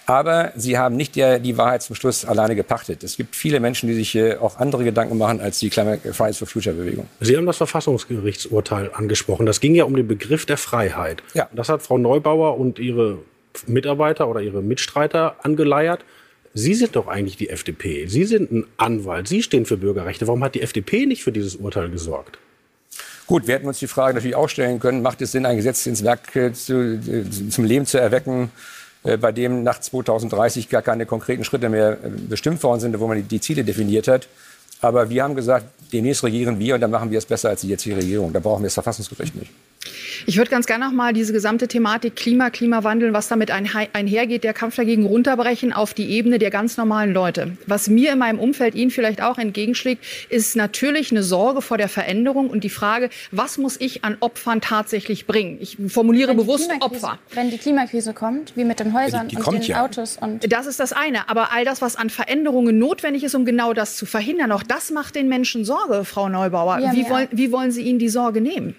Aber 0.07 0.53
sie 0.57 0.77
haben 0.77 0.97
nicht 0.97 1.15
der, 1.17 1.39
die 1.39 1.57
Wahrheit 1.57 1.83
zum 1.83 1.95
Schluss 1.95 2.25
alleine 2.25 2.57
gepachtet. 2.57 3.05
Es 3.05 3.17
gibt 3.17 3.37
viele 3.37 3.61
Menschen, 3.61 3.89
die 3.89 3.95
sich 3.95 4.15
äh, 4.15 4.37
auch 4.37 4.59
andere 4.59 4.85
Gedanken 4.85 5.19
machen 5.19 5.41
als 5.41 5.59
die 5.61 5.71
Climate 5.71 6.13
Fridays 6.13 6.39
for 6.39 6.49
Future 6.49 6.75
Bewegung. 6.75 7.07
Sie 7.21 7.37
haben 7.37 7.47
das 7.47 7.59
Verfassungsgerichtsurteil 7.59 8.91
angesprochen. 8.93 9.47
Das 9.47 9.61
ging 9.61 9.75
ja 9.75 9.85
um 9.85 9.95
den 9.95 10.09
Begriff 10.09 10.47
der 10.47 10.57
Freiheit. 10.57 11.23
Ja. 11.35 11.49
Das 11.53 11.69
hat 11.69 11.83
Frau 11.83 11.99
Neubauer 11.99 12.59
und 12.59 12.79
ihre 12.79 13.19
Mitarbeiter 13.67 14.29
oder 14.29 14.41
ihre 14.41 14.63
Mitstreiter 14.63 15.37
angeleiert. 15.43 16.05
Sie 16.55 16.75
sind 16.75 16.97
doch 16.97 17.07
eigentlich 17.07 17.37
die 17.37 17.49
FDP. 17.49 18.07
Sie 18.07 18.25
sind 18.25 18.51
ein 18.51 18.67
Anwalt. 18.77 19.29
Sie 19.29 19.43
stehen 19.43 19.67
für 19.67 19.77
Bürgerrechte. 19.77 20.27
Warum 20.27 20.43
hat 20.43 20.57
die 20.57 20.63
FDP 20.63 21.07
nicht 21.07 21.23
für 21.23 21.31
dieses 21.33 21.57
Urteil 21.57 21.91
gesorgt? 21.91 22.39
Gut, 23.29 23.47
wir 23.47 23.55
hätten 23.55 23.69
uns 23.69 23.79
die 23.79 23.87
Frage 23.87 24.15
natürlich 24.15 24.35
auch 24.35 24.49
stellen 24.49 24.81
können, 24.81 25.03
macht 25.03 25.23
es 25.23 25.31
Sinn, 25.31 25.47
ein 25.47 25.57
Gesetz 25.57 25.87
ins 25.87 26.03
Werk 26.03 26.35
äh, 26.35 26.53
zu, 26.53 26.97
äh, 26.97 27.31
zum 27.49 27.65
Leben 27.65 27.87
zu 27.87 28.01
erwecken, 28.01 28.47
äh, 28.47 28.80
bei 29.17 29.33
dem 29.33 29.63
nach 29.63 29.81
2030 29.81 30.69
gar 30.69 30.83
keine 30.83 31.07
konkreten 31.07 31.45
Schritte 31.45 31.69
mehr 31.69 31.93
äh, 31.93 32.11
bestimmt 32.29 32.63
worden 32.63 32.81
sind, 32.81 32.99
wo 33.01 33.07
man 33.07 33.27
die 33.27 33.41
Ziele 33.41 33.65
definiert 33.65 34.09
hat. 34.09 34.29
Aber 34.81 35.11
wir 35.11 35.23
haben 35.23 35.35
gesagt, 35.35 35.67
demnächst 35.93 36.25
regieren 36.25 36.59
wir 36.59 36.75
und 36.75 36.81
dann 36.81 36.91
machen 36.91 37.11
wir 37.11 37.19
es 37.19 37.27
besser 37.27 37.51
als 37.51 37.63
die 37.63 37.69
jetzige 37.69 37.97
Regierung. 37.97 38.33
Da 38.33 38.41
brauchen 38.41 38.63
wir 38.63 38.67
das 38.67 38.75
Verfassungsgericht 38.75 39.35
nicht. 39.35 39.51
Ich 40.27 40.37
würde 40.37 40.51
ganz 40.51 40.67
gerne 40.67 40.85
noch 40.87 40.93
mal 40.93 41.13
diese 41.13 41.33
gesamte 41.33 41.69
Thematik 41.69 42.17
Klima, 42.17 42.51
Klimawandel, 42.51 43.13
was 43.13 43.29
damit 43.29 43.51
einhergeht, 43.51 44.45
der 44.45 44.53
Kampf 44.53 44.77
dagegen 44.77 45.07
runterbrechen 45.07 45.73
auf 45.73 45.95
die 45.95 46.11
Ebene 46.11 46.39
der 46.39 46.51
ganz 46.51 46.77
normalen 46.77 47.13
Leute. 47.13 47.57
Was 47.67 47.89
mir 47.89 48.13
in 48.13 48.19
meinem 48.19 48.39
Umfeld 48.39 48.75
Ihnen 48.75 48.91
vielleicht 48.91 49.23
auch 49.23 49.39
entgegenschlägt, 49.39 50.05
ist 50.29 50.57
natürlich 50.57 51.11
eine 51.11 51.23
Sorge 51.23 51.63
vor 51.63 51.79
der 51.79 51.89
Veränderung 51.89 52.51
und 52.51 52.65
die 52.65 52.71
Frage, 52.71 53.11
was 53.31 53.59
muss 53.59 53.81
ich 53.81 54.05
an 54.05 54.17
Opfern 54.21 54.61
tatsächlich 54.61 55.27
bringen? 55.27 55.59
Ich 55.61 55.79
formuliere 55.89 56.35
bewusst 56.35 56.71
Opfer. 56.81 57.19
Wenn 57.33 57.51
die 57.51 57.59
Klimakrise 57.59 58.13
kommt, 58.13 58.57
wie 58.57 58.65
mit 58.65 58.81
den 58.81 58.93
Häusern 58.95 59.29
die, 59.29 59.37
die 59.37 59.43
und 59.43 59.55
den 59.55 59.63
ja. 59.63 59.85
Autos. 59.85 60.19
Und 60.21 60.51
das 60.53 60.67
ist 60.67 60.81
das 60.81 60.93
eine. 60.93 61.29
Aber 61.29 61.53
all 61.53 61.65
das, 61.65 61.83
was 61.83 61.97
an 61.97 62.11
Veränderungen 62.11 62.79
notwendig 62.79 63.25
ist, 63.25 63.35
um 63.35 63.45
genau 63.45 63.73
das 63.73 63.97
zu 63.97 64.07
verhindern, 64.07 64.53
auch 64.53 64.63
das 64.63 64.91
macht 64.91 65.15
den 65.15 65.29
Menschen 65.29 65.65
Sorge, 65.65 66.05
Frau 66.05 66.29
Neubauer. 66.29 66.79
Ja, 66.79 66.93
wie, 66.93 67.09
wollen, 67.09 67.29
wie 67.31 67.53
wollen 67.53 67.71
Sie 67.71 67.83
ihnen 67.83 67.99
die 67.99 68.09
Sorge 68.09 68.41
nehmen? 68.41 68.75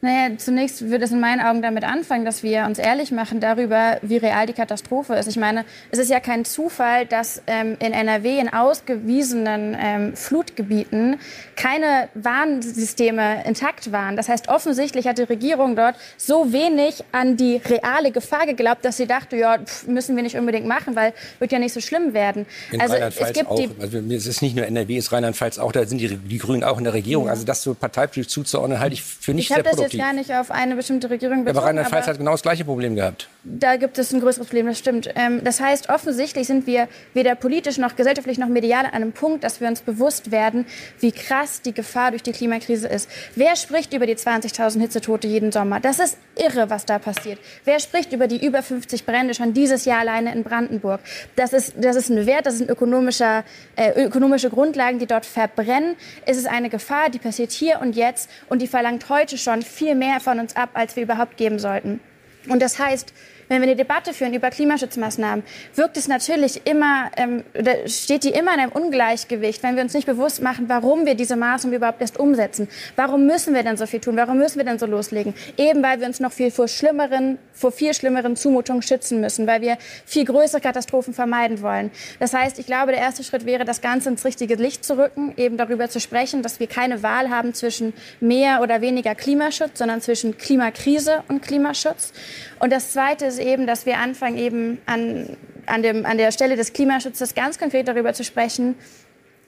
Naja, 0.00 0.36
zunächst 0.38 0.88
würde 0.88 1.04
es 1.04 1.10
in 1.10 1.20
meinen 1.20 1.40
Augen 1.40 1.62
damit 1.62 1.84
anfangen, 1.84 2.24
dass 2.24 2.42
wir 2.42 2.64
uns 2.64 2.78
ehrlich 2.78 3.12
machen 3.12 3.40
darüber, 3.40 3.98
wie 4.02 4.16
real 4.16 4.46
die 4.46 4.52
Katastrophe 4.52 5.14
ist. 5.14 5.28
Ich 5.28 5.36
meine, 5.36 5.64
es 5.90 5.98
ist 5.98 6.10
ja 6.10 6.20
kein 6.20 6.44
Zufall, 6.44 7.06
dass 7.06 7.42
ähm, 7.46 7.76
in 7.78 7.92
NRW 7.92 8.38
in 8.38 8.48
ausgewiesenen 8.48 9.76
ähm, 9.78 10.16
Flutgebieten 10.16 11.18
keine 11.56 12.08
Warnsysteme 12.14 13.44
intakt 13.44 13.92
waren. 13.92 14.16
Das 14.16 14.28
heißt, 14.28 14.48
offensichtlich 14.48 15.06
hat 15.06 15.18
die 15.18 15.24
Regierung 15.24 15.76
dort 15.76 15.96
so 16.16 16.52
wenig 16.52 17.04
an 17.12 17.36
die 17.36 17.56
reale 17.56 18.12
Gefahr 18.12 18.46
geglaubt, 18.46 18.84
dass 18.84 18.96
sie 18.96 19.06
dachte, 19.06 19.36
ja, 19.36 19.58
pff, 19.58 19.86
müssen 19.86 20.16
wir 20.16 20.22
nicht 20.22 20.36
unbedingt 20.36 20.66
machen, 20.66 20.96
weil 20.96 21.12
wird 21.38 21.52
ja 21.52 21.58
nicht 21.58 21.72
so 21.72 21.80
schlimm 21.80 22.14
werden. 22.14 22.46
In 22.70 22.80
also 22.80 22.94
es 22.94 23.32
gibt 23.32 23.48
auch. 23.48 23.60
Also, 23.80 23.98
es 23.98 24.26
ist 24.26 24.42
nicht 24.42 24.56
nur 24.56 24.66
NRW, 24.66 24.96
es 24.96 25.06
ist 25.06 25.12
Rheinland-Pfalz 25.12 25.58
auch, 25.58 25.72
da 25.72 25.84
sind 25.86 25.98
die, 25.98 26.16
die 26.16 26.38
Grünen 26.38 26.64
auch 26.64 26.78
in 26.78 26.84
der 26.84 26.94
Regierung. 26.94 27.26
Ja. 27.26 27.32
Also 27.32 27.44
das 27.44 27.62
so 27.62 27.74
parteipolitisch 27.74 28.32
zuzuordnen, 28.32 28.80
halte 28.80 28.94
ich 28.94 29.02
für 29.02 29.34
nicht 29.34 29.50
ich 29.50 29.54
sehr 29.54 29.65
das 29.70 29.80
jetzt 29.80 29.98
gar 29.98 30.12
nicht 30.12 30.32
auf 30.32 30.50
eine 30.50 30.76
bestimmte 30.76 31.10
Regierung 31.10 31.44
bezogen. 31.44 31.58
aber 31.58 31.66
Rheinland-Pfalz 31.66 32.06
hat 32.06 32.18
genau 32.18 32.32
das 32.32 32.42
gleiche 32.42 32.64
Problem 32.64 32.94
gehabt. 32.94 33.28
Da 33.44 33.76
gibt 33.76 33.98
es 33.98 34.12
ein 34.12 34.20
größeres 34.20 34.48
Problem, 34.48 34.66
das 34.66 34.78
stimmt. 34.78 35.08
Ähm, 35.14 35.42
das 35.44 35.60
heißt, 35.60 35.88
offensichtlich 35.88 36.46
sind 36.46 36.66
wir 36.66 36.88
weder 37.14 37.34
politisch 37.34 37.78
noch 37.78 37.94
gesellschaftlich 37.96 38.38
noch 38.38 38.48
medial 38.48 38.86
an 38.86 38.92
einem 38.92 39.12
Punkt, 39.12 39.44
dass 39.44 39.60
wir 39.60 39.68
uns 39.68 39.80
bewusst 39.80 40.30
werden, 40.30 40.66
wie 41.00 41.12
krass 41.12 41.62
die 41.62 41.72
Gefahr 41.72 42.10
durch 42.10 42.22
die 42.22 42.32
Klimakrise 42.32 42.88
ist. 42.88 43.08
Wer 43.34 43.56
spricht 43.56 43.92
über 43.92 44.06
die 44.06 44.16
20.000 44.16 44.80
Hitzetote 44.80 45.28
jeden 45.28 45.52
Sommer? 45.52 45.80
Das 45.80 45.98
ist 45.98 46.18
irre, 46.36 46.70
was 46.70 46.86
da 46.86 46.98
passiert. 46.98 47.38
Wer 47.64 47.78
spricht 47.80 48.12
über 48.12 48.26
die 48.26 48.44
über 48.44 48.62
50 48.62 49.06
Brände 49.06 49.34
schon 49.34 49.52
dieses 49.52 49.84
Jahr 49.84 50.00
alleine 50.00 50.32
in 50.32 50.42
Brandenburg? 50.42 51.00
Das 51.36 51.52
ist, 51.52 51.74
das 51.76 51.96
ist 51.96 52.10
ein 52.10 52.26
Wert, 52.26 52.46
das 52.46 52.58
sind 52.58 52.70
ökonomische, 52.70 53.44
äh, 53.76 54.04
ökonomische 54.04 54.50
Grundlagen, 54.50 54.98
die 54.98 55.06
dort 55.06 55.26
verbrennen. 55.26 55.96
Es 56.24 56.36
ist 56.36 56.46
eine 56.46 56.68
Gefahr, 56.68 57.10
die 57.10 57.18
passiert 57.18 57.52
hier 57.52 57.80
und 57.80 57.96
jetzt 57.96 58.30
und 58.48 58.60
die 58.60 58.66
verlangt 58.66 59.08
heute 59.08 59.38
schon 59.38 59.55
viel 59.62 59.94
mehr 59.94 60.20
von 60.20 60.38
uns 60.38 60.56
ab, 60.56 60.70
als 60.74 60.96
wir 60.96 61.02
überhaupt 61.02 61.36
geben 61.36 61.58
sollten. 61.58 62.00
Und 62.48 62.62
das 62.62 62.78
heißt, 62.78 63.12
wenn 63.48 63.60
wir 63.60 63.68
eine 63.68 63.76
Debatte 63.76 64.12
führen 64.12 64.34
über 64.34 64.50
Klimaschutzmaßnahmen, 64.50 65.44
wirkt 65.74 65.96
es 65.96 66.08
natürlich 66.08 66.66
immer, 66.66 67.10
ähm, 67.16 67.44
steht 67.86 68.24
die 68.24 68.30
immer 68.30 68.54
in 68.54 68.60
einem 68.60 68.72
Ungleichgewicht, 68.72 69.62
wenn 69.62 69.76
wir 69.76 69.82
uns 69.82 69.94
nicht 69.94 70.06
bewusst 70.06 70.42
machen, 70.42 70.68
warum 70.68 71.06
wir 71.06 71.14
diese 71.14 71.36
Maßnahmen 71.36 71.76
überhaupt 71.76 72.00
erst 72.00 72.18
umsetzen. 72.18 72.68
Warum 72.96 73.26
müssen 73.26 73.54
wir 73.54 73.62
denn 73.62 73.76
so 73.76 73.86
viel 73.86 74.00
tun? 74.00 74.16
Warum 74.16 74.38
müssen 74.38 74.58
wir 74.58 74.64
denn 74.64 74.78
so 74.78 74.86
loslegen? 74.86 75.34
Eben 75.56 75.82
weil 75.82 76.00
wir 76.00 76.06
uns 76.06 76.20
noch 76.20 76.32
viel 76.32 76.50
vor 76.50 76.68
schlimmeren, 76.68 77.38
vor 77.52 77.72
viel 77.72 77.94
schlimmeren 77.94 78.36
Zumutungen 78.36 78.82
schützen 78.82 79.20
müssen, 79.20 79.46
weil 79.46 79.60
wir 79.60 79.78
viel 80.04 80.24
größere 80.24 80.60
Katastrophen 80.60 81.14
vermeiden 81.14 81.62
wollen. 81.62 81.90
Das 82.18 82.32
heißt, 82.32 82.58
ich 82.58 82.66
glaube, 82.66 82.92
der 82.92 83.00
erste 83.00 83.24
Schritt 83.24 83.46
wäre, 83.46 83.64
das 83.64 83.80
Ganze 83.80 84.08
ins 84.08 84.24
richtige 84.24 84.54
Licht 84.56 84.84
zu 84.84 84.98
rücken, 84.98 85.32
eben 85.36 85.56
darüber 85.56 85.88
zu 85.88 86.00
sprechen, 86.00 86.42
dass 86.42 86.60
wir 86.60 86.66
keine 86.66 87.02
Wahl 87.02 87.30
haben 87.30 87.54
zwischen 87.54 87.92
mehr 88.20 88.60
oder 88.62 88.80
weniger 88.80 89.14
Klimaschutz, 89.14 89.78
sondern 89.78 90.00
zwischen 90.00 90.36
Klimakrise 90.36 91.22
und 91.28 91.42
Klimaschutz. 91.42 92.12
Und 92.58 92.72
das 92.72 92.92
Zweite 92.92 93.26
ist 93.26 93.35
eben, 93.38 93.66
dass 93.66 93.86
wir 93.86 93.98
anfangen, 93.98 94.36
eben 94.36 94.78
an, 94.86 95.36
an, 95.66 95.82
dem, 95.82 96.06
an 96.06 96.18
der 96.18 96.32
Stelle 96.32 96.56
des 96.56 96.72
Klimaschutzes 96.72 97.34
ganz 97.34 97.58
konkret 97.58 97.88
darüber 97.88 98.12
zu 98.12 98.24
sprechen, 98.24 98.76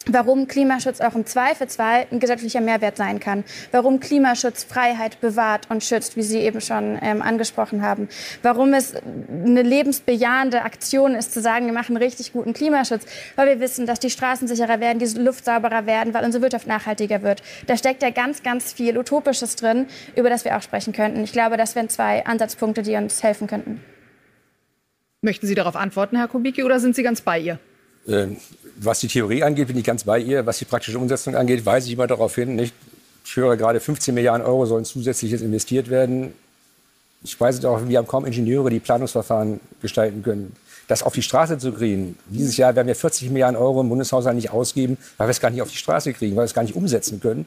warum 0.07 0.47
Klimaschutz 0.49 1.01
auch 1.01 1.15
im 1.15 1.27
Zweifelsfall 1.27 2.07
ein 2.11 2.21
gesetzlicher 2.21 2.61
Mehrwert 2.61 2.97
sein 2.97 3.21
kann, 3.21 3.45
warum 3.73 4.01
Klimaschutz 4.01 4.65
Freiheit 4.65 5.21
bewahrt 5.21 5.71
und 5.71 5.85
schützt, 5.85 6.17
wie 6.17 6.23
Sie 6.23 6.39
eben 6.41 6.61
schon 6.61 6.99
ähm, 7.03 7.23
angesprochen 7.23 7.83
haben, 7.83 8.09
warum 8.43 8.75
es 8.75 8.95
eine 8.97 9.63
lebensbejahende 9.63 10.63
Aktion 10.63 11.15
ist, 11.15 11.33
zu 11.33 11.41
sagen, 11.41 11.67
wir 11.67 11.73
machen 11.73 11.97
richtig 11.97 12.33
guten 12.33 12.53
Klimaschutz, 12.53 13.05
weil 13.37 13.49
wir 13.49 13.61
wissen, 13.61 13.87
dass 13.87 14.01
die 14.01 14.11
Straßen 14.11 14.49
sicherer 14.49 14.81
werden, 14.81 14.99
die 14.99 15.19
Luft 15.19 15.45
sauberer 15.45 15.87
werden, 15.87 16.15
weil 16.15 16.25
unsere 16.25 16.43
Wirtschaft 16.43 16.67
nachhaltiger 16.67 17.23
wird. 17.23 17.43
Da 17.67 17.77
steckt 17.77 18.03
ja 18.03 18.11
ganz, 18.11 18.43
ganz 18.43 18.73
viel 18.73 18.97
Utopisches 18.97 19.57
drin, 19.57 19.87
über 20.17 20.31
das 20.31 20.45
wir 20.45 20.57
auch 20.57 20.63
sprechen 20.63 20.93
könnten. 20.93 21.23
Ich 21.25 21.33
glaube, 21.33 21.57
das 21.57 21.75
wären 21.75 21.89
zwei 21.89 22.25
Ansatzpunkte, 22.25 22.83
die 22.83 22.95
uns 22.97 23.23
helfen 23.23 23.47
könnten. 23.47 23.83
Möchten 25.21 25.47
Sie 25.47 25.57
darauf 25.57 25.75
antworten, 25.75 26.17
Herr 26.17 26.29
Kubicki, 26.29 26.63
oder 26.63 26.79
sind 26.79 26.95
Sie 26.95 27.03
ganz 27.03 27.21
bei 27.21 27.41
ihr? 27.41 27.59
Äh, 28.07 28.27
was 28.77 29.01
die 29.01 29.09
Theorie 29.09 29.43
angeht, 29.43 29.69
bin 29.69 29.77
ich 29.77 29.85
ganz 29.85 30.05
bei 30.05 30.19
ihr. 30.19 30.47
Was 30.47 30.59
die 30.59 30.65
praktische 30.65 30.99
Umsetzung 30.99 31.35
angeht, 31.35 31.67
weise 31.67 31.89
ich 31.89 31.95
immer 31.95 32.07
darauf 32.07 32.35
hin, 32.35 32.57
nicht? 32.57 32.75
Ich 33.25 33.37
höre 33.37 33.57
gerade, 33.57 33.81
15 33.81 34.15
Milliarden 34.15 34.47
Euro 34.47 34.65
sollen 34.65 34.85
zusätzliches 34.85 35.43
investiert 35.43 35.91
werden. 35.91 36.33
Ich 37.23 37.39
weiß 37.39 37.65
auch, 37.65 37.87
wir 37.87 37.99
haben 37.99 38.07
kaum 38.07 38.25
Ingenieure, 38.25 38.71
die 38.71 38.81
Planungsverfahren 38.81 39.61
gestalten 39.83 40.23
können 40.23 40.57
das 40.89 41.03
auf 41.03 41.13
die 41.13 41.23
Straße 41.23 41.59
zu 41.59 41.73
kriegen. 41.73 42.19
Dieses 42.27 42.57
Jahr 42.57 42.75
werden 42.75 42.89
wir 42.89 42.97
40 42.97 43.31
Milliarden 43.31 43.57
Euro 43.57 43.83
im 43.83 43.91
Bundeshaushalt 43.91 44.35
nicht 44.35 44.51
ausgeben, 44.51 44.97
weil 45.19 45.29
wir 45.29 45.31
es 45.31 45.41
gar 45.41 45.51
nicht 45.51 45.63
auf 45.63 45.71
die 45.71 45.77
Straße 45.77 46.13
kriegen, 46.15 46.35
weil 46.35 46.43
wir 46.43 46.47
es 46.47 46.55
gar 46.55 46.63
nicht 46.63 46.75
umsetzen 46.75 47.21
können. 47.21 47.47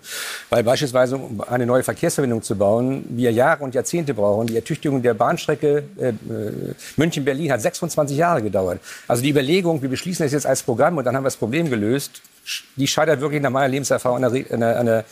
Weil 0.50 0.64
beispielsweise, 0.64 1.18
um 1.18 1.42
eine 1.42 1.66
neue 1.66 1.84
Verkehrsverbindung 1.84 2.44
zu 2.44 2.56
bauen, 2.56 3.04
wir 3.10 3.32
Jahre 3.32 3.64
und 3.64 3.74
Jahrzehnte 3.74 4.14
brauchen. 4.14 4.48
Die 4.48 4.56
Ertüchtigung 4.56 5.02
der 5.02 5.16
Bahnstrecke 5.16 5.84
äh, 6.00 6.10
äh 6.10 6.14
München-Berlin 6.98 7.52
hat 7.52 7.62
26 7.62 8.16
Jahre 8.16 8.44
gedauert. 8.44 8.80
Also 9.08 9.24
die 9.24 9.32
Überlegung, 9.32 9.82
wir 9.82 9.90
beschließen 9.90 10.24
das 10.24 10.34
jetzt 10.34 10.46
als 10.46 10.62
Programm 10.62 10.98
und 10.98 11.06
dann 11.06 11.16
haben 11.16 11.24
wir 11.24 11.28
das 11.28 11.38
Problem 11.38 11.70
gelöst, 11.70 12.22
die 12.76 12.88
scheitert 12.88 13.22
wirklich 13.22 13.42
nach 13.42 13.50
meiner 13.50 13.68
Lebenserfahrung 13.68 14.24
an 14.24 14.34
der, 14.34 14.80
an 14.80 14.86
der, 14.86 15.06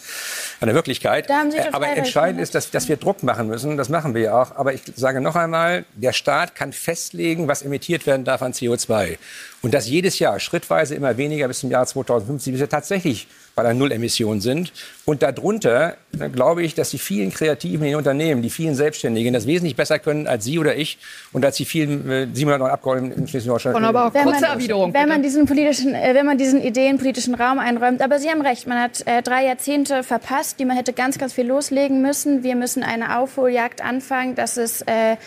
an 0.59 0.67
der 0.67 0.75
Wirklichkeit. 0.75 1.27
Aber 1.71 1.87
entscheidend 1.87 2.41
ist, 2.41 2.55
dass, 2.55 2.71
dass 2.71 2.87
wir 2.89 2.97
Druck 2.97 3.23
machen 3.23 3.47
müssen. 3.47 3.77
Das 3.77 3.89
machen 3.89 4.13
wir 4.13 4.21
ja 4.21 4.41
auch. 4.41 4.55
Aber 4.55 4.73
ich 4.73 4.81
sage 4.95 5.21
noch 5.21 5.35
einmal, 5.35 5.85
der 5.95 6.13
Staat 6.13 6.55
kann 6.55 6.73
festlegen, 6.73 7.47
was 7.47 7.61
emittiert 7.61 8.05
werden 8.05 8.25
darf 8.25 8.41
an 8.41 8.53
CO2. 8.53 9.17
Und 9.61 9.73
das 9.73 9.87
jedes 9.87 10.19
Jahr 10.19 10.39
schrittweise 10.39 10.95
immer 10.95 11.17
weniger 11.17 11.47
bis 11.47 11.59
zum 11.59 11.71
Jahr 11.71 11.85
2050, 11.85 12.53
bis 12.53 12.59
wir 12.59 12.69
tatsächlich 12.69 13.27
bei 13.59 13.63
der 13.63 13.73
Nullemission 13.73 14.39
sind. 14.39 14.71
Und 15.03 15.21
darunter 15.21 15.97
glaube 16.31 16.63
ich, 16.63 16.75
dass 16.75 16.91
die 16.91 16.97
vielen 16.97 17.29
Kreativen 17.29 17.83
in 17.83 17.91
den 17.91 17.95
Unternehmen, 17.97 18.41
die 18.41 18.49
vielen 18.49 18.73
Selbstständigen 18.73 19.33
das 19.33 19.47
wesentlich 19.47 19.75
besser 19.75 19.99
können 19.99 20.27
als 20.27 20.45
Sie 20.45 20.59
oder 20.59 20.77
ich 20.77 20.97
und 21.33 21.43
als 21.43 21.57
die 21.57 21.65
vielen 21.65 22.09
äh, 22.09 22.27
700 22.31 22.71
Abgeordneten 22.71 23.19
in 23.19 23.27
Schleswig-Holstein. 23.27 23.75
Aber 23.83 24.11
kurze 24.11 24.45
Erwiderung. 24.45 24.93
Wenn 24.93 25.09
man 25.09 25.21
diesen 25.21 25.45
politischen, 25.45 25.93
äh, 25.93 26.15
wenn 26.15 26.25
man 26.25 26.37
diesen 26.37 26.61
ideenpolitischen 26.63 27.35
Raum 27.35 27.59
einräumt, 27.59 28.01
aber 28.01 28.19
Sie 28.19 28.29
haben 28.29 28.41
recht, 28.41 28.65
man 28.65 28.79
hat 28.79 29.05
äh, 29.05 29.21
drei 29.21 29.45
Jahrzehnte 29.45 30.03
verpasst, 30.03 30.57
die 30.61 30.63
man 30.63 30.77
hätte 30.77 30.93
ganz, 30.93 31.17
ganz 31.17 31.33
viel 31.33 31.45
loslegen 31.45 32.01
müssen. 32.01 32.43
Wir 32.43 32.55
müssen 32.55 32.81
eine 32.81 33.19
Aufholjagd 33.19 33.83
anfangen. 33.83 34.35
Das 34.35 34.55
ist 34.55 34.83
äh, 34.87 35.17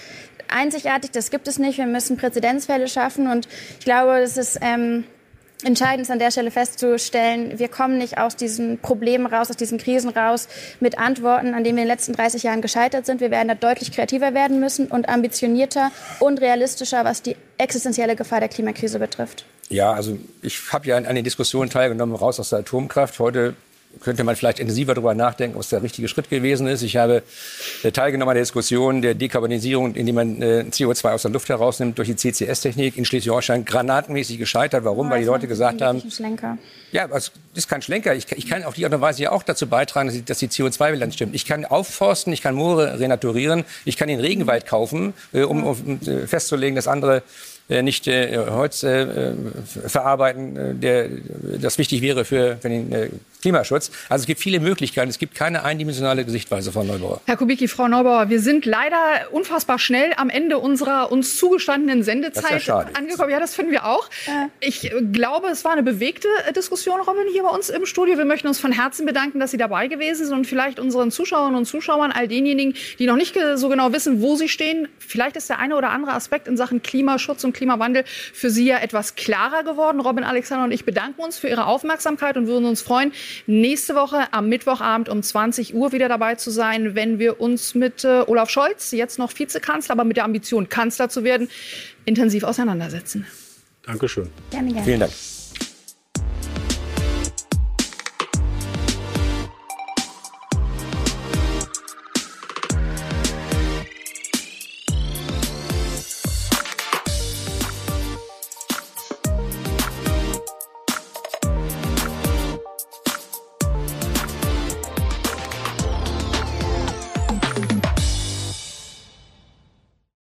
einzigartig, 0.48 1.10
das 1.10 1.30
gibt 1.30 1.48
es 1.48 1.58
nicht. 1.58 1.76
Wir 1.76 1.86
müssen 1.86 2.16
Präzedenzfälle 2.16 2.88
schaffen 2.88 3.26
und 3.30 3.46
ich 3.78 3.84
glaube, 3.84 4.20
das 4.20 4.38
ist 4.38 4.58
ähm, 4.62 5.04
Entscheidend 5.64 6.02
ist 6.02 6.10
an 6.10 6.18
der 6.18 6.30
Stelle 6.32 6.50
festzustellen, 6.50 7.58
wir 7.58 7.68
kommen 7.68 7.98
nicht 7.98 8.18
aus 8.18 8.34
diesen 8.34 8.78
Problemen 8.78 9.26
raus, 9.26 9.48
aus 9.48 9.56
diesen 9.56 9.78
Krisen 9.78 10.10
raus 10.10 10.48
mit 10.80 10.98
Antworten, 10.98 11.54
an 11.54 11.62
denen 11.62 11.76
wir 11.76 11.82
in 11.82 11.88
den 11.88 11.94
letzten 11.96 12.12
30 12.14 12.42
Jahren 12.42 12.62
gescheitert 12.62 13.06
sind. 13.06 13.20
Wir 13.20 13.30
werden 13.30 13.48
da 13.48 13.54
deutlich 13.54 13.92
kreativer 13.92 14.34
werden 14.34 14.58
müssen 14.58 14.88
und 14.88 15.08
ambitionierter 15.08 15.92
und 16.18 16.40
realistischer, 16.40 17.04
was 17.04 17.22
die 17.22 17.36
existenzielle 17.58 18.16
Gefahr 18.16 18.40
der 18.40 18.48
Klimakrise 18.48 18.98
betrifft. 18.98 19.44
Ja, 19.68 19.92
also 19.92 20.18
ich 20.42 20.72
habe 20.72 20.86
ja 20.88 20.96
an, 20.96 21.14
den 21.14 21.24
Diskussionen 21.24 21.70
teilgenommen, 21.70 22.14
raus 22.14 22.40
aus 22.40 22.50
der 22.50 22.60
Atomkraft. 22.60 23.18
Heute 23.20 23.54
könnte 24.00 24.24
man 24.24 24.36
vielleicht 24.36 24.58
intensiver 24.58 24.94
darüber 24.94 25.14
nachdenken, 25.14 25.58
was 25.58 25.68
der 25.68 25.82
richtige 25.82 26.08
Schritt 26.08 26.30
gewesen 26.30 26.66
ist. 26.66 26.82
Ich 26.82 26.96
habe 26.96 27.22
äh, 27.82 27.90
teilgenommen 27.90 28.30
an 28.30 28.34
der 28.36 28.42
Diskussion 28.42 29.02
der 29.02 29.14
Dekarbonisierung, 29.14 29.94
indem 29.94 30.14
man 30.14 30.42
äh, 30.42 30.64
CO2 30.70 31.12
aus 31.12 31.22
der 31.22 31.30
Luft 31.30 31.48
herausnimmt 31.48 31.98
durch 31.98 32.08
die 32.08 32.16
CCS-Technik 32.16 32.96
in 32.96 33.04
Schleswig-Holstein 33.04 33.64
granatenmäßig 33.64 34.38
gescheitert. 34.38 34.84
Warum? 34.84 35.10
Weil 35.10 35.20
die 35.20 35.26
Leute 35.26 35.46
gesagt 35.46 35.82
haben, 35.82 36.02
ja, 36.92 37.08
das 37.08 37.32
ist 37.54 37.68
kein 37.68 37.82
Schlenker. 37.82 38.14
Ich, 38.14 38.30
ich, 38.32 38.48
kann 38.48 38.64
auf 38.64 38.74
die 38.74 38.84
Art 38.84 38.94
und 38.94 39.00
Weise 39.00 39.22
ja 39.22 39.32
auch 39.32 39.42
dazu 39.42 39.66
beitragen, 39.66 40.08
dass 40.08 40.16
die, 40.16 40.24
dass 40.24 40.38
die 40.38 40.48
CO2-Bilanz 40.48 41.14
stimmt. 41.14 41.34
Ich 41.34 41.46
kann 41.46 41.64
aufforsten, 41.64 42.32
ich 42.32 42.42
kann 42.42 42.54
Moore 42.54 42.98
renaturieren, 42.98 43.64
ich 43.84 43.96
kann 43.96 44.08
den 44.08 44.20
Regenwald 44.20 44.66
kaufen, 44.66 45.14
äh, 45.32 45.42
um, 45.42 45.64
um 45.64 46.00
festzulegen, 46.26 46.76
dass 46.76 46.88
andere 46.88 47.22
nicht 47.80 48.06
äh, 48.06 48.36
Holz 48.50 48.82
äh, 48.82 49.32
verarbeiten, 49.86 50.56
äh, 50.56 50.74
der, 50.74 51.08
das 51.58 51.78
wichtig 51.78 52.02
wäre 52.02 52.26
für, 52.26 52.58
für 52.60 52.68
den 52.68 52.92
äh, 52.92 53.08
Klimaschutz. 53.40 53.90
Also 54.08 54.22
es 54.22 54.26
gibt 54.26 54.40
viele 54.40 54.60
Möglichkeiten. 54.60 55.08
Es 55.08 55.18
gibt 55.18 55.34
keine 55.34 55.64
eindimensionale 55.64 56.28
Sichtweise 56.28 56.70
von 56.72 56.86
Neubauer. 56.86 57.20
Herr 57.26 57.36
Kubicki, 57.36 57.68
Frau 57.68 57.88
Neubauer, 57.88 58.28
wir 58.28 58.40
sind 58.40 58.66
leider 58.66 58.98
unfassbar 59.30 59.78
schnell 59.78 60.12
am 60.16 60.28
Ende 60.28 60.58
unserer 60.58 61.10
uns 61.10 61.38
zugestandenen 61.38 62.02
Sendezeit 62.02 62.64
ja 62.66 62.78
angekommen. 62.94 63.30
Ja, 63.30 63.40
das 63.40 63.54
finden 63.54 63.72
wir 63.72 63.86
auch. 63.86 64.08
Äh. 64.26 64.48
Ich 64.60 64.92
glaube, 65.12 65.48
es 65.48 65.64
war 65.64 65.72
eine 65.72 65.82
bewegte 65.82 66.28
Diskussion, 66.54 67.00
Robin, 67.00 67.24
hier 67.32 67.44
bei 67.44 67.48
uns 67.48 67.70
im 67.70 67.86
Studio. 67.86 68.18
Wir 68.18 68.24
möchten 68.24 68.48
uns 68.48 68.60
von 68.60 68.72
Herzen 68.72 69.06
bedanken, 69.06 69.40
dass 69.40 69.50
Sie 69.50 69.56
dabei 69.56 69.88
gewesen 69.88 70.26
sind 70.26 70.36
und 70.36 70.46
vielleicht 70.46 70.78
unseren 70.78 71.10
Zuschauerinnen 71.10 71.56
und 71.56 71.66
Zuschauern, 71.66 72.12
all 72.12 72.28
denjenigen, 72.28 72.74
die 72.98 73.06
noch 73.06 73.16
nicht 73.16 73.36
so 73.54 73.68
genau 73.68 73.92
wissen, 73.92 74.20
wo 74.20 74.36
sie 74.36 74.48
stehen, 74.48 74.88
vielleicht 74.98 75.36
ist 75.36 75.48
der 75.48 75.58
eine 75.58 75.76
oder 75.76 75.90
andere 75.90 76.12
Aspekt 76.12 76.48
in 76.48 76.56
Sachen 76.56 76.82
Klimaschutz 76.82 77.44
und 77.44 77.52
Klimawandel 77.62 78.04
für 78.06 78.50
Sie 78.50 78.66
ja 78.66 78.78
etwas 78.78 79.14
klarer 79.14 79.62
geworden. 79.62 80.00
Robin, 80.00 80.24
Alexander 80.24 80.64
und 80.64 80.72
ich 80.72 80.84
bedanken 80.84 81.22
uns 81.22 81.38
für 81.38 81.48
Ihre 81.48 81.66
Aufmerksamkeit 81.66 82.36
und 82.36 82.48
würden 82.48 82.64
uns 82.64 82.82
freuen, 82.82 83.12
nächste 83.46 83.94
Woche 83.94 84.26
am 84.32 84.48
Mittwochabend 84.48 85.08
um 85.08 85.22
20 85.22 85.74
Uhr 85.74 85.92
wieder 85.92 86.08
dabei 86.08 86.34
zu 86.34 86.50
sein, 86.50 86.96
wenn 86.96 87.20
wir 87.20 87.40
uns 87.40 87.76
mit 87.76 88.04
äh, 88.04 88.24
Olaf 88.26 88.50
Scholz, 88.50 88.90
jetzt 88.90 89.18
noch 89.20 89.32
Vizekanzler, 89.38 89.92
aber 89.92 90.04
mit 90.04 90.16
der 90.16 90.24
Ambition, 90.24 90.68
Kanzler 90.68 91.08
zu 91.08 91.22
werden, 91.22 91.48
intensiv 92.04 92.42
auseinandersetzen. 92.42 93.26
Dankeschön. 93.84 94.28
Gerne, 94.50 94.68
gerne. 94.72 94.84
Vielen 94.84 95.00
Dank. 95.00 95.12